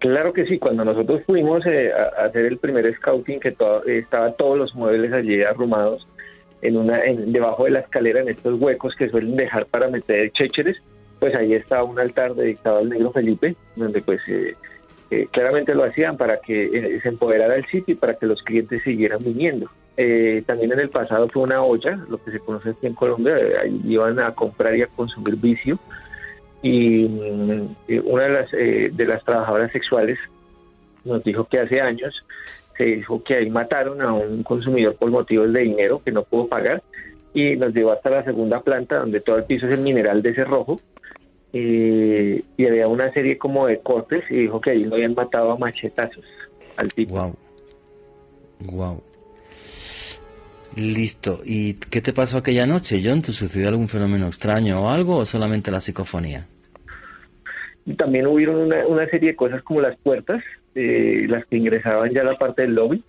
Claro 0.00 0.32
que 0.32 0.44
sí, 0.46 0.58
cuando 0.58 0.84
nosotros 0.84 1.22
fuimos 1.24 1.64
eh, 1.66 1.92
a, 1.92 2.24
hacer 2.24 2.46
el 2.46 2.58
primer 2.58 2.92
scouting, 2.96 3.38
que 3.38 3.52
todo, 3.52 3.84
estaban 3.84 4.34
todos 4.36 4.58
los 4.58 4.74
muebles 4.74 5.12
allí 5.12 5.40
arrumados 5.40 6.04
en 6.62 6.78
una, 6.78 6.98
debajo 7.26 7.66
de 7.66 7.70
la 7.70 7.78
escalera, 7.78 8.22
en 8.22 8.28
estos 8.28 8.60
huecos 8.60 8.96
que 8.96 9.08
suelen 9.08 9.36
dejar 9.36 9.66
para 9.66 9.86
meter 9.86 10.32
chécheres, 10.32 10.78
pues 11.22 11.36
ahí 11.36 11.54
estaba 11.54 11.84
un 11.84 12.00
altar 12.00 12.34
dedicado 12.34 12.78
al 12.78 12.88
negro 12.88 13.12
Felipe, 13.12 13.54
donde 13.76 14.00
pues 14.00 14.20
eh, 14.28 14.56
claramente 15.30 15.72
lo 15.72 15.84
hacían 15.84 16.16
para 16.16 16.40
que 16.40 16.64
eh, 16.64 17.00
se 17.00 17.10
empoderara 17.10 17.54
el 17.54 17.64
sitio 17.66 17.94
y 17.94 17.96
para 17.96 18.14
que 18.14 18.26
los 18.26 18.42
clientes 18.42 18.82
siguieran 18.82 19.20
viniendo. 19.22 19.70
Eh, 19.96 20.42
también 20.46 20.72
en 20.72 20.80
el 20.80 20.88
pasado 20.88 21.28
fue 21.28 21.44
una 21.44 21.62
olla, 21.62 21.96
lo 22.08 22.20
que 22.24 22.32
se 22.32 22.40
conoce 22.40 22.70
aquí 22.70 22.88
en 22.88 22.94
Colombia, 22.94 23.38
eh, 23.38 23.54
ahí 23.62 23.80
iban 23.84 24.18
a 24.18 24.34
comprar 24.34 24.74
y 24.74 24.82
a 24.82 24.88
consumir 24.88 25.36
vicio. 25.36 25.78
Y 26.60 27.04
mm, 27.04 27.76
una 28.04 28.24
de 28.24 28.30
las, 28.30 28.50
de 28.50 29.06
las 29.06 29.24
trabajadoras 29.24 29.70
sexuales 29.70 30.18
nos 31.04 31.22
dijo 31.22 31.44
que 31.44 31.60
hace 31.60 31.80
años 31.80 32.20
se 32.76 32.82
dijo 32.86 33.22
que 33.22 33.36
ahí 33.36 33.48
mataron 33.48 34.02
a 34.02 34.12
un 34.12 34.42
consumidor 34.42 34.96
por 34.96 35.12
motivos 35.12 35.52
de 35.52 35.60
dinero 35.60 36.02
que 36.04 36.10
no 36.10 36.24
pudo 36.24 36.48
pagar 36.48 36.82
y 37.32 37.54
nos 37.54 37.72
llevó 37.72 37.92
hasta 37.92 38.10
la 38.10 38.24
segunda 38.24 38.60
planta 38.60 38.98
donde 38.98 39.20
todo 39.20 39.36
el 39.36 39.44
piso 39.44 39.68
es 39.68 39.74
el 39.74 39.82
mineral 39.82 40.20
de 40.20 40.34
cerrojo 40.34 40.80
y, 41.52 42.64
había 42.64 42.88
una 42.88 43.12
serie 43.12 43.36
como 43.36 43.66
de 43.66 43.80
cortes 43.80 44.24
y 44.30 44.36
dijo 44.36 44.60
que 44.60 44.70
ahí 44.70 44.84
lo 44.84 44.94
habían 44.94 45.14
matado 45.14 45.52
a 45.52 45.58
machetazos 45.58 46.24
al 46.76 46.88
tipo. 46.88 47.14
Wow. 47.14 47.36
Wow. 48.60 49.02
Listo. 50.76 51.40
¿Y 51.44 51.74
qué 51.74 52.00
te 52.00 52.12
pasó 52.12 52.38
aquella 52.38 52.66
noche, 52.66 53.00
John? 53.04 53.20
¿Te 53.20 53.32
sucedió 53.32 53.68
algún 53.68 53.88
fenómeno 53.88 54.26
extraño 54.26 54.82
o 54.82 54.88
algo 54.88 55.18
o 55.18 55.24
solamente 55.26 55.70
la 55.70 55.80
psicofonía? 55.80 56.46
También 57.96 58.26
hubieron 58.26 58.72
una, 58.72 59.06
serie 59.08 59.30
de 59.30 59.36
cosas 59.36 59.62
como 59.62 59.80
las 59.80 59.96
puertas, 59.98 60.42
eh, 60.74 61.26
las 61.28 61.44
que 61.46 61.56
ingresaban 61.56 62.12
ya 62.12 62.22
a 62.22 62.24
la 62.24 62.38
parte 62.38 62.62
del 62.62 62.74
lobby, 62.74 63.02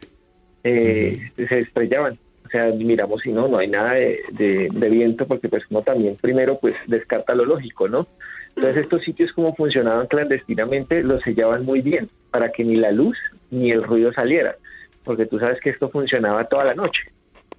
eh, 0.63 1.31
se 1.35 1.59
estrellaban 1.59 2.17
sea, 2.53 2.67
miramos 2.67 3.25
y 3.25 3.31
no, 3.31 3.47
no 3.47 3.57
hay 3.57 3.67
nada 3.67 3.93
de, 3.93 4.69
viento 4.91 5.25
porque 5.27 5.49
pues 5.49 5.63
uno 5.69 5.81
también 5.81 6.15
primero 6.21 6.59
pues 6.59 6.75
descarta 6.87 7.33
lo 7.33 7.45
lógico, 7.45 7.89
¿no? 7.89 8.07
Entonces 8.55 8.83
estos 8.83 9.03
sitios 9.03 9.31
como 9.33 9.55
funcionaban 9.55 10.07
clandestinamente 10.07 11.03
los 11.03 11.21
sellaban 11.23 11.65
muy 11.65 11.81
bien 11.81 12.09
para 12.29 12.51
que 12.51 12.63
ni 12.63 12.75
la 12.75 12.91
luz 12.91 13.17
ni 13.49 13.71
el 13.71 13.83
ruido 13.83 14.13
saliera, 14.13 14.55
porque 15.03 15.25
tú 15.25 15.39
sabes 15.39 15.59
que 15.61 15.71
esto 15.71 15.89
funcionaba 15.89 16.45
toda 16.45 16.65
la 16.65 16.75
noche. 16.75 17.01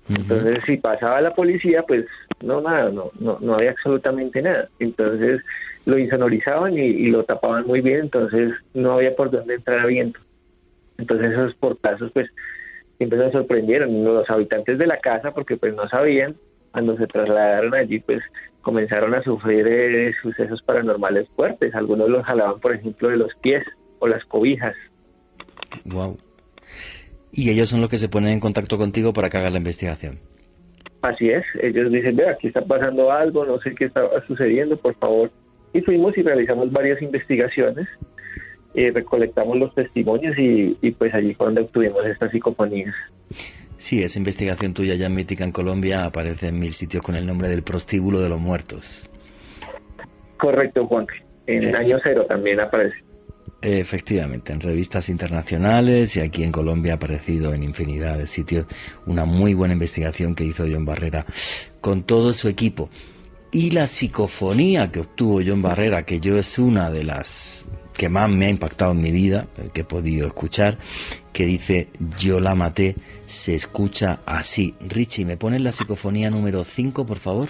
Entonces 0.08 0.58
si 0.66 0.76
pasaba 0.76 1.20
la 1.20 1.34
policía 1.34 1.82
pues 1.82 2.06
no 2.40 2.60
nada, 2.60 2.90
no, 2.90 3.10
no, 3.18 3.38
no 3.40 3.54
había 3.54 3.72
absolutamente 3.72 4.42
nada. 4.42 4.68
Entonces 4.78 5.40
lo 5.86 5.98
insonorizaban 5.98 6.78
y, 6.78 6.82
y 6.82 7.06
lo 7.08 7.24
tapaban 7.24 7.66
muy 7.66 7.80
bien, 7.80 8.00
entonces 8.00 8.52
no 8.74 8.92
había 8.92 9.16
por 9.16 9.30
dónde 9.30 9.54
entrar 9.54 9.80
a 9.80 9.86
viento. 9.86 10.20
Entonces 10.98 11.32
esos 11.32 11.54
portazos 11.56 12.12
pues 12.12 12.30
siempre 12.98 13.18
se 13.20 13.32
sorprendieron. 13.32 14.04
Los 14.04 14.28
habitantes 14.30 14.78
de 14.78 14.86
la 14.86 14.98
casa 14.98 15.32
porque 15.32 15.56
pues 15.56 15.74
no 15.74 15.88
sabían 15.88 16.36
cuando 16.72 16.96
se 16.96 17.06
trasladaron 17.06 17.74
allí 17.74 18.00
pues 18.00 18.22
comenzaron 18.62 19.14
a 19.14 19.22
sufrir 19.22 19.66
eh, 19.66 20.12
sucesos 20.22 20.62
paranormales 20.62 21.28
fuertes. 21.36 21.74
Algunos 21.74 22.08
los 22.08 22.24
jalaban 22.24 22.60
por 22.60 22.74
ejemplo 22.74 23.08
de 23.08 23.16
los 23.16 23.34
pies 23.42 23.64
o 23.98 24.08
las 24.08 24.24
cobijas. 24.24 24.74
Wow 25.84 26.16
y 27.34 27.50
ellos 27.50 27.68
son 27.68 27.80
los 27.80 27.90
que 27.90 27.98
se 27.98 28.08
ponen 28.08 28.30
en 28.30 28.40
contacto 28.40 28.78
contigo 28.78 29.12
para 29.12 29.28
que 29.28 29.36
hagas 29.36 29.52
la 29.52 29.58
investigación. 29.58 30.18
Así 31.02 31.28
es 31.28 31.44
ellos 31.60 31.92
dicen 31.92 32.16
ve 32.16 32.28
aquí 32.28 32.46
está 32.46 32.64
pasando 32.64 33.10
algo 33.10 33.44
no 33.44 33.60
sé 33.60 33.74
qué 33.74 33.86
está 33.86 34.08
sucediendo 34.26 34.76
por 34.76 34.94
favor 34.94 35.30
y 35.72 35.80
fuimos 35.82 36.16
y 36.16 36.22
realizamos 36.22 36.72
varias 36.72 37.02
investigaciones 37.02 37.86
eh, 38.74 38.90
recolectamos 38.92 39.56
los 39.56 39.74
testimonios 39.74 40.34
y, 40.36 40.90
pues 40.92 41.14
allí 41.14 41.34
fue 41.34 41.46
donde 41.46 41.62
obtuvimos 41.62 42.04
estas 42.06 42.30
psicofonías. 42.30 42.94
Sí, 43.76 44.02
esa 44.02 44.18
investigación 44.18 44.74
tuya 44.74 44.94
ya 44.94 45.08
mítica 45.08 45.44
en 45.44 45.52
Colombia 45.52 46.04
aparece 46.04 46.48
en 46.48 46.58
mil 46.58 46.72
sitios 46.72 47.02
con 47.02 47.14
el 47.16 47.26
nombre 47.26 47.48
del 47.48 47.62
prostíbulo 47.62 48.20
de 48.20 48.28
los 48.28 48.40
muertos. 48.40 49.10
Correcto, 50.38 50.86
Juan. 50.86 51.06
En 51.46 51.62
el 51.62 51.76
año 51.76 51.98
cero 52.02 52.26
también 52.28 52.60
aparece. 52.60 52.96
Efectivamente, 53.62 54.52
en 54.52 54.60
revistas 54.60 55.08
internacionales 55.08 56.16
y 56.16 56.20
aquí 56.20 56.44
en 56.44 56.52
Colombia 56.52 56.92
ha 56.92 56.96
aparecido 56.96 57.54
en 57.54 57.62
infinidad 57.62 58.18
de 58.18 58.26
sitios 58.26 58.66
una 59.06 59.24
muy 59.24 59.54
buena 59.54 59.74
investigación 59.74 60.34
que 60.34 60.44
hizo 60.44 60.66
John 60.70 60.84
Barrera 60.84 61.24
con 61.80 62.02
todo 62.02 62.34
su 62.34 62.48
equipo. 62.48 62.90
Y 63.52 63.70
la 63.70 63.86
psicofonía 63.86 64.90
que 64.90 65.00
obtuvo 65.00 65.40
John 65.46 65.62
Barrera, 65.62 66.04
que 66.04 66.20
yo 66.20 66.36
es 66.36 66.58
una 66.58 66.90
de 66.90 67.04
las 67.04 67.63
que 67.96 68.08
más 68.08 68.28
me 68.28 68.46
ha 68.46 68.50
impactado 68.50 68.92
en 68.92 69.00
mi 69.00 69.12
vida, 69.12 69.46
eh, 69.58 69.70
que 69.72 69.82
he 69.82 69.84
podido 69.84 70.26
escuchar, 70.26 70.78
que 71.32 71.46
dice 71.46 71.88
Yo 72.18 72.40
la 72.40 72.54
maté, 72.54 72.96
se 73.24 73.54
escucha 73.54 74.20
así. 74.26 74.74
Richie, 74.80 75.24
¿me 75.24 75.36
pones 75.36 75.60
la 75.60 75.72
psicofonía 75.72 76.30
número 76.30 76.64
5, 76.64 77.06
por 77.06 77.18
favor? 77.18 77.48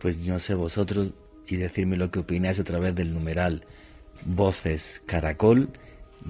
Pues 0.00 0.26
no 0.26 0.38
sé 0.38 0.54
vosotros, 0.54 1.10
y 1.50 1.56
decirme 1.56 1.96
lo 1.96 2.10
que 2.10 2.20
opináis 2.20 2.58
a 2.58 2.64
través 2.64 2.94
del 2.94 3.12
numeral 3.12 3.64
voces 4.24 5.02
caracol. 5.06 5.70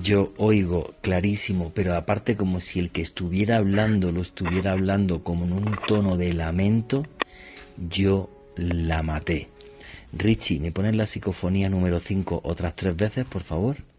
Yo 0.01 0.33
oigo 0.37 0.95
clarísimo, 1.01 1.73
pero 1.75 1.95
aparte 1.95 2.37
como 2.37 2.61
si 2.61 2.79
el 2.79 2.91
que 2.91 3.03
estuviera 3.03 3.57
hablando 3.57 4.12
lo 4.12 4.23
estuviera 4.23 4.73
hablando 4.73 5.23
como 5.25 5.45
en 5.45 5.53
un 5.53 5.77
tono 5.87 6.16
de 6.16 6.33
lamento, 6.33 7.07
yo 7.89 8.31
la 8.57 9.03
maté. 9.03 9.49
Richie, 10.12 10.61
¿me 10.61 10.73
pones 10.73 10.95
la 10.95 11.07
psicofonía 11.07 11.68
número 11.68 12.01
5 12.01 12.41
otras 12.45 12.75
tres 12.75 12.97
veces, 12.97 13.25
por 13.25 13.43
favor? 13.43 13.89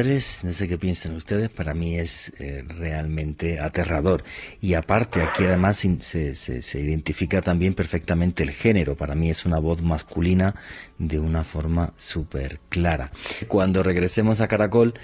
No 0.00 0.54
sé 0.54 0.66
qué 0.66 0.78
piensan 0.78 1.14
ustedes, 1.14 1.50
para 1.50 1.74
mí 1.74 1.98
es 1.98 2.32
eh, 2.38 2.64
realmente 2.66 3.60
aterrador. 3.60 4.24
Y 4.62 4.72
aparte, 4.72 5.20
aquí 5.20 5.44
además 5.44 5.76
se, 5.76 6.34
se, 6.34 6.80
identifica 6.80 7.42
también 7.42 7.74
perfectamente 7.74 8.42
el 8.42 8.50
género. 8.50 8.96
Para 8.96 9.14
mí 9.14 9.28
es 9.28 9.44
una 9.44 9.58
voz 9.58 9.82
masculina 9.82 10.54
de 10.96 11.18
una 11.18 11.44
forma 11.44 11.92
súper 11.96 12.60
clara. 12.70 13.12
Cuando 13.46 13.82
regresemos 13.82 14.40
a 14.40 14.48
Caracol 14.48 14.94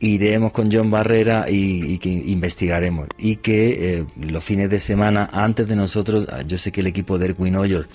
iremos 0.00 0.52
con 0.52 0.70
John 0.70 0.90
Barrera 0.90 1.46
y, 1.48 1.98
que 1.98 2.10
investigaremos. 2.10 3.08
Y 3.16 3.36
que 3.36 3.98
eh, 3.98 4.06
los 4.20 4.44
fines 4.44 4.68
de 4.68 4.80
semana, 4.80 5.30
antes 5.32 5.66
de 5.66 5.76
nosotros, 5.76 6.26
ah, 6.30 6.42
yo 6.42 6.58
sé 6.58 6.72
que 6.72 6.80
el 6.80 6.86
equipo 6.86 7.18
de 7.18 7.26
Erwin 7.26 7.56
Hoyos 7.56 7.86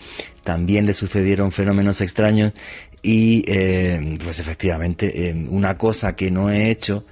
también 0.44 0.86
le 0.86 0.94
sucedieron 0.94 1.52
fenómenos 1.52 2.02
extraños 2.02 2.54
y 3.02 3.44
eh, 3.48 4.18
pues 4.24 4.40
efectivamente 4.40 5.30
eh, 5.30 5.48
una 5.50 5.78
cosa 5.78 6.16
que 6.16 6.32
no 6.32 6.50
he 6.50 6.70
hecho 6.70 7.06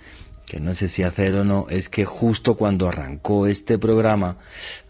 que 0.45 0.61
no 0.61 0.73
sé 0.73 0.88
si 0.88 1.03
hacer 1.03 1.35
o 1.35 1.43
no, 1.43 1.67
es 1.69 1.89
que 1.89 2.05
justo 2.05 2.55
cuando 2.55 2.88
arrancó 2.88 3.47
este 3.47 3.77
programa, 3.77 4.38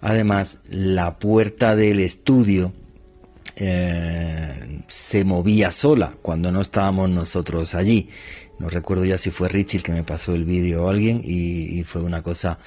además 0.01 0.59
la 0.69 1.17
puerta 1.17 1.75
del 1.75 1.99
estudio 1.99 2.73
se 3.55 5.25
movía 5.25 5.71
sola 5.71 6.13
cuando 6.21 6.51
no 6.51 6.61
estábamos 6.61 7.09
nosotros 7.09 7.73
allí. 7.73 8.09
No 8.59 8.69
recuerdo 8.69 9.05
ya 9.05 9.17
si 9.17 9.29
fue 9.29 9.49
Richie 9.49 9.77
el 9.77 9.83
que 9.83 9.91
me 9.91 10.03
pasó 10.03 10.33
el 10.33 10.45
vídeo 10.45 10.85
o 10.85 10.89
alguien 10.89 11.21
y, 11.23 11.83
fue 11.83 12.01
una 12.01 12.23
cosa 12.23 12.59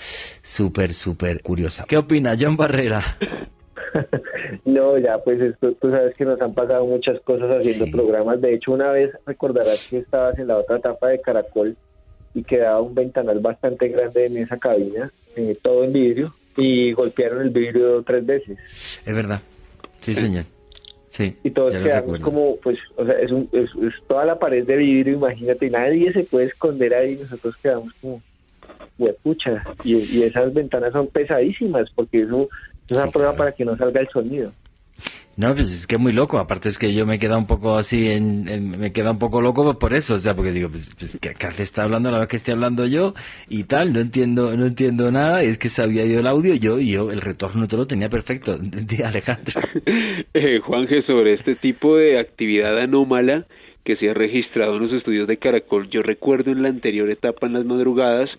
súper, 0.43 0.95
súper 0.95 1.43
curiosa. 1.43 1.85
¿Qué 1.87 1.97
opina 1.97 2.37
John 2.39 2.57
Barrera? 2.57 3.19
no, 4.65 4.99
ya 4.99 5.19
pues 5.19 5.41
esto, 5.41 5.73
tú 5.81 5.91
sabes 5.91 6.15
que 6.17 6.25
nos 6.25 6.41
han 6.41 6.55
pasado 6.55 6.87
muchas 6.87 7.21
cosas 7.21 7.51
haciendo 7.51 7.91
programas. 7.91 8.41
De 8.41 8.55
hecho, 8.55 8.73
una 8.73 8.91
vez 8.91 9.11
recordarás 9.27 9.87
que 9.89 9.99
estabas 9.99 10.39
en 10.39 10.49
la 10.49 10.59
otra 10.59 10.79
etapa 10.79 11.09
de 11.09 11.21
Caracol 11.21 11.77
y 12.35 12.43
quedaba 12.43 12.81
un 12.81 12.95
ventanal 12.95 13.41
bastante 13.41 13.89
grande 13.89 14.27
en 14.27 14.37
esa 14.37 14.59
cabina, 14.59 15.11
eh, 15.37 15.57
todo 15.63 15.85
en 15.85 15.93
vidrio, 15.93 16.35
y 16.57 16.93
golpearon 16.93 17.43
el 17.43 17.51
vidrio 17.51 18.03
tres 18.03 18.25
veces. 18.25 18.59
Es 19.05 19.15
verdad, 19.15 19.41
sí 20.01 20.15
señor 20.15 20.45
y 21.43 21.51
todos 21.51 21.73
quedamos 21.73 22.21
como, 22.21 22.57
pues, 22.57 22.79
o 22.97 23.05
sea, 23.05 23.15
es, 23.19 23.31
es, 23.53 23.71
toda 24.07 24.25
la 24.25 24.39
pared 24.39 24.65
de 24.65 24.77
vidrio, 24.77 25.15
imagínate, 25.15 25.69
nadie 25.69 26.13
se 26.13 26.23
puede 26.25 26.47
esconder 26.47 26.95
ahí, 26.95 27.17
nosotros 27.17 27.57
quedamos 27.63 27.93
como, 28.01 28.23
pucha, 29.23 29.65
y, 29.85 29.97
y 29.97 30.23
esas 30.23 30.53
ventanas 30.55 30.93
son 30.93 31.09
pesadísimas, 31.09 31.91
porque 31.95 32.23
eso 32.23 32.49
es 32.91 33.03
una 33.03 33.11
prueba 33.11 33.35
para 33.37 33.53
que 33.53 33.65
no 33.65 33.77
salga 33.77 34.01
el 34.01 34.09
sonido. 34.09 34.53
No, 35.37 35.55
pues 35.55 35.73
es 35.73 35.87
que 35.87 35.95
es 35.95 36.01
muy 36.01 36.13
loco. 36.13 36.39
Aparte 36.39 36.69
es 36.69 36.79
que 36.79 36.93
yo 36.93 37.07
me 37.07 37.15
he 37.15 37.19
quedado 37.19 37.39
un 37.39 37.47
poco 37.47 37.77
así, 37.77 38.11
en, 38.11 38.79
me 38.79 38.89
he 38.89 38.93
quedado 38.93 39.13
un 39.13 39.19
poco 39.19 39.41
loco 39.41 39.79
por 39.79 39.95
eso, 39.95 40.15
o 40.15 40.19
sea, 40.19 40.35
porque 40.35 40.53
digo, 40.53 40.69
pues, 40.69 40.95
pues 40.99 41.19
¿qué, 41.21 41.35
¿qué, 41.35 41.63
está 41.63 41.85
hablando 41.85 42.09
a 42.09 42.13
la 42.13 42.19
vez 42.19 42.29
que 42.29 42.37
estoy 42.37 42.53
hablando 42.53 42.87
yo? 42.87 43.15
Y 43.49 43.65
tal, 43.65 43.93
no 43.93 44.01
entiendo, 44.01 44.55
no 44.57 44.67
entiendo 44.67 45.11
nada. 45.11 45.43
Es 45.43 45.57
que 45.57 45.71
se 45.71 45.83
había 45.83 46.05
ido 46.05 46.21
el 46.21 46.27
audio, 46.27 46.55
yo, 46.57 46.79
y 46.79 46.91
yo 46.91 47.11
el 47.11 47.23
retorno 47.23 47.69
todo 47.69 47.83
lo 47.83 47.87
tenía 47.87 48.09
perfecto. 48.09 48.59
De 48.61 49.05
Alejandro. 49.05 49.61
Eh, 50.33 50.61
Juanje, 50.61 51.03
sobre 51.03 51.33
este 51.33 51.57
tipo 51.57 51.97
de 51.97 52.21
actividad 52.21 52.79
anómala, 52.79 53.47
que 53.85 53.97
se 53.97 54.11
ha 54.11 54.15
registrado 54.15 54.77
en 54.77 54.83
los 54.83 54.93
estudios 54.93 55.27
de 55.27 55.39
Caracol. 55.39 55.89
Yo 55.89 56.03
recuerdo 56.03 56.51
en 56.51 56.63
la 56.63 56.69
anterior 56.69 57.09
etapa, 57.11 57.47
en 57.47 57.55
las 57.55 57.65
madrugadas, 57.65 58.31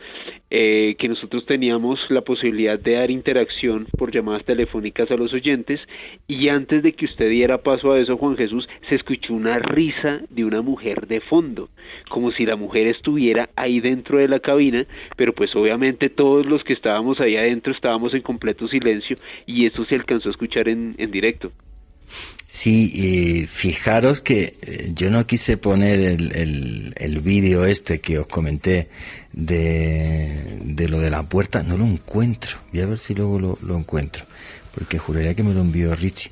eh, 0.50 0.96
que 1.00 1.08
nosotros 1.08 1.46
teníamos 1.46 2.00
la 2.10 2.22
posibilidad 2.22 2.80
de 2.80 2.96
dar 2.96 3.10
interacción 3.10 3.88
por 3.98 4.12
llamadas 4.12 4.46
telefónicas 4.46 5.10
a 5.10 5.16
los 5.16 5.34
oyentes 5.34 5.80
y 6.28 6.50
antes 6.50 6.84
de 6.84 6.94
que 6.94 7.06
usted 7.06 7.30
diera 7.30 7.60
paso 7.60 7.92
a 7.92 8.00
eso, 8.00 8.18
Juan 8.18 8.38
Jesús, 8.38 8.68
se 8.90 8.96
escuchó 8.96 9.34
una 9.34 9.60
risa 9.60 10.22
de 10.30 10.46
una 10.46 10.62
mujer 10.62 11.08
de 11.08 11.22
fondo, 11.22 11.70
como 12.10 12.32
si 12.32 12.46
la 12.46 12.56
mujer 12.56 12.88
estuviera 12.88 13.50
ahí 13.56 13.80
dentro 13.80 14.18
de 14.18 14.28
la 14.28 14.40
cabina, 14.40 14.86
pero 15.16 15.34
pues 15.34 15.56
obviamente 15.56 16.10
todos 16.10 16.46
los 16.46 16.64
que 16.64 16.74
estábamos 16.74 17.20
ahí 17.20 17.36
adentro 17.36 17.74
estábamos 17.74 18.14
en 18.14 18.22
completo 18.22 18.68
silencio 18.68 19.16
y 19.46 19.66
eso 19.66 19.86
se 19.86 19.96
alcanzó 19.96 20.30
a 20.30 20.32
escuchar 20.32 20.68
en, 20.68 20.96
en 20.98 21.12
directo. 21.12 21.52
Sí, 22.54 23.48
fijaros 23.50 24.20
que 24.20 24.58
eh, 24.62 24.92
yo 24.94 25.10
no 25.10 25.26
quise 25.26 25.56
poner 25.56 26.02
el, 26.02 26.94
el, 26.98 27.20
vídeo 27.22 27.66
este 27.66 28.02
que 28.02 28.20
os 28.20 28.28
comenté 28.28 28.90
de, 29.32 30.60
de, 30.62 30.90
lo 30.90 31.00
de 31.00 31.10
la 31.10 31.24
puerta, 31.24 31.64
no 31.64 31.78
lo 31.78 31.86
encuentro. 31.86 32.58
Voy 32.74 32.82
a 32.82 32.88
ver 32.88 32.98
si 32.98 33.16
luego 33.16 33.40
lo, 33.40 33.58
lo 33.62 33.78
encuentro, 33.78 34.26
porque 34.76 34.98
juraría 34.98 35.34
que 35.34 35.44
me 35.44 35.54
lo 35.54 35.62
envió 35.62 35.96
Richie. 35.96 36.32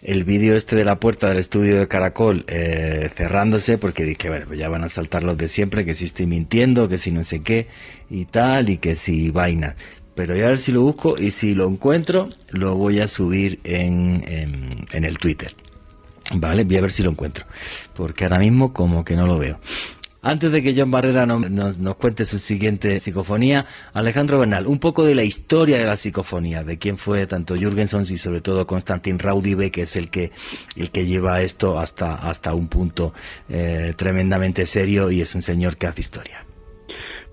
El 0.00 0.24
vídeo 0.24 0.56
este 0.56 0.74
de 0.74 0.86
la 0.86 1.00
puerta 1.00 1.28
del 1.28 1.38
estudio 1.38 1.78
de 1.78 1.86
Caracol 1.86 2.44
eh, 2.46 3.10
cerrándose, 3.12 3.76
porque 3.76 4.04
dije, 4.04 4.30
bueno, 4.30 4.46
pues 4.46 4.58
ya 4.58 4.70
van 4.70 4.84
a 4.84 4.88
saltar 4.88 5.22
los 5.22 5.36
de 5.36 5.48
siempre, 5.48 5.84
que 5.84 5.94
si 5.94 6.06
estoy 6.06 6.26
mintiendo, 6.26 6.88
que 6.88 6.96
si 6.96 7.10
no 7.10 7.24
sé 7.24 7.42
qué 7.42 7.66
y 8.08 8.24
tal, 8.24 8.70
y 8.70 8.78
que 8.78 8.94
si 8.94 9.30
vaina 9.30 9.76
pero 10.18 10.34
voy 10.34 10.42
a 10.42 10.48
ver 10.48 10.58
si 10.58 10.72
lo 10.72 10.82
busco 10.82 11.14
y 11.16 11.30
si 11.30 11.54
lo 11.54 11.68
encuentro, 11.68 12.28
lo 12.50 12.74
voy 12.74 12.98
a 12.98 13.06
subir 13.06 13.60
en, 13.62 14.24
en, 14.90 15.04
el 15.04 15.16
Twitter. 15.16 15.54
Vale, 16.34 16.64
voy 16.64 16.76
a 16.76 16.80
ver 16.80 16.90
si 16.90 17.04
lo 17.04 17.10
encuentro, 17.10 17.46
porque 17.94 18.24
ahora 18.24 18.40
mismo 18.40 18.72
como 18.72 19.04
que 19.04 19.14
no 19.14 19.28
lo 19.28 19.38
veo. 19.38 19.60
Antes 20.20 20.50
de 20.50 20.60
que 20.60 20.74
John 20.76 20.90
Barrera 20.90 21.24
nos, 21.24 21.78
nos, 21.78 21.96
cuente 21.98 22.24
su 22.24 22.40
siguiente 22.40 22.98
psicofonía, 22.98 23.66
Alejandro 23.92 24.40
Bernal, 24.40 24.66
un 24.66 24.80
poco 24.80 25.04
de 25.04 25.14
la 25.14 25.22
historia 25.22 25.78
de 25.78 25.84
la 25.84 25.96
psicofonía, 25.96 26.64
de 26.64 26.78
quién 26.78 26.98
fue 26.98 27.28
tanto 27.28 27.54
Jürgenson 27.54 28.02
y 28.02 28.18
sobre 28.18 28.40
todo 28.40 28.66
Konstantin 28.66 29.20
Raudive, 29.20 29.70
que 29.70 29.82
es 29.82 29.94
el 29.94 30.10
que, 30.10 30.32
el 30.74 30.90
que 30.90 31.06
lleva 31.06 31.42
esto 31.42 31.78
hasta, 31.78 32.16
hasta 32.16 32.54
un 32.54 32.66
punto 32.66 33.14
eh, 33.48 33.94
tremendamente 33.96 34.66
serio 34.66 35.12
y 35.12 35.20
es 35.20 35.32
un 35.36 35.42
señor 35.42 35.76
que 35.76 35.86
hace 35.86 36.00
historia. 36.00 36.47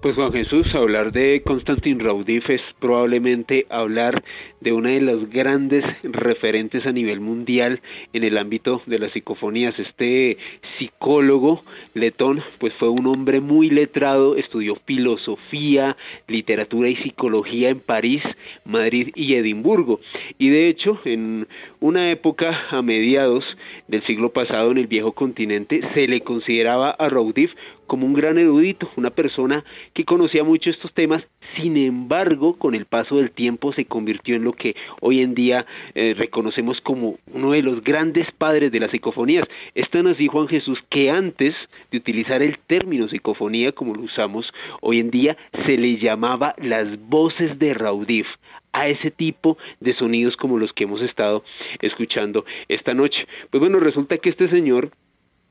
Pues 0.06 0.14
Juan 0.18 0.34
Jesús, 0.34 0.68
hablar 0.76 1.12
de 1.12 1.42
Konstantin 1.42 2.00
Raudif 2.00 2.48
es 2.52 2.62
probablemente 2.80 3.66
hablar 3.72 4.22
de 4.62 4.72
una 4.72 4.92
de 4.92 5.02
las 5.02 5.28
grandes 5.32 5.84
referentes 6.04 6.86
a 6.86 6.92
nivel 6.92 7.22
mundial 7.22 7.82
en 8.14 8.24
el 8.24 8.38
ámbito 8.38 8.84
de 8.86 9.00
las 9.00 9.14
psicofonías. 9.14 9.74
Este 9.80 10.38
psicólogo 10.78 11.64
letón, 11.96 12.44
pues 12.60 12.72
fue 12.76 12.90
un 12.90 13.08
hombre 13.08 13.40
muy 13.40 13.72
letrado, 13.72 14.36
estudió 14.36 14.76
filosofía, 14.86 15.98
literatura 16.28 16.90
y 16.90 16.98
psicología 16.98 17.70
en 17.70 17.80
París, 17.80 18.22
Madrid 18.64 19.10
y 19.16 19.34
Edimburgo. 19.34 20.02
Y 20.38 20.50
de 20.50 20.70
hecho, 20.70 21.00
en 21.06 21.48
una 21.80 22.12
época 22.12 22.68
a 22.70 22.84
mediados 22.84 23.44
del 23.88 24.06
siglo 24.06 24.30
pasado 24.30 24.70
en 24.70 24.78
el 24.78 24.88
viejo 24.88 25.14
continente, 25.14 25.82
se 25.96 26.08
le 26.08 26.22
consideraba 26.22 26.92
a 26.92 27.10
Raudif 27.10 27.52
como 27.86 28.06
un 28.06 28.14
gran 28.14 28.38
erudito, 28.38 28.90
una 28.96 29.10
persona 29.10 29.64
que 29.94 30.06
conocía 30.06 30.44
mucho 30.44 30.70
estos 30.70 30.94
temas, 30.94 31.24
sin 31.58 31.78
embargo, 31.78 32.58
con 32.58 32.76
el 32.76 32.86
paso 32.86 33.18
del 33.18 33.32
tiempo 33.32 33.74
se 33.74 33.86
convirtió 33.86 34.36
en 34.36 34.44
lo 34.44 34.54
que 34.54 34.76
hoy 35.02 35.22
en 35.22 35.36
día 35.36 35.66
eh, 35.94 36.14
reconocemos 36.18 36.82
como 36.82 37.18
uno 37.34 37.52
de 37.52 37.62
los 37.62 37.84
grandes 37.84 38.28
padres 38.38 38.72
de 38.72 38.80
las 38.80 38.92
psicofonías. 38.92 39.48
Esto 39.74 40.04
nos 40.04 40.18
dijo 40.18 40.34
Juan 40.34 40.48
Jesús 40.48 40.80
que 40.90 41.10
antes 41.10 41.56
de 41.92 41.98
utilizar 41.98 42.42
el 42.42 42.58
término 42.68 43.08
psicofonía 43.08 43.72
como 43.72 43.96
lo 43.96 44.02
usamos 44.02 44.46
hoy 44.82 45.00
en 45.00 45.12
día, 45.12 45.38
se 45.66 45.78
le 45.78 45.98
llamaba 45.98 46.56
las 46.58 47.00
voces 47.08 47.58
de 47.58 47.74
Raudif 47.74 48.28
a 48.74 48.90
ese 48.90 49.10
tipo 49.10 49.58
de 49.80 49.96
sonidos 49.96 50.36
como 50.36 50.60
los 50.60 50.74
que 50.74 50.84
hemos 50.84 51.02
estado 51.02 51.44
escuchando 51.82 52.44
esta 52.68 52.94
noche. 52.94 53.26
Pues 53.50 53.62
bueno, 53.62 53.80
resulta 53.80 54.18
que 54.18 54.30
este 54.30 54.50
señor 54.50 54.92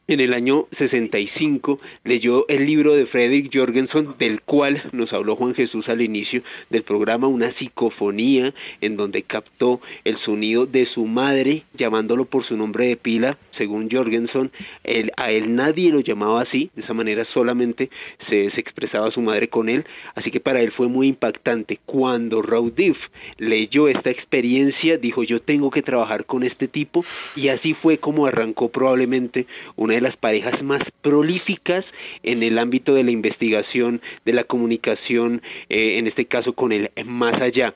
en 0.07 0.21
el 0.21 0.35
año 0.35 0.67
65 0.79 1.81
leyó 2.05 2.47
el 2.49 2.67
libro 2.67 2.95
de 2.95 3.07
Frederick 3.07 3.51
Jorgensen, 3.53 4.15
del 4.19 4.43
cual 4.43 4.83
nos 4.93 5.13
habló 5.13 5.37
Juan 5.37 5.55
Jesús 5.55 5.89
al 5.89 6.03
inicio 6.03 6.43
del 6.71 6.83
programa, 6.83 7.27
una 7.27 7.53
psicofonía 7.55 8.53
en 8.81 8.97
donde 8.97 9.23
captó 9.23 9.81
el 10.05 10.19
sonido 10.19 10.67
de 10.67 10.87
su 10.87 11.07
madre 11.07 11.65
llamándolo 11.75 12.27
por 12.27 12.45
su 12.45 12.57
nombre 12.57 12.87
de 12.89 12.97
pila, 12.97 13.39
según 13.59 13.89
Jorgensen, 13.91 14.51
a 15.17 15.31
él 15.31 15.55
nadie 15.55 15.91
lo 15.91 16.01
llamaba 16.01 16.43
así, 16.43 16.71
de 16.75 16.83
esa 16.83 16.95
manera 16.95 17.25
solamente 17.33 17.91
se, 18.29 18.51
se, 18.51 18.61
expresaba 18.61 19.11
su 19.11 19.21
madre 19.21 19.49
con 19.49 19.69
él, 19.69 19.85
así 20.15 20.31
que 20.31 20.41
para 20.41 20.61
él 20.61 20.73
fue 20.73 20.89
muy 20.89 21.09
impactante. 21.09 21.79
Cuando 21.87 22.43
Raudif 22.43 22.97
leyó 23.39 23.89
esta 23.89 24.11
experiencia, 24.11 24.97
dijo 24.97 25.23
yo 25.23 25.41
tengo 25.41 25.71
que 25.71 25.83
trabajar 25.83 26.25
con 26.25 26.43
este 26.43 26.69
tipo 26.69 27.05
y 27.37 27.49
así 27.49 27.75
fue 27.75 27.99
como 27.99 28.27
arrancó 28.27 28.69
probablemente 28.69 29.47
una 29.77 29.95
de 29.95 30.01
las 30.01 30.17
parejas 30.17 30.63
más 30.63 30.83
prolíficas 31.03 31.85
en 32.23 32.43
el 32.43 32.59
ámbito 32.59 32.95
de 32.95 33.05
la 33.05 33.11
investigación, 33.11 34.01
de 34.25 34.33
la 34.33 34.45
comunicación, 34.45 35.43
eh, 35.69 35.99
en 35.99 36.07
este 36.07 36.27
caso 36.27 36.53
con 36.53 36.73
el 36.73 36.91
más 37.05 37.41
allá. 37.41 37.75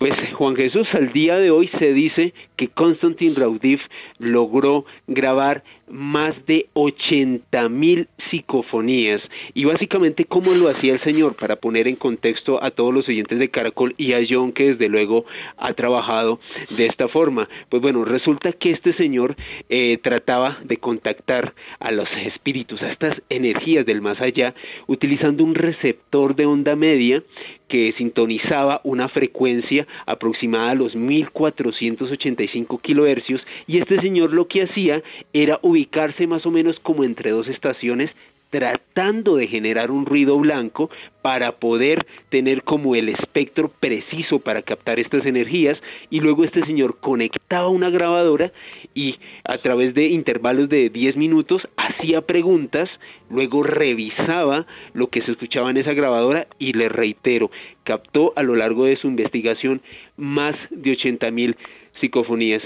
Pues 0.00 0.14
Juan 0.32 0.56
Jesús 0.56 0.88
al 0.94 1.12
día 1.12 1.36
de 1.36 1.50
hoy 1.50 1.68
se 1.78 1.92
dice 1.92 2.32
que 2.56 2.68
Konstantin 2.68 3.36
Raudif 3.36 3.82
logró 4.18 4.86
grabar 5.06 5.62
más 5.90 6.34
de 6.46 6.68
80 6.74 7.68
mil 7.68 8.08
psicofonías. 8.30 9.20
Y 9.54 9.64
básicamente 9.64 10.24
cómo 10.24 10.52
lo 10.54 10.68
hacía 10.68 10.92
el 10.92 11.00
señor 11.00 11.34
para 11.36 11.56
poner 11.56 11.88
en 11.88 11.96
contexto 11.96 12.62
a 12.62 12.70
todos 12.70 12.94
los 12.94 13.08
oyentes 13.08 13.38
de 13.38 13.50
Caracol 13.50 13.94
y 13.96 14.12
a 14.12 14.20
John 14.28 14.52
que 14.52 14.70
desde 14.70 14.88
luego 14.88 15.24
ha 15.56 15.72
trabajado 15.74 16.40
de 16.76 16.86
esta 16.86 17.08
forma. 17.08 17.48
Pues 17.68 17.82
bueno 17.82 18.04
resulta 18.04 18.52
que 18.52 18.72
este 18.72 18.94
señor 18.94 19.36
eh, 19.68 19.98
trataba 19.98 20.58
de 20.64 20.76
contactar 20.76 21.54
a 21.78 21.90
los 21.90 22.08
espíritus 22.24 22.82
a 22.82 22.92
estas 22.92 23.20
energías 23.28 23.86
del 23.86 24.00
más 24.00 24.20
allá 24.20 24.54
utilizando 24.86 25.44
un 25.44 25.54
receptor 25.54 26.34
de 26.34 26.46
onda 26.46 26.76
media 26.76 27.22
que 27.70 27.94
sintonizaba 27.96 28.80
una 28.84 29.08
frecuencia 29.08 29.86
aproximada 30.04 30.72
a 30.72 30.74
los 30.74 30.94
1485 30.94 32.78
kilohercios. 32.78 33.40
Y 33.66 33.78
este 33.78 34.00
señor 34.00 34.34
lo 34.34 34.48
que 34.48 34.64
hacía 34.64 35.02
era 35.32 35.60
ubicarse 35.80 36.26
más 36.26 36.44
o 36.44 36.50
menos 36.50 36.78
como 36.80 37.04
entre 37.04 37.30
dos 37.30 37.48
estaciones 37.48 38.10
tratando 38.50 39.36
de 39.36 39.46
generar 39.46 39.90
un 39.92 40.04
ruido 40.04 40.36
blanco 40.36 40.90
para 41.22 41.52
poder 41.52 42.04
tener 42.30 42.64
como 42.64 42.96
el 42.96 43.08
espectro 43.08 43.68
preciso 43.68 44.40
para 44.40 44.62
captar 44.62 44.98
estas 44.98 45.24
energías 45.24 45.78
y 46.10 46.20
luego 46.20 46.44
este 46.44 46.66
señor 46.66 46.98
conectaba 47.00 47.68
una 47.68 47.90
grabadora 47.90 48.52
y 48.92 49.20
a 49.44 49.56
través 49.56 49.94
de 49.94 50.08
intervalos 50.08 50.68
de 50.68 50.90
10 50.90 51.16
minutos 51.16 51.62
hacía 51.76 52.22
preguntas, 52.22 52.90
luego 53.30 53.62
revisaba 53.62 54.66
lo 54.94 55.06
que 55.06 55.22
se 55.22 55.30
escuchaba 55.30 55.70
en 55.70 55.76
esa 55.76 55.94
grabadora 55.94 56.48
y 56.58 56.72
le 56.72 56.88
reitero, 56.88 57.52
captó 57.84 58.32
a 58.34 58.42
lo 58.42 58.56
largo 58.56 58.84
de 58.84 58.96
su 58.96 59.06
investigación 59.06 59.80
más 60.16 60.56
de 60.70 60.90
80 60.90 61.30
mil 61.30 61.56
psicofonías. 62.00 62.62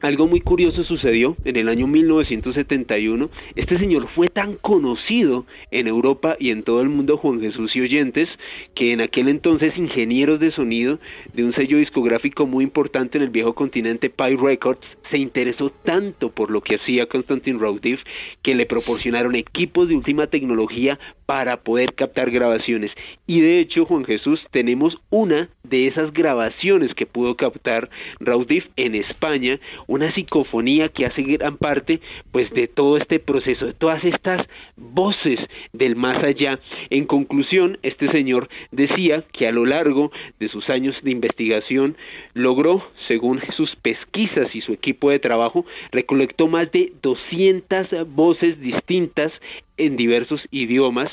Algo 0.00 0.28
muy 0.28 0.40
curioso 0.40 0.84
sucedió 0.84 1.36
en 1.44 1.56
el 1.56 1.68
año 1.68 1.88
1971. 1.88 3.30
Este 3.56 3.78
señor 3.78 4.08
fue 4.14 4.28
tan 4.28 4.54
conocido 4.54 5.44
en 5.72 5.88
Europa 5.88 6.36
y 6.38 6.50
en 6.50 6.62
todo 6.62 6.82
el 6.82 6.88
mundo, 6.88 7.16
Juan 7.16 7.40
Jesús 7.40 7.74
y 7.74 7.80
oyentes, 7.80 8.28
que 8.76 8.92
en 8.92 9.00
aquel 9.00 9.28
entonces 9.28 9.76
ingenieros 9.76 10.38
de 10.38 10.52
sonido 10.52 11.00
de 11.32 11.42
un 11.42 11.52
sello 11.52 11.78
discográfico 11.78 12.46
muy 12.46 12.62
importante 12.62 13.18
en 13.18 13.24
el 13.24 13.30
viejo 13.30 13.56
continente, 13.56 14.08
Pi 14.08 14.36
Records, 14.36 14.86
se 15.10 15.18
interesó 15.18 15.70
tanto 15.84 16.30
por 16.30 16.52
lo 16.52 16.60
que 16.60 16.76
hacía 16.76 17.06
Constantin 17.06 17.58
Raudiv 17.58 17.98
que 18.42 18.54
le 18.54 18.66
proporcionaron 18.66 19.34
equipos 19.34 19.88
de 19.88 19.96
última 19.96 20.28
tecnología 20.28 20.96
para 21.28 21.58
poder 21.58 21.92
captar 21.92 22.30
grabaciones. 22.30 22.90
Y 23.26 23.42
de 23.42 23.60
hecho, 23.60 23.84
Juan 23.84 24.06
Jesús, 24.06 24.40
tenemos 24.50 24.96
una 25.10 25.50
de 25.62 25.86
esas 25.86 26.10
grabaciones 26.14 26.94
que 26.94 27.04
pudo 27.04 27.36
captar 27.36 27.90
Raudif 28.18 28.64
en 28.76 28.94
España, 28.94 29.60
una 29.86 30.10
psicofonía 30.14 30.88
que 30.88 31.04
hace 31.04 31.20
gran 31.20 31.58
parte 31.58 32.00
pues 32.32 32.50
de 32.52 32.66
todo 32.66 32.96
este 32.96 33.18
proceso, 33.18 33.66
de 33.66 33.74
todas 33.74 34.02
estas 34.04 34.46
voces 34.78 35.38
del 35.74 35.96
más 35.96 36.16
allá. 36.24 36.60
En 36.88 37.04
conclusión, 37.04 37.76
este 37.82 38.10
señor 38.10 38.48
decía 38.70 39.22
que 39.30 39.46
a 39.46 39.52
lo 39.52 39.66
largo 39.66 40.10
de 40.40 40.48
sus 40.48 40.66
años 40.70 40.96
de 41.02 41.10
investigación 41.10 41.98
logró, 42.32 42.82
según 43.06 43.42
sus 43.54 43.76
pesquisas 43.76 44.54
y 44.54 44.62
su 44.62 44.72
equipo 44.72 45.10
de 45.10 45.18
trabajo, 45.18 45.66
recolectó 45.92 46.48
más 46.48 46.72
de 46.72 46.94
200 47.02 48.08
voces 48.14 48.58
distintas 48.60 49.30
en 49.78 49.96
diversos 49.96 50.40
idiomas 50.50 51.10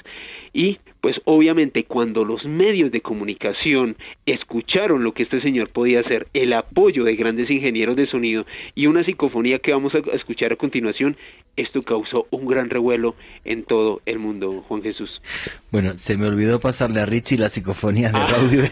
y 0.54 0.78
pues 1.02 1.18
obviamente 1.26 1.84
cuando 1.84 2.24
los 2.24 2.46
medios 2.46 2.92
de 2.92 3.02
comunicación 3.02 3.98
escucharon 4.26 5.04
lo 5.04 5.14
que 5.14 5.24
este 5.24 5.42
señor 5.42 5.70
podía 5.70 6.00
hacer, 6.00 6.28
el 6.34 6.54
apoyo 6.54 7.04
de 7.04 7.16
grandes 7.16 7.50
ingenieros 7.52 7.96
de 7.96 8.08
sonido 8.08 8.46
y 8.74 8.88
una 8.88 9.04
psicofonía 9.04 9.60
que 9.60 9.74
vamos 9.74 9.94
a 9.94 10.16
escuchar 10.16 10.54
a 10.54 10.56
continuación, 10.56 11.18
esto 11.58 11.82
causó 11.82 12.28
un 12.32 12.48
gran 12.48 12.70
revuelo 12.70 13.16
en 13.44 13.64
todo 13.66 14.02
el 14.06 14.18
mundo, 14.18 14.64
Juan 14.68 14.82
Jesús. 14.82 15.22
Bueno, 15.72 15.98
se 15.98 16.18
me 16.18 16.26
olvidó 16.26 16.60
pasarle 16.60 17.02
a 17.02 17.06
Richie 17.06 17.38
la 17.38 17.50
psicofonía 17.50 18.12
de 18.12 18.18
ah. 18.18 18.36
audio, 18.38 18.64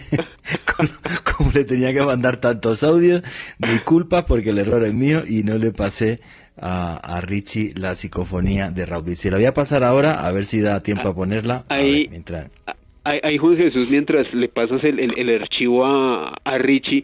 como, 1.38 1.52
le 1.52 1.66
tenía 1.66 1.94
que 1.94 2.02
mandar 2.02 2.38
tantos 2.38 2.84
audios, 2.84 3.24
disculpas 3.60 4.24
porque 4.24 4.50
el 4.50 4.58
error 4.58 4.84
es 4.86 4.94
mío 4.94 5.24
y 5.28 5.44
no 5.44 5.58
le 5.58 5.72
pasé 5.72 6.20
a, 6.58 7.22
Richie 7.22 7.72
la 7.76 7.96
psicofonía 7.96 8.72
de 8.72 8.86
Raudí. 8.86 9.16
Se 9.16 9.32
la 9.32 9.38
voy 9.38 9.46
a 9.46 9.54
pasar 9.54 9.84
ahora, 9.84 10.26
a 10.26 10.32
ver 10.32 10.46
si 10.46 10.62
da 10.62 10.82
tiempo 10.82 11.10
a 11.10 11.16
ponerla. 11.16 11.66
Ahí, 11.70 12.08
mientras... 12.10 12.52
ahí, 13.04 13.38
Juan 13.38 13.58
Jesús, 13.58 13.90
mientras 13.90 14.32
le 14.34 14.48
pasas 14.50 14.84
el, 14.84 15.00
el, 15.00 15.42
archivo 15.42 15.86
a, 15.86 16.34
a 16.44 16.58
Richie, 16.58 17.04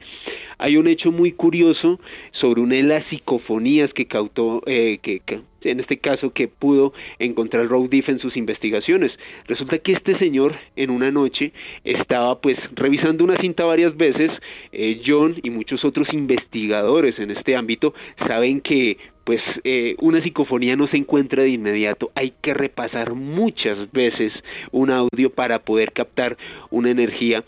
hay 0.61 0.75
un 0.75 0.87
hecho 0.87 1.11
muy 1.13 1.31
curioso 1.31 2.01
sobre 2.33 2.59
una 2.59 2.75
de 2.75 2.83
las 2.83 3.05
psicofonías 3.07 3.93
que 3.93 4.07
cautó, 4.07 4.61
eh, 4.65 4.99
que, 5.01 5.21
en 5.61 5.79
este 5.79 5.99
caso 5.99 6.33
que 6.33 6.49
pudo 6.49 6.91
encontrar 7.17 7.69
Diff 7.89 8.09
en 8.09 8.19
sus 8.19 8.35
investigaciones. 8.35 9.13
Resulta 9.47 9.77
que 9.79 9.93
este 9.93 10.19
señor 10.19 10.57
en 10.75 10.89
una 10.89 11.11
noche 11.11 11.53
estaba 11.85 12.41
pues 12.41 12.57
revisando 12.73 13.23
una 13.23 13.37
cinta 13.37 13.63
varias 13.63 13.95
veces. 13.95 14.31
Eh, 14.73 15.01
John 15.05 15.37
y 15.41 15.49
muchos 15.49 15.85
otros 15.85 16.13
investigadores 16.13 17.17
en 17.19 17.31
este 17.31 17.55
ámbito 17.55 17.93
saben 18.27 18.59
que 18.59 18.97
pues 19.29 19.43
eh, 19.63 19.95
una 19.99 20.23
psicofonía 20.23 20.75
no 20.75 20.87
se 20.87 20.97
encuentra 20.97 21.43
de 21.43 21.49
inmediato, 21.49 22.09
hay 22.15 22.33
que 22.41 22.55
repasar 22.55 23.13
muchas 23.13 23.91
veces 23.91 24.33
un 24.71 24.89
audio 24.89 25.29
para 25.29 25.59
poder 25.59 25.91
captar 25.91 26.35
una 26.71 26.89
energía 26.89 27.43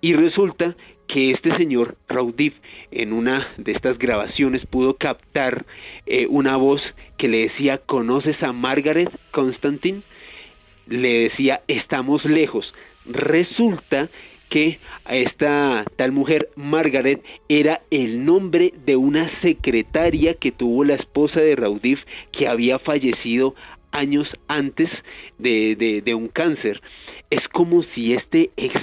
y 0.00 0.12
resulta 0.12 0.76
que 1.08 1.32
este 1.32 1.50
señor 1.56 1.96
Raudif 2.06 2.54
en 2.92 3.12
una 3.12 3.48
de 3.56 3.72
estas 3.72 3.98
grabaciones 3.98 4.64
pudo 4.64 4.94
captar 4.94 5.66
eh, 6.06 6.28
una 6.28 6.56
voz 6.56 6.80
que 7.18 7.26
le 7.26 7.48
decía 7.48 7.78
¿conoces 7.78 8.40
a 8.44 8.52
Margaret 8.52 9.10
Constantine? 9.32 10.02
Le 10.86 11.30
decía 11.30 11.62
estamos 11.66 12.24
lejos. 12.24 12.72
Resulta 13.06 14.06
que 14.06 14.33
a 15.04 15.16
esta 15.16 15.84
tal 15.96 16.12
mujer 16.12 16.48
Margaret 16.54 17.20
era 17.48 17.80
el 17.90 18.24
nombre 18.24 18.72
de 18.86 18.94
una 18.94 19.28
secretaria 19.40 20.34
que 20.34 20.52
tuvo 20.52 20.84
la 20.84 20.94
esposa 20.94 21.40
de 21.40 21.56
Raudif 21.56 21.98
que 22.30 22.46
había 22.46 22.78
fallecido 22.78 23.56
años 23.90 24.28
antes 24.46 24.90
de, 25.38 26.02
de 26.04 26.14
un 26.14 26.28
cáncer. 26.28 26.80
Es 27.30 27.46
como 27.48 27.82
si 27.94 28.14
este 28.14 28.50
ex 28.56 28.74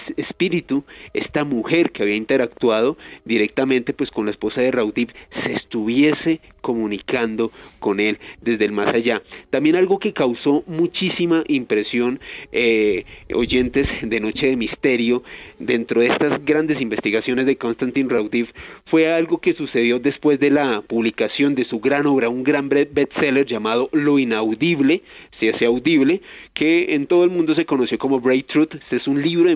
espíritu, 0.42 0.84
esta 1.14 1.44
mujer 1.44 1.92
que 1.92 2.02
había 2.02 2.16
interactuado 2.16 2.98
directamente 3.26 3.94
pues 3.94 4.10
con 4.10 4.26
la 4.26 4.32
esposa 4.32 4.62
de 4.62 4.72
Raudib, 4.72 5.10
se 5.44 5.54
estuviese 5.54 6.40
comunicando 6.62 7.52
con 7.80 8.00
él 8.00 8.18
desde 8.42 8.66
el 8.66 8.72
más 8.72 8.94
allá. 8.94 9.22
También 9.50 9.76
algo 9.76 10.00
que 10.00 10.14
causó 10.14 10.64
muchísima 10.68 11.44
impresión, 11.48 12.20
eh, 12.52 13.06
oyentes 13.34 13.88
de 14.02 14.20
Noche 14.20 14.48
de 14.48 14.56
Misterio, 14.56 15.24
dentro 15.60 16.02
de 16.02 16.08
estas 16.08 16.44
grandes 16.44 16.82
investigaciones 16.82 17.46
de 17.46 17.58
Konstantin 17.58 18.10
Raudiv, 18.10 18.48
fue 18.86 19.12
algo 19.12 19.40
que 19.40 19.54
sucedió 19.54 20.00
después 20.00 20.40
de 20.40 20.50
la 20.50 20.82
publicación 20.82 21.56
de 21.56 21.66
su 21.66 21.80
gran 21.80 22.06
obra, 22.08 22.30
un 22.30 22.44
gran 22.44 22.70
bestseller 22.70 23.46
llamado 23.46 23.90
Lo 23.92 24.18
Inaudible, 24.18 25.02
se 25.40 25.50
hace 25.50 25.66
audible, 25.66 26.22
que 26.54 26.94
en 26.94 27.08
todo 27.08 27.24
el 27.24 27.32
mundo 27.32 27.56
se 27.56 27.66
conoció 27.66 27.98
como 27.98 28.20
Break 28.20 28.48
Truth. 28.48 28.76
Este 28.76 28.98
es 28.98 29.08
un 29.08 29.22
libro 29.22 29.50
de 29.50 29.56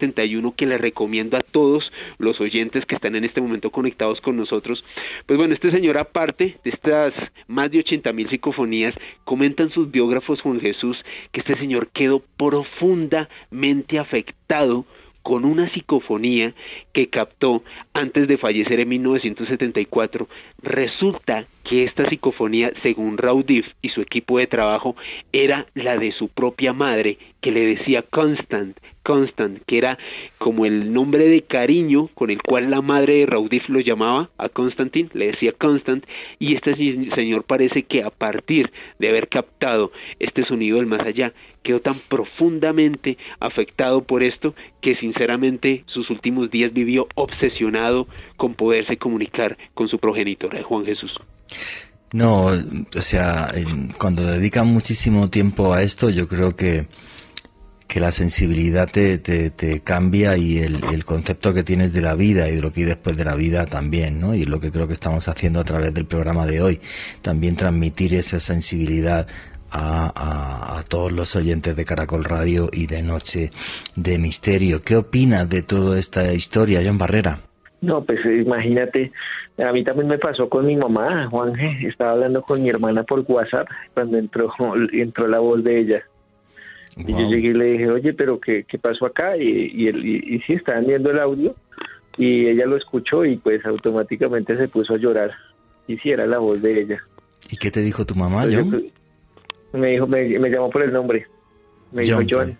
1971 0.00 0.54
que 0.56 0.66
le 0.66 0.78
recomiendo 0.78 1.36
a 1.36 1.40
todos 1.40 1.90
los 2.18 2.40
oyentes 2.40 2.84
que 2.86 2.94
están 2.94 3.16
en 3.16 3.24
este 3.24 3.40
momento 3.40 3.70
conectados 3.70 4.20
con 4.20 4.36
nosotros. 4.36 4.84
Pues 5.26 5.38
bueno, 5.38 5.54
este 5.54 5.70
señor 5.70 5.98
aparte 5.98 6.58
de 6.64 6.70
estas 6.70 7.12
más 7.46 7.70
de 7.70 7.80
80 7.80 8.12
mil 8.12 8.28
psicofonías, 8.28 8.94
comentan 9.24 9.70
sus 9.70 9.90
biógrafos 9.90 10.40
Juan 10.40 10.60
Jesús 10.60 10.96
que 11.32 11.40
este 11.40 11.54
señor 11.58 11.88
quedó 11.88 12.22
profundamente 12.36 13.98
afectado 13.98 14.84
con 15.22 15.44
una 15.44 15.70
psicofonía 15.72 16.54
que 16.94 17.08
captó 17.08 17.62
antes 17.92 18.26
de 18.26 18.38
fallecer 18.38 18.80
en 18.80 18.88
1974. 18.88 20.28
Resulta 20.62 21.46
que 21.70 21.84
esta 21.84 22.08
psicofonía, 22.08 22.72
según 22.82 23.16
Raudif 23.16 23.64
y 23.80 23.90
su 23.90 24.00
equipo 24.00 24.38
de 24.38 24.48
trabajo, 24.48 24.96
era 25.32 25.68
la 25.74 25.96
de 25.98 26.10
su 26.10 26.26
propia 26.26 26.72
madre, 26.72 27.16
que 27.40 27.52
le 27.52 27.64
decía 27.64 28.02
Constant, 28.10 28.76
Constant, 29.04 29.62
que 29.66 29.78
era 29.78 29.96
como 30.38 30.66
el 30.66 30.92
nombre 30.92 31.28
de 31.28 31.42
cariño 31.42 32.08
con 32.14 32.30
el 32.30 32.42
cual 32.42 32.72
la 32.72 32.82
madre 32.82 33.18
de 33.18 33.26
Raudif 33.26 33.68
lo 33.68 33.78
llamaba 33.78 34.30
a 34.36 34.48
Constantin, 34.48 35.10
le 35.14 35.28
decía 35.28 35.52
Constant, 35.52 36.04
y 36.40 36.56
este 36.56 36.74
señor 36.74 37.44
parece 37.44 37.84
que 37.84 38.02
a 38.02 38.10
partir 38.10 38.72
de 38.98 39.08
haber 39.08 39.28
captado 39.28 39.92
este 40.18 40.44
sonido 40.46 40.78
del 40.78 40.86
más 40.86 41.04
allá, 41.04 41.32
quedó 41.62 41.78
tan 41.78 41.94
profundamente 42.08 43.16
afectado 43.38 44.02
por 44.02 44.24
esto 44.24 44.56
que 44.80 44.96
sinceramente 44.96 45.84
sus 45.86 46.10
últimos 46.10 46.50
días 46.50 46.72
vivió 46.72 47.06
obsesionado 47.14 48.08
con 48.36 48.54
poderse 48.54 48.96
comunicar 48.96 49.56
con 49.74 49.86
su 49.86 50.00
progenitor, 50.00 50.60
Juan 50.62 50.84
Jesús. 50.84 51.16
No, 52.12 52.46
o 52.46 53.00
sea, 53.00 53.52
cuando 53.98 54.24
dedican 54.24 54.66
muchísimo 54.66 55.28
tiempo 55.28 55.72
a 55.72 55.82
esto, 55.82 56.10
yo 56.10 56.26
creo 56.26 56.56
que, 56.56 56.86
que 57.86 58.00
la 58.00 58.10
sensibilidad 58.10 58.88
te, 58.90 59.18
te, 59.18 59.80
cambia 59.80 60.36
y 60.36 60.58
el, 60.58 61.04
concepto 61.04 61.54
que 61.54 61.62
tienes 61.62 61.92
de 61.92 62.00
la 62.00 62.14
vida 62.14 62.48
y 62.48 62.56
de 62.56 62.62
lo 62.62 62.72
que 62.72 62.80
hay 62.80 62.86
después 62.86 63.16
de 63.16 63.24
la 63.24 63.34
vida 63.34 63.66
también, 63.66 64.20
¿no? 64.20 64.34
Y 64.34 64.42
es 64.42 64.48
lo 64.48 64.58
que 64.58 64.72
creo 64.72 64.88
que 64.88 64.92
estamos 64.92 65.28
haciendo 65.28 65.60
a 65.60 65.64
través 65.64 65.94
del 65.94 66.06
programa 66.06 66.46
de 66.46 66.60
hoy, 66.62 66.80
también 67.20 67.54
transmitir 67.54 68.14
esa 68.14 68.40
sensibilidad 68.40 69.28
a, 69.72 70.78
a, 70.78 70.82
todos 70.84 71.12
los 71.12 71.36
oyentes 71.36 71.76
de 71.76 71.84
Caracol 71.84 72.24
Radio 72.24 72.68
y 72.72 72.86
de 72.86 73.02
Noche 73.02 73.50
de 73.94 74.18
Misterio. 74.18 74.82
¿Qué 74.82 74.96
opinas 74.96 75.48
de 75.48 75.62
toda 75.62 75.96
esta 75.96 76.32
historia, 76.32 76.82
John 76.84 76.98
Barrera? 76.98 77.40
No, 77.80 78.04
pues 78.04 78.18
imagínate, 78.24 79.10
a 79.62 79.72
mí 79.72 79.84
también 79.84 80.08
me 80.08 80.18
pasó 80.18 80.48
con 80.48 80.66
mi 80.66 80.76
mamá, 80.76 81.28
Juanje, 81.28 81.86
estaba 81.86 82.12
hablando 82.12 82.42
con 82.42 82.62
mi 82.62 82.68
hermana 82.68 83.02
por 83.02 83.24
WhatsApp 83.26 83.68
cuando 83.94 84.18
entró, 84.18 84.52
entró 84.92 85.26
la 85.26 85.38
voz 85.38 85.62
de 85.64 85.80
ella. 85.80 86.02
Y 86.96 87.12
yo 87.12 87.28
llegué 87.28 87.48
y 87.48 87.52
le 87.52 87.64
dije, 87.66 87.88
oye, 87.88 88.12
pero 88.12 88.40
¿qué, 88.40 88.64
qué 88.64 88.78
pasó 88.78 89.06
acá? 89.06 89.36
Y, 89.36 89.42
y, 89.42 89.88
y, 89.88 90.34
y 90.34 90.40
sí, 90.40 90.54
estaban 90.54 90.86
viendo 90.86 91.10
el 91.10 91.20
audio 91.20 91.54
y 92.16 92.48
ella 92.48 92.66
lo 92.66 92.76
escuchó 92.76 93.24
y 93.24 93.36
pues 93.36 93.64
automáticamente 93.64 94.56
se 94.56 94.68
puso 94.68 94.94
a 94.94 94.98
llorar. 94.98 95.30
Y 95.86 95.96
sí, 95.98 96.10
era 96.10 96.26
la 96.26 96.38
voz 96.38 96.60
de 96.60 96.80
ella. 96.80 96.98
¿Y 97.50 97.56
qué 97.56 97.70
te 97.70 97.80
dijo 97.80 98.04
tu 98.04 98.14
mamá, 98.14 98.42
pues 98.42 98.56
John? 98.56 98.84
Me 99.72 99.88
dijo, 99.92 100.06
me, 100.06 100.28
llamó 100.28 100.68
por 100.70 100.82
el 100.82 100.92
nombre. 100.92 101.26
Me 101.92 102.02
dijo 102.02 102.20
John. 102.28 102.58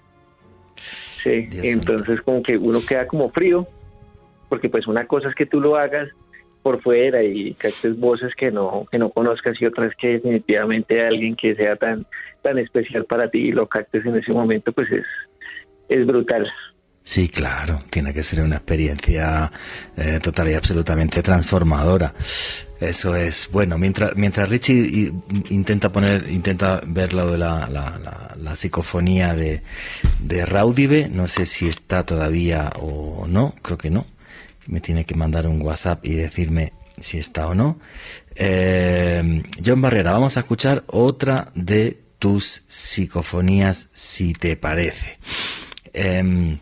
Sí, 0.77 1.49
entonces 1.53 2.23
como 2.23 2.43
que 2.43 2.57
uno 2.57 2.81
queda 2.87 3.07
como 3.07 3.31
frío, 3.31 3.67
porque 4.49 4.69
pues 4.71 4.87
una 4.87 5.07
cosa 5.07 5.29
es 5.29 5.35
que 5.35 5.45
tú 5.45 5.61
lo 5.61 5.77
hagas 5.77 6.09
por 6.63 6.83
fuera 6.83 7.23
y 7.23 7.55
captes 7.55 7.99
voces 7.99 8.35
que 8.37 8.51
no 8.51 8.87
que 8.91 8.99
no 8.99 9.11
conozcas 9.11 9.61
y 9.61 9.67
otra 9.67 9.87
es 9.87 9.95
que 9.97 10.09
definitivamente 10.09 11.05
alguien 11.05 11.37
que 11.37 11.55
sea 11.55 11.77
tan 11.77 12.07
tan 12.43 12.59
especial 12.59 13.05
para 13.05 13.31
ti 13.31 13.49
y 13.49 13.53
lo 13.53 13.67
captes 13.67 14.05
en 14.05 14.15
ese 14.15 14.33
momento 14.33 14.73
pues 14.73 14.91
es 14.93 15.07
es 15.89 16.07
brutal 16.07 16.51
Sí, 17.03 17.29
claro, 17.29 17.83
tiene 17.89 18.13
que 18.13 18.23
ser 18.23 18.43
una 18.43 18.57
experiencia 18.57 19.51
eh, 19.97 20.21
total 20.23 20.51
y 20.51 20.55
absolutamente 20.55 21.23
transformadora. 21.23 22.15
Eso 22.79 23.17
es 23.17 23.49
bueno. 23.51 23.79
Mientras 23.79 24.15
mientras 24.17 24.49
Richie 24.49 25.13
intenta 25.49 25.91
poner, 25.91 26.29
intenta 26.31 26.81
ver 26.87 27.15
lo 27.15 27.33
de 27.33 27.39
la, 27.39 27.69
la, 27.69 28.37
la, 28.37 28.55
psicofonía 28.55 29.35
de, 29.35 29.63
de 30.21 30.47
Raudive, 30.47 31.09
no 31.11 31.27
sé 31.27 31.47
si 31.47 31.69
está 31.69 32.05
todavía 32.05 32.71
o 32.79 33.27
no, 33.27 33.55
creo 33.63 33.79
que 33.79 33.91
no. 33.91 34.07
Me 34.71 34.81
tiene 34.81 35.05
que 35.05 35.17
mandar 35.17 35.49
un 35.49 35.61
WhatsApp 35.61 36.07
y 36.07 36.15
decirme 36.15 36.73
si 36.97 37.19
está 37.19 37.49
o 37.49 37.55
no. 37.55 37.79
Eh, 38.37 39.43
John 39.65 39.83
Barrera, 39.83 40.13
vamos 40.13 40.37
a 40.37 40.41
escuchar 40.41 40.85
otra 40.87 41.51
de 41.55 41.99
tus 42.19 42.63
psicofonías, 42.69 43.89
si 43.93 44.33
te 44.33 44.57
parece. 44.57 45.19
Em, 45.93 46.59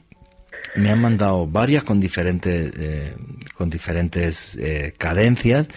me 0.76 0.90
han 0.90 1.00
mandado 1.00 1.46
varias 1.46 1.84
con 1.84 2.00
diferentes 2.00 2.72
eh, 2.78 3.14
con 3.54 3.68
diferentes 3.68 4.56
eh, 4.56 4.94
cadencias 4.96 5.68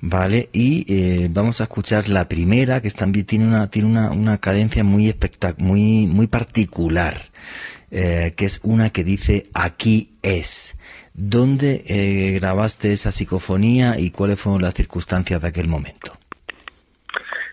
vale 0.00 0.50
y 0.52 1.28
vamos 1.28 1.60
a 1.60 1.64
escuchar 1.64 2.08
la 2.08 2.28
primera 2.28 2.82
que 2.82 2.90
también 2.90 3.24
tiene 3.24 3.46
una 3.46 3.68
tiene 3.68 3.88
una, 3.88 4.10
una 4.10 4.38
cadencia 4.38 4.84
muy 4.84 5.08
espectac 5.08 5.58
muy 5.58 6.06
muy 6.06 6.26
particular 6.26 7.16
que 7.90 8.34
es 8.38 8.60
una 8.62 8.90
que 8.90 9.04
dice 9.04 9.46
aquí 9.54 10.14
es 10.22 10.76
¿Dónde 11.14 11.84
grabaste 12.40 12.92
esa 12.92 13.10
psicofonía 13.10 13.98
y 13.98 14.10
cuáles 14.10 14.40
fueron 14.40 14.62
las 14.62 14.74
circunstancias 14.74 15.42
de 15.42 15.48
aquel 15.48 15.68
momento? 15.68 16.12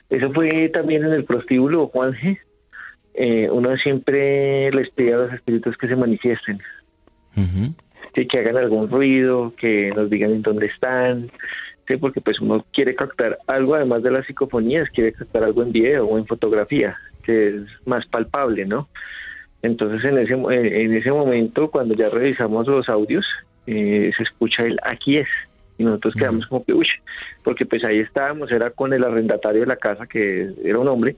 Eso 0.10 0.32
fue 0.34 0.70
también 0.70 1.04
en 1.06 1.14
el 1.14 1.26
prostíbulo, 1.26 1.88
Juan 1.88 2.14
G. 2.14 2.40
uno 3.52 3.76
siempre 3.78 4.72
les 4.72 4.90
pide 4.92 5.14
a 5.14 5.18
los 5.18 5.34
espíritus 5.34 5.78
que 5.78 5.88
se 5.88 5.96
manifiesten 5.96 6.60
que 8.28 8.40
hagan 8.40 8.58
algún 8.58 8.90
ruido, 8.90 9.54
que 9.58 9.92
nos 9.96 10.10
digan 10.10 10.32
en 10.32 10.42
dónde 10.42 10.68
están, 10.68 11.32
¿sí? 11.88 11.98
porque 11.98 12.22
pues 12.22 12.40
uno 12.40 12.66
quiere 12.74 12.96
captar 12.96 13.38
algo, 13.48 13.76
además 13.76 14.04
de 14.04 14.12
las 14.12 14.26
psicofonías, 14.26 14.90
quiere 14.90 15.14
captar 15.14 15.44
algo 15.44 15.64
en 15.64 15.72
video 15.72 16.06
o 16.06 16.18
en 16.18 16.26
fotografía, 16.26 16.98
que 17.24 17.48
es 17.50 17.64
más 17.86 18.06
palpable, 18.08 18.66
¿no? 18.66 18.88
Entonces 19.62 20.04
en 20.06 20.18
ese, 20.18 20.34
en 20.34 20.94
ese 20.94 21.12
momento, 21.12 21.70
cuando 21.70 21.94
ya 21.94 22.10
revisamos 22.10 22.68
los 22.68 22.88
audios, 22.88 23.26
eh, 23.68 24.12
se 24.16 24.24
escucha 24.24 24.64
el 24.64 24.80
aquí 24.84 25.18
es, 25.18 25.28
y 25.78 25.84
nosotros 25.84 26.14
quedamos 26.16 26.46
como 26.48 26.64
que, 26.66 26.74
uy, 26.74 26.88
porque 27.44 27.66
pues 27.66 27.84
ahí 27.86 28.00
estábamos, 28.00 28.52
era 28.52 28.70
con 28.72 28.94
el 28.94 29.04
arrendatario 29.04 29.62
de 29.62 29.68
la 29.68 29.78
casa, 29.78 30.08
que 30.08 30.50
era 30.64 30.80
un 30.80 30.88
hombre, 30.88 31.16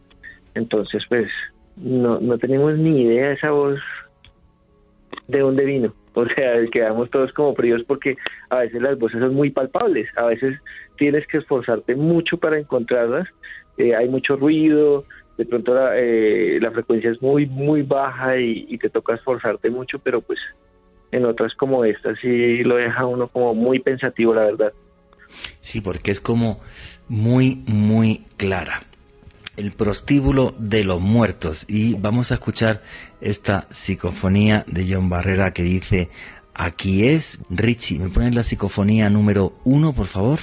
entonces 0.53 1.03
pues 1.09 1.29
no, 1.77 2.19
no 2.19 2.37
tenemos 2.37 2.77
ni 2.77 3.01
idea 3.01 3.29
de 3.29 3.33
esa 3.33 3.51
voz 3.51 3.79
de 5.27 5.39
dónde 5.39 5.65
vino. 5.65 5.93
O 6.13 6.25
sea, 6.25 6.65
quedamos 6.69 7.09
todos 7.09 7.31
como 7.31 7.55
fríos 7.55 7.83
porque 7.87 8.17
a 8.49 8.59
veces 8.59 8.81
las 8.81 8.99
voces 8.99 9.21
son 9.21 9.33
muy 9.33 9.49
palpables, 9.49 10.09
a 10.17 10.25
veces 10.25 10.59
tienes 10.97 11.25
que 11.25 11.37
esforzarte 11.37 11.95
mucho 11.95 12.37
para 12.37 12.59
encontrarlas, 12.59 13.29
eh, 13.77 13.95
hay 13.95 14.09
mucho 14.09 14.35
ruido, 14.35 15.05
de 15.37 15.45
pronto 15.45 15.73
la, 15.73 15.97
eh, 15.97 16.59
la 16.61 16.71
frecuencia 16.71 17.11
es 17.11 17.21
muy, 17.21 17.45
muy 17.45 17.81
baja 17.81 18.37
y, 18.37 18.77
te 18.77 18.89
toca 18.89 19.15
esforzarte 19.15 19.69
mucho, 19.69 19.99
pero 19.99 20.21
pues 20.21 20.39
en 21.11 21.25
otras 21.25 21.53
como 21.55 21.85
esta 21.85 22.15
sí 22.15 22.63
lo 22.63 22.75
deja 22.75 23.05
uno 23.05 23.27
como 23.27 23.53
muy 23.53 23.79
pensativo, 23.79 24.33
la 24.33 24.43
verdad. 24.43 24.73
Sí, 25.59 25.81
porque 25.81 26.11
es 26.11 26.21
como 26.21 26.59
muy, 27.07 27.63
muy 27.67 28.25
clara. 28.37 28.83
El 29.57 29.71
prostíbulo 29.71 30.55
de 30.57 30.83
los 30.83 31.01
muertos. 31.01 31.65
Y 31.69 31.95
vamos 31.95 32.31
a 32.31 32.35
escuchar 32.35 32.81
esta 33.19 33.67
psicofonía 33.69 34.63
de 34.67 34.93
John 34.93 35.09
Barrera 35.09 35.53
que 35.53 35.63
dice 35.63 36.09
aquí 36.53 37.07
es 37.07 37.45
Richie 37.49 37.97
me 37.97 38.09
ponen 38.09 38.35
la 38.35 38.43
psicofonía 38.43 39.09
número 39.09 39.53
uno 39.63 39.93
por 39.93 40.07
favor 40.07 40.39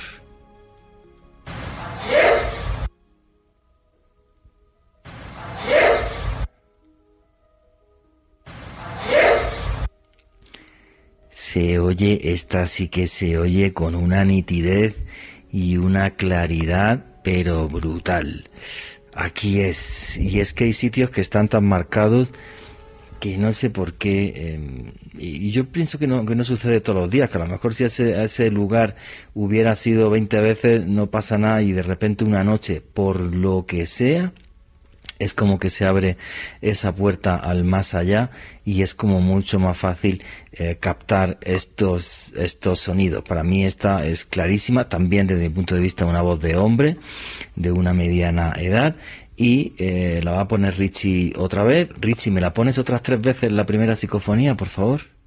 se 11.49 11.78
oye, 11.78 12.20
esta 12.34 12.66
sí 12.66 12.88
que 12.88 13.07
se 13.07 13.38
oye 13.38 13.72
con 13.72 13.94
una 13.94 14.22
nitidez 14.24 14.96
y 15.51 15.78
una 15.78 16.11
claridad, 16.11 17.07
pero 17.24 17.68
brutal. 17.70 18.51
Aquí 19.14 19.61
es, 19.61 20.18
y 20.18 20.40
es 20.40 20.53
que 20.53 20.64
hay 20.64 20.74
sitios 20.74 21.09
que 21.11 21.22
están 21.22 21.49
tan 21.49 21.64
marcados 21.64 22.34
que 23.18 23.38
no 23.38 23.53
sé 23.55 23.70
por 23.70 23.94
qué, 23.94 24.53
em, 24.55 24.92
y 25.18 25.51
yo 25.51 25.64
pienso 25.64 25.99
que 25.99 26.07
no, 26.07 26.24
que 26.26 26.36
no 26.36 26.44
sucede 26.44 26.82
todos 26.82 27.01
los 27.01 27.11
días, 27.11 27.30
que 27.30 27.38
a 27.38 27.40
lo 27.40 27.46
mejor 27.46 27.74
si 27.74 27.84
ese, 27.84 28.22
ese 28.22 28.51
lugar 28.51 28.96
hubiera 29.34 29.74
sido 29.74 30.11
20 30.11 30.40
veces 30.40 30.86
no 30.86 31.11
pasa 31.11 31.38
nada 31.38 31.62
y 31.62 31.72
de 31.72 31.82
repente 31.82 32.24
una 32.24 32.44
noche, 32.44 32.82
por 32.82 33.20
lo 33.20 33.64
que 33.66 33.86
sea, 33.86 34.34
es 35.19 35.35
como 35.35 35.59
que 35.59 35.71
se 35.71 35.85
abre 35.85 36.16
esa 36.61 36.95
puerta 36.95 37.37
al 37.37 37.64
más 37.64 37.95
allá 37.95 38.31
y 38.64 38.83
es 38.83 38.95
como 38.95 39.21
mucho 39.21 39.59
más 39.59 39.77
fácil 39.77 40.23
eh, 40.53 40.77
captar 40.79 41.39
estos, 41.43 42.33
estos 42.37 42.81
sonidos. 42.81 43.23
Para 43.25 43.43
mí 43.43 43.64
esta 43.64 44.07
es 44.07 44.25
clarísima, 44.25 44.89
también 44.89 45.27
desde 45.27 45.49
mi 45.49 45.55
punto 45.55 45.75
de 45.75 45.81
vista 45.81 46.07
una 46.07 46.23
voz 46.23 46.41
de 46.41 46.57
hombre 46.57 46.97
de 47.57 47.73
una 47.73 47.93
mediana 47.93 48.55
edad 48.59 48.97
y 49.37 49.75
eh, 49.79 50.21
la 50.23 50.33
va 50.33 50.41
a 50.43 50.49
poner 50.49 50.77
Richie 50.77 51.33
otra 51.37 51.62
vez. 51.62 51.89
Richie, 52.01 52.31
¿me 52.31 52.41
la 52.41 52.53
pones 52.53 52.79
otras 52.79 53.03
tres 53.03 53.21
veces 53.21 53.53
la 53.53 53.66
primera 53.66 53.97
psicofonía, 53.97 54.57
por 54.57 54.69
favor? 54.69 55.18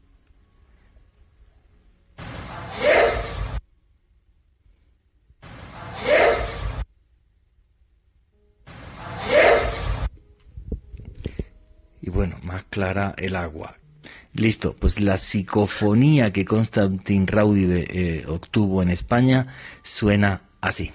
Bueno, 12.22 12.38
más 12.44 12.64
clara 12.66 13.16
el 13.18 13.36
agua. 13.36 13.78
Listo, 14.36 14.76
pues 14.80 15.00
la 15.00 15.18
psicofonía 15.18 16.32
que 16.32 16.46
Constantin 16.46 17.26
Raudive 17.26 17.88
eh, 17.90 18.26
obtuvo 18.28 18.84
en 18.84 18.90
España 18.92 19.48
suena 19.82 20.44
así. 20.62 20.92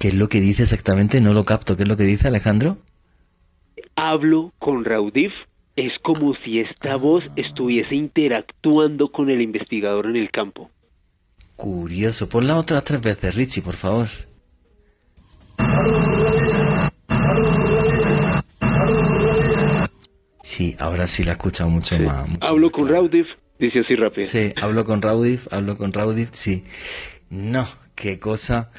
¿Qué 0.00 0.08
es 0.08 0.14
lo 0.14 0.28
que 0.28 0.40
dice 0.40 0.64
exactamente? 0.64 1.20
No 1.20 1.32
lo 1.32 1.44
capto. 1.44 1.76
¿Qué 1.76 1.84
es 1.84 1.88
lo 1.88 1.96
que 1.96 2.02
dice 2.02 2.26
Alejandro? 2.26 2.78
Hablo 3.94 4.52
con 4.58 4.84
Raudif. 4.84 5.32
Es 5.76 5.92
como 6.02 6.34
si 6.34 6.58
esta 6.58 6.96
voz 6.96 7.22
estuviese 7.36 7.94
interactuando 7.94 9.12
con 9.12 9.30
el 9.30 9.40
investigador 9.40 10.06
en 10.06 10.16
el 10.16 10.32
campo. 10.32 10.68
Curioso. 11.60 12.26
Ponla 12.26 12.56
otras 12.56 12.82
tres 12.84 13.02
veces, 13.02 13.34
Richie, 13.34 13.60
por 13.60 13.74
favor. 13.74 14.08
Sí, 20.42 20.74
ahora 20.78 21.06
sí 21.06 21.22
la 21.22 21.32
escucha 21.32 21.66
mucho 21.66 21.98
más. 21.98 22.26
hablo 22.40 22.70
con 22.70 22.88
Raudif, 22.88 23.26
dice 23.58 23.80
así 23.80 23.94
rápido. 23.94 24.26
Sí, 24.26 24.54
hablo 24.56 24.86
con 24.86 25.02
Raudif, 25.02 25.52
hablo 25.52 25.76
con 25.76 25.92
Raudif, 25.92 26.30
sí. 26.32 26.64
No, 27.28 27.66
qué 27.94 28.18
cosa 28.18 28.70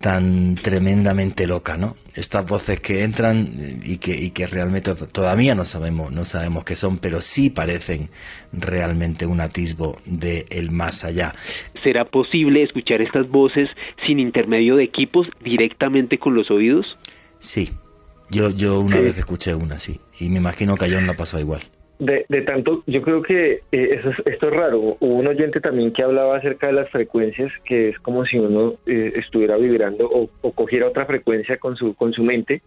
tan 0.00 0.54
tremendamente 0.56 1.46
loca, 1.46 1.76
¿no? 1.76 1.96
Estas 2.14 2.48
voces 2.48 2.80
que 2.80 3.02
entran 3.02 3.80
y 3.82 3.98
que, 3.98 4.16
y 4.16 4.30
que 4.30 4.46
realmente 4.46 4.94
todavía 4.94 5.54
no 5.54 5.64
sabemos, 5.64 6.12
no 6.12 6.24
sabemos 6.24 6.64
qué 6.64 6.74
son, 6.74 6.98
pero 6.98 7.20
sí 7.20 7.50
parecen 7.50 8.08
realmente 8.52 9.26
un 9.26 9.40
atisbo 9.40 9.98
de 10.04 10.46
el 10.50 10.70
más 10.70 11.04
allá. 11.04 11.34
¿Será 11.82 12.04
posible 12.04 12.62
escuchar 12.62 13.02
estas 13.02 13.28
voces 13.28 13.68
sin 14.06 14.20
intermedio 14.20 14.76
de 14.76 14.84
equipos 14.84 15.26
directamente 15.42 16.18
con 16.18 16.34
los 16.34 16.50
oídos? 16.50 16.86
Sí, 17.40 17.70
yo, 18.30 18.50
yo 18.50 18.80
una 18.80 19.00
vez 19.00 19.18
escuché 19.18 19.54
una, 19.54 19.78
sí, 19.78 20.00
y 20.20 20.28
me 20.28 20.38
imagino 20.38 20.76
que 20.76 20.84
a 20.84 20.88
John 20.90 21.06
la 21.06 21.14
pasó 21.14 21.40
igual. 21.40 21.62
De, 21.98 22.24
de, 22.28 22.42
tanto, 22.42 22.84
yo 22.86 23.02
creo 23.02 23.22
que 23.22 23.62
eh, 23.72 24.00
eso 24.00 24.10
esto 24.24 24.48
es 24.48 24.54
raro. 24.54 24.96
Hubo 25.00 25.14
un 25.14 25.26
oyente 25.26 25.60
también 25.60 25.92
que 25.92 26.04
hablaba 26.04 26.36
acerca 26.36 26.68
de 26.68 26.74
las 26.74 26.88
frecuencias, 26.90 27.50
que 27.64 27.88
es 27.88 27.98
como 27.98 28.24
si 28.24 28.38
uno 28.38 28.74
eh, 28.86 29.14
estuviera 29.16 29.56
vibrando 29.56 30.08
o, 30.08 30.52
cogiera 30.52 30.86
otra 30.86 31.06
frecuencia 31.06 31.56
con 31.56 31.76
su, 31.76 31.94
con 31.94 32.12
su 32.12 32.22
mente, 32.22 32.62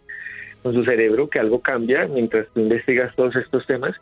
con 0.63 0.73
su 0.73 0.83
cerebro, 0.83 1.29
que 1.29 1.39
algo 1.39 1.61
cambia 1.61 2.07
mientras 2.07 2.47
tú 2.53 2.59
investigas 2.59 3.15
todos 3.15 3.35
estos 3.37 3.65
temas, 3.67 3.95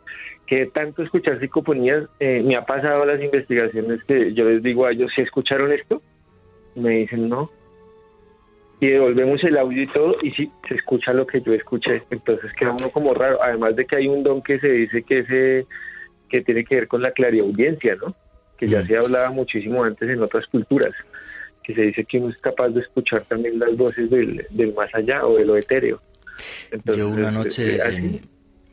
que 0.46 0.66
tanto 0.66 1.04
escuchar 1.04 1.38
psicofonías, 1.38 2.08
eh, 2.18 2.42
me 2.44 2.56
ha 2.56 2.64
pasado 2.66 3.04
las 3.04 3.22
investigaciones 3.22 4.02
que 4.04 4.34
yo 4.34 4.50
les 4.50 4.64
digo 4.64 4.84
a 4.84 4.90
ellos, 4.90 5.12
si 5.14 5.22
escucharon 5.22 5.70
esto, 5.70 6.02
me 6.74 6.90
dicen 6.98 7.28
no. 7.28 7.50
Y 8.80 8.88
devolvemos 8.88 9.42
el 9.44 9.58
audio 9.58 9.82
y 9.82 9.86
todo, 9.88 10.16
y 10.22 10.30
sí, 10.30 10.50
se 10.66 10.74
escucha 10.74 11.12
lo 11.12 11.26
que 11.26 11.42
yo 11.42 11.52
escuché. 11.52 12.02
Entonces 12.10 12.50
queda 12.54 12.72
uno 12.72 12.90
como 12.90 13.12
raro. 13.12 13.42
Además 13.42 13.76
de 13.76 13.84
que 13.84 13.96
hay 13.96 14.08
un 14.08 14.22
don 14.22 14.42
que 14.42 14.58
se 14.58 14.68
dice 14.68 15.02
que, 15.02 15.18
ese, 15.18 15.66
que 16.28 16.40
tiene 16.40 16.64
que 16.64 16.76
ver 16.76 16.88
con 16.88 17.02
la 17.02 17.10
clariaudiencia, 17.10 17.96
¿no? 17.96 18.14
Que 18.56 18.68
ya 18.68 18.80
mm. 18.80 18.86
se 18.86 18.96
hablaba 18.96 19.30
muchísimo 19.30 19.84
antes 19.84 20.08
en 20.08 20.22
otras 20.22 20.46
culturas. 20.46 20.92
Que 21.62 21.74
se 21.74 21.82
dice 21.82 22.04
que 22.04 22.18
uno 22.18 22.30
es 22.30 22.38
capaz 22.38 22.70
de 22.70 22.80
escuchar 22.80 23.22
también 23.24 23.58
las 23.58 23.76
voces 23.76 24.08
del, 24.08 24.46
del 24.48 24.74
más 24.74 24.94
allá 24.94 25.26
o 25.26 25.36
de 25.36 25.44
lo 25.44 25.56
etéreo. 25.56 26.00
Entonces, 26.70 27.04
yo 27.04 27.10
una 27.10 27.30
noche 27.30 27.76
eh, 27.76 28.20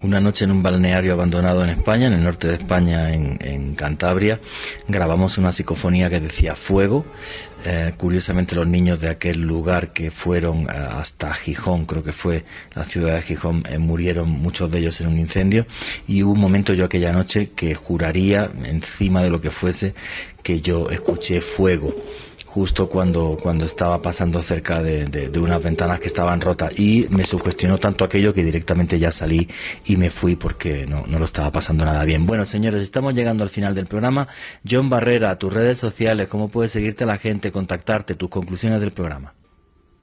una 0.02 0.22
noche 0.22 0.46
en 0.46 0.52
un 0.52 0.62
balneario 0.62 1.14
abandonado 1.14 1.64
en 1.64 1.72
España, 1.72 2.08
en 2.08 2.14
el 2.14 2.24
norte 2.24 2.48
de 2.48 2.54
España, 2.56 3.14
en, 3.14 3.74
Cantabria, 3.76 4.40
grabamos 4.88 5.38
una 5.38 5.52
psicofonía 5.52 6.10
que 6.10 6.20
decía 6.20 6.56
fuego. 6.56 7.06
Eh, 7.66 7.94
curiosamente 7.98 8.56
los 8.56 8.68
niños 8.68 9.02
de 9.02 9.10
aquel 9.10 9.42
lugar 9.42 9.92
que 9.92 10.12
fueron 10.12 10.64
eh, 10.64 10.68
hasta 10.74 11.34
Gijón, 11.34 11.86
creo 11.86 12.04
que 12.04 12.12
fue 12.12 12.46
la 12.76 12.84
ciudad 12.84 13.16
de 13.16 13.22
Gijón, 13.22 13.64
eh, 13.70 13.78
murieron 13.78 14.30
muchos 14.30 14.72
de 14.72 14.80
ellos 14.80 15.02
en 15.02 15.08
un 15.08 15.18
incendio. 15.18 15.66
Y 16.08 16.24
hubo 16.24 16.34
un 16.34 16.40
momento 16.40 16.74
yo 16.74 16.86
aquella 16.86 17.12
noche 17.12 17.52
que 17.56 17.76
juraría, 17.76 18.52
encima 18.64 19.24
de 19.24 19.30
lo 19.30 19.42
que 19.42 19.52
fuese, 19.52 19.94
que 20.44 20.62
yo 20.62 20.90
escuché 20.90 21.42
fuego 21.42 21.96
justo 22.48 22.90
cuando, 22.90 23.38
cuando 23.42 23.66
estaba 23.66 24.02
pasando 24.02 24.42
cerca 24.42 24.82
de, 24.82 25.30
unas 25.40 25.64
ventanas 25.64 26.00
que 26.00 26.08
estaban 26.08 26.42
rotas 26.42 26.80
y 26.80 27.06
me 27.12 27.24
sugestionó 27.24 27.78
tanto 27.78 28.04
aquello 28.04 28.34
que 28.34 28.44
directamente 28.44 28.98
ya 28.98 29.12
salí 29.12 29.48
y 29.86 29.98
me 29.98 30.10
fui 30.10 30.36
porque 30.36 30.88
no, 30.88 31.04
no 31.08 31.20
lo 31.20 31.26
estaba 31.26 31.52
pasando 31.52 31.86
nada 31.86 32.04
bien. 32.06 32.26
Bueno, 32.26 32.46
señores, 32.46 32.82
estamos 32.82 33.14
llegando 33.14 33.44
al 33.44 33.50
final 33.50 33.76
del 33.76 33.86
programa. 33.86 34.28
John 34.70 34.90
Barrera, 34.90 35.38
tus 35.38 35.54
redes 35.54 35.78
sociales, 35.78 36.28
¿cómo 36.28 36.50
puede 36.50 36.70
seguirte 36.70 37.06
la 37.06 37.18
gente, 37.18 37.52
contactarte, 37.52 38.16
tus 38.16 38.30
conclusiones 38.30 38.80
del 38.80 38.92
programa? 38.92 39.34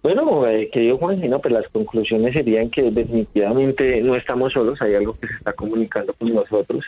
Bueno, 0.02 0.46
eh, 0.46 0.68
querido 0.70 0.98
Juan, 0.98 1.18
no, 1.28 1.40
pues 1.40 1.54
las 1.54 1.66
conclusiones 1.68 2.34
serían 2.34 2.70
que 2.70 2.82
definitivamente 2.90 4.02
no 4.02 4.14
estamos 4.14 4.52
solos, 4.52 4.80
hay 4.82 4.94
algo 4.94 5.18
que 5.18 5.26
se 5.26 5.34
está 5.34 5.54
comunicando 5.54 6.12
con 6.12 6.32
nosotros 6.34 6.84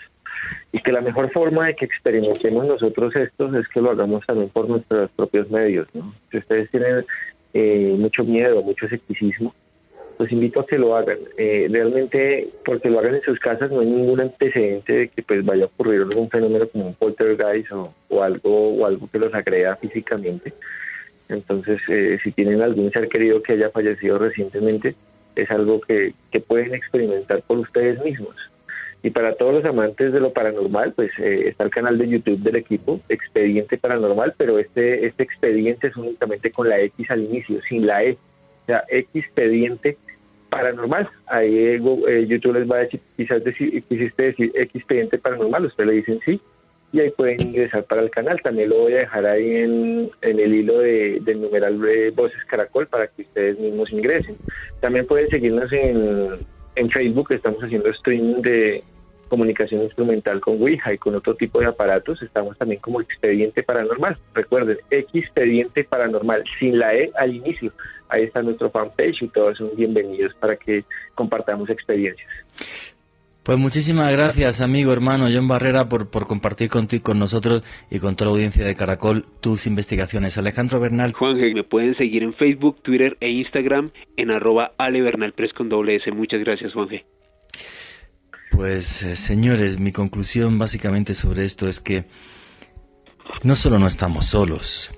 y 0.72 0.80
que 0.80 0.92
la 0.92 1.00
mejor 1.00 1.30
forma 1.32 1.66
de 1.66 1.74
que 1.74 1.84
experimentemos 1.84 2.66
nosotros 2.66 3.14
estos 3.16 3.54
es 3.54 3.68
que 3.68 3.80
lo 3.80 3.90
hagamos 3.90 4.24
también 4.26 4.48
por 4.50 4.68
nuestros 4.68 5.10
propios 5.12 5.50
medios. 5.50 5.88
¿no? 5.94 6.14
Si 6.30 6.38
ustedes 6.38 6.70
tienen 6.70 7.04
eh, 7.54 7.94
mucho 7.98 8.24
miedo, 8.24 8.62
mucho 8.62 8.86
escepticismo, 8.86 9.54
pues 10.16 10.32
invito 10.32 10.60
a 10.60 10.66
que 10.66 10.78
lo 10.78 10.96
hagan. 10.96 11.18
Eh, 11.36 11.68
realmente, 11.70 12.48
porque 12.64 12.90
lo 12.90 12.98
hagan 12.98 13.16
en 13.16 13.22
sus 13.22 13.38
casas, 13.38 13.70
no 13.70 13.80
hay 13.80 13.86
ningún 13.86 14.20
antecedente 14.20 14.92
de 14.92 15.08
que 15.08 15.22
pues 15.22 15.44
vaya 15.44 15.64
a 15.64 15.66
ocurrir 15.66 16.02
algún 16.02 16.30
fenómeno 16.30 16.68
como 16.68 16.86
un 16.86 16.94
poltergeist 16.94 17.70
o, 17.72 17.94
o 18.08 18.22
algo 18.22 18.74
o 18.74 18.86
algo 18.86 19.08
que 19.10 19.18
los 19.18 19.34
agreda 19.34 19.76
físicamente. 19.76 20.52
Entonces, 21.28 21.80
eh, 21.88 22.18
si 22.22 22.32
tienen 22.32 22.62
algún 22.62 22.90
ser 22.92 23.08
querido 23.08 23.42
que 23.42 23.54
haya 23.54 23.70
fallecido 23.70 24.18
recientemente, 24.18 24.94
es 25.34 25.50
algo 25.50 25.80
que, 25.80 26.14
que 26.30 26.40
pueden 26.40 26.74
experimentar 26.74 27.42
por 27.42 27.58
ustedes 27.58 28.02
mismos. 28.02 28.34
Y 29.06 29.10
para 29.10 29.36
todos 29.36 29.54
los 29.54 29.64
amantes 29.64 30.12
de 30.12 30.18
lo 30.18 30.32
paranormal, 30.32 30.92
pues 30.94 31.12
eh, 31.20 31.44
está 31.46 31.62
el 31.62 31.70
canal 31.70 31.96
de 31.96 32.08
YouTube 32.08 32.40
del 32.40 32.56
equipo, 32.56 33.00
Expediente 33.08 33.78
Paranormal, 33.78 34.34
pero 34.36 34.58
este, 34.58 35.06
este 35.06 35.22
expediente 35.22 35.86
es 35.86 35.96
únicamente 35.96 36.50
con 36.50 36.68
la 36.68 36.80
X 36.80 37.08
al 37.12 37.22
inicio, 37.22 37.60
sin 37.68 37.86
la 37.86 38.02
E. 38.02 38.14
O 38.14 38.66
sea, 38.66 38.82
Expediente 38.88 39.96
Paranormal. 40.50 41.08
Ahí 41.28 41.56
eh, 41.56 42.26
YouTube 42.26 42.54
les 42.54 42.68
va 42.68 42.78
a 42.78 42.80
decir, 42.80 43.00
quizás 43.16 43.44
decir, 43.44 43.80
quisiste 43.84 44.24
decir 44.24 44.50
Expediente 44.56 45.18
Paranormal, 45.18 45.66
usted 45.66 45.86
le 45.86 45.92
dicen 45.92 46.18
sí, 46.24 46.40
y 46.90 46.98
ahí 46.98 47.10
pueden 47.10 47.40
ingresar 47.42 47.84
para 47.84 48.02
el 48.02 48.10
canal. 48.10 48.42
También 48.42 48.70
lo 48.70 48.78
voy 48.80 48.94
a 48.94 49.02
dejar 49.02 49.24
ahí 49.24 49.54
en, 49.54 50.10
en 50.20 50.40
el 50.40 50.52
hilo 50.52 50.80
de, 50.80 51.20
del 51.20 51.42
numeral 51.42 51.80
de 51.80 52.10
Voces 52.10 52.44
Caracol 52.48 52.88
para 52.88 53.06
que 53.06 53.22
ustedes 53.22 53.56
mismos 53.60 53.88
ingresen. 53.92 54.36
También 54.80 55.06
pueden 55.06 55.28
seguirnos 55.28 55.72
en 55.72 56.44
en 56.76 56.90
Facebook 56.90 57.32
estamos 57.32 57.62
haciendo 57.62 57.88
streaming 57.88 58.42
de 58.42 58.84
comunicación 59.28 59.82
instrumental 59.82 60.40
con 60.40 60.60
Ouija 60.60 60.92
y 60.92 60.98
con 60.98 61.14
otro 61.14 61.34
tipo 61.34 61.60
de 61.60 61.66
aparatos. 61.66 62.22
Estamos 62.22 62.56
también 62.58 62.80
como 62.80 63.00
Expediente 63.00 63.62
Paranormal. 63.62 64.16
Recuerden, 64.34 64.78
Expediente 64.90 65.84
Paranormal, 65.84 66.44
sin 66.58 66.78
la 66.78 66.94
E 66.94 67.10
al 67.16 67.34
inicio. 67.34 67.72
Ahí 68.08 68.24
está 68.24 68.42
nuestro 68.42 68.70
fanpage 68.70 69.22
y 69.22 69.28
todos 69.28 69.58
son 69.58 69.70
bienvenidos 69.76 70.34
para 70.36 70.56
que 70.56 70.84
compartamos 71.14 71.68
experiencias. 71.70 72.28
Pues 73.46 73.58
muchísimas 73.58 74.10
gracias, 74.10 74.60
amigo, 74.60 74.92
hermano 74.92 75.28
John 75.32 75.46
Barrera, 75.46 75.88
por, 75.88 76.10
por 76.10 76.26
compartir 76.26 76.68
contigo, 76.68 77.04
con 77.04 77.20
nosotros 77.20 77.62
y 77.92 78.00
con 78.00 78.16
toda 78.16 78.28
la 78.28 78.34
audiencia 78.34 78.66
de 78.66 78.74
Caracol 78.74 79.24
tus 79.40 79.68
investigaciones. 79.68 80.36
Alejandro 80.36 80.80
Bernal. 80.80 81.12
Juan, 81.12 81.36
me 81.36 81.62
pueden 81.62 81.96
seguir 81.96 82.24
en 82.24 82.34
Facebook, 82.34 82.82
Twitter 82.82 83.16
e 83.20 83.30
Instagram 83.30 83.90
en 84.16 84.32
arroba 84.32 84.72
alebernalpress 84.78 85.52
con 85.52 85.68
doble 85.68 85.94
S. 85.94 86.10
Muchas 86.10 86.40
gracias, 86.40 86.72
Juan 86.72 86.88
Pues, 88.56 89.02
eh, 89.02 89.16
señores, 89.16 89.78
mi 89.78 89.92
conclusión 89.92 90.56
básicamente 90.56 91.14
sobre 91.14 91.44
esto 91.44 91.68
es 91.68 91.82
que 91.82 92.06
no 93.42 93.54
solo 93.54 93.78
no 93.78 93.86
estamos 93.86 94.24
solos, 94.24 94.92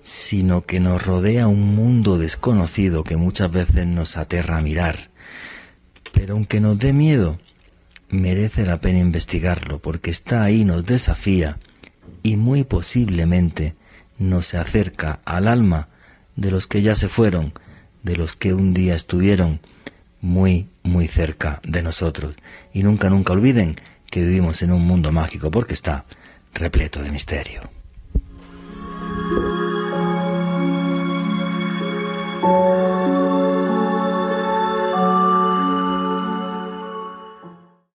sino 0.00 0.62
que 0.62 0.80
nos 0.80 1.04
rodea 1.04 1.46
un 1.46 1.74
mundo 1.74 2.16
desconocido 2.16 3.04
que 3.04 3.18
muchas 3.18 3.52
veces 3.52 3.86
nos 3.86 4.16
aterra 4.16 4.56
a 4.56 4.62
mirar. 4.62 5.10
Pero 6.14 6.32
aunque 6.32 6.60
nos 6.60 6.78
dé 6.78 6.94
miedo, 6.94 7.38
merece 8.08 8.64
la 8.64 8.80
pena 8.80 9.00
investigarlo 9.00 9.80
porque 9.80 10.10
está 10.10 10.42
ahí, 10.42 10.64
nos 10.64 10.86
desafía 10.86 11.58
y 12.22 12.38
muy 12.38 12.64
posiblemente 12.64 13.74
nos 14.18 14.54
acerca 14.54 15.20
al 15.26 15.48
alma 15.48 15.88
de 16.36 16.50
los 16.50 16.66
que 16.66 16.80
ya 16.80 16.94
se 16.94 17.08
fueron, 17.08 17.52
de 18.02 18.16
los 18.16 18.34
que 18.34 18.54
un 18.54 18.72
día 18.72 18.94
estuvieron 18.94 19.60
muy, 20.24 20.66
muy 20.82 21.06
cerca 21.06 21.60
de 21.64 21.82
nosotros. 21.82 22.34
Y 22.72 22.82
nunca, 22.82 23.10
nunca 23.10 23.34
olviden 23.34 23.76
que 24.10 24.24
vivimos 24.24 24.62
en 24.62 24.72
un 24.72 24.86
mundo 24.86 25.12
mágico 25.12 25.50
porque 25.50 25.74
está 25.74 26.06
repleto 26.54 27.02
de 27.02 27.10
misterio. 27.10 27.60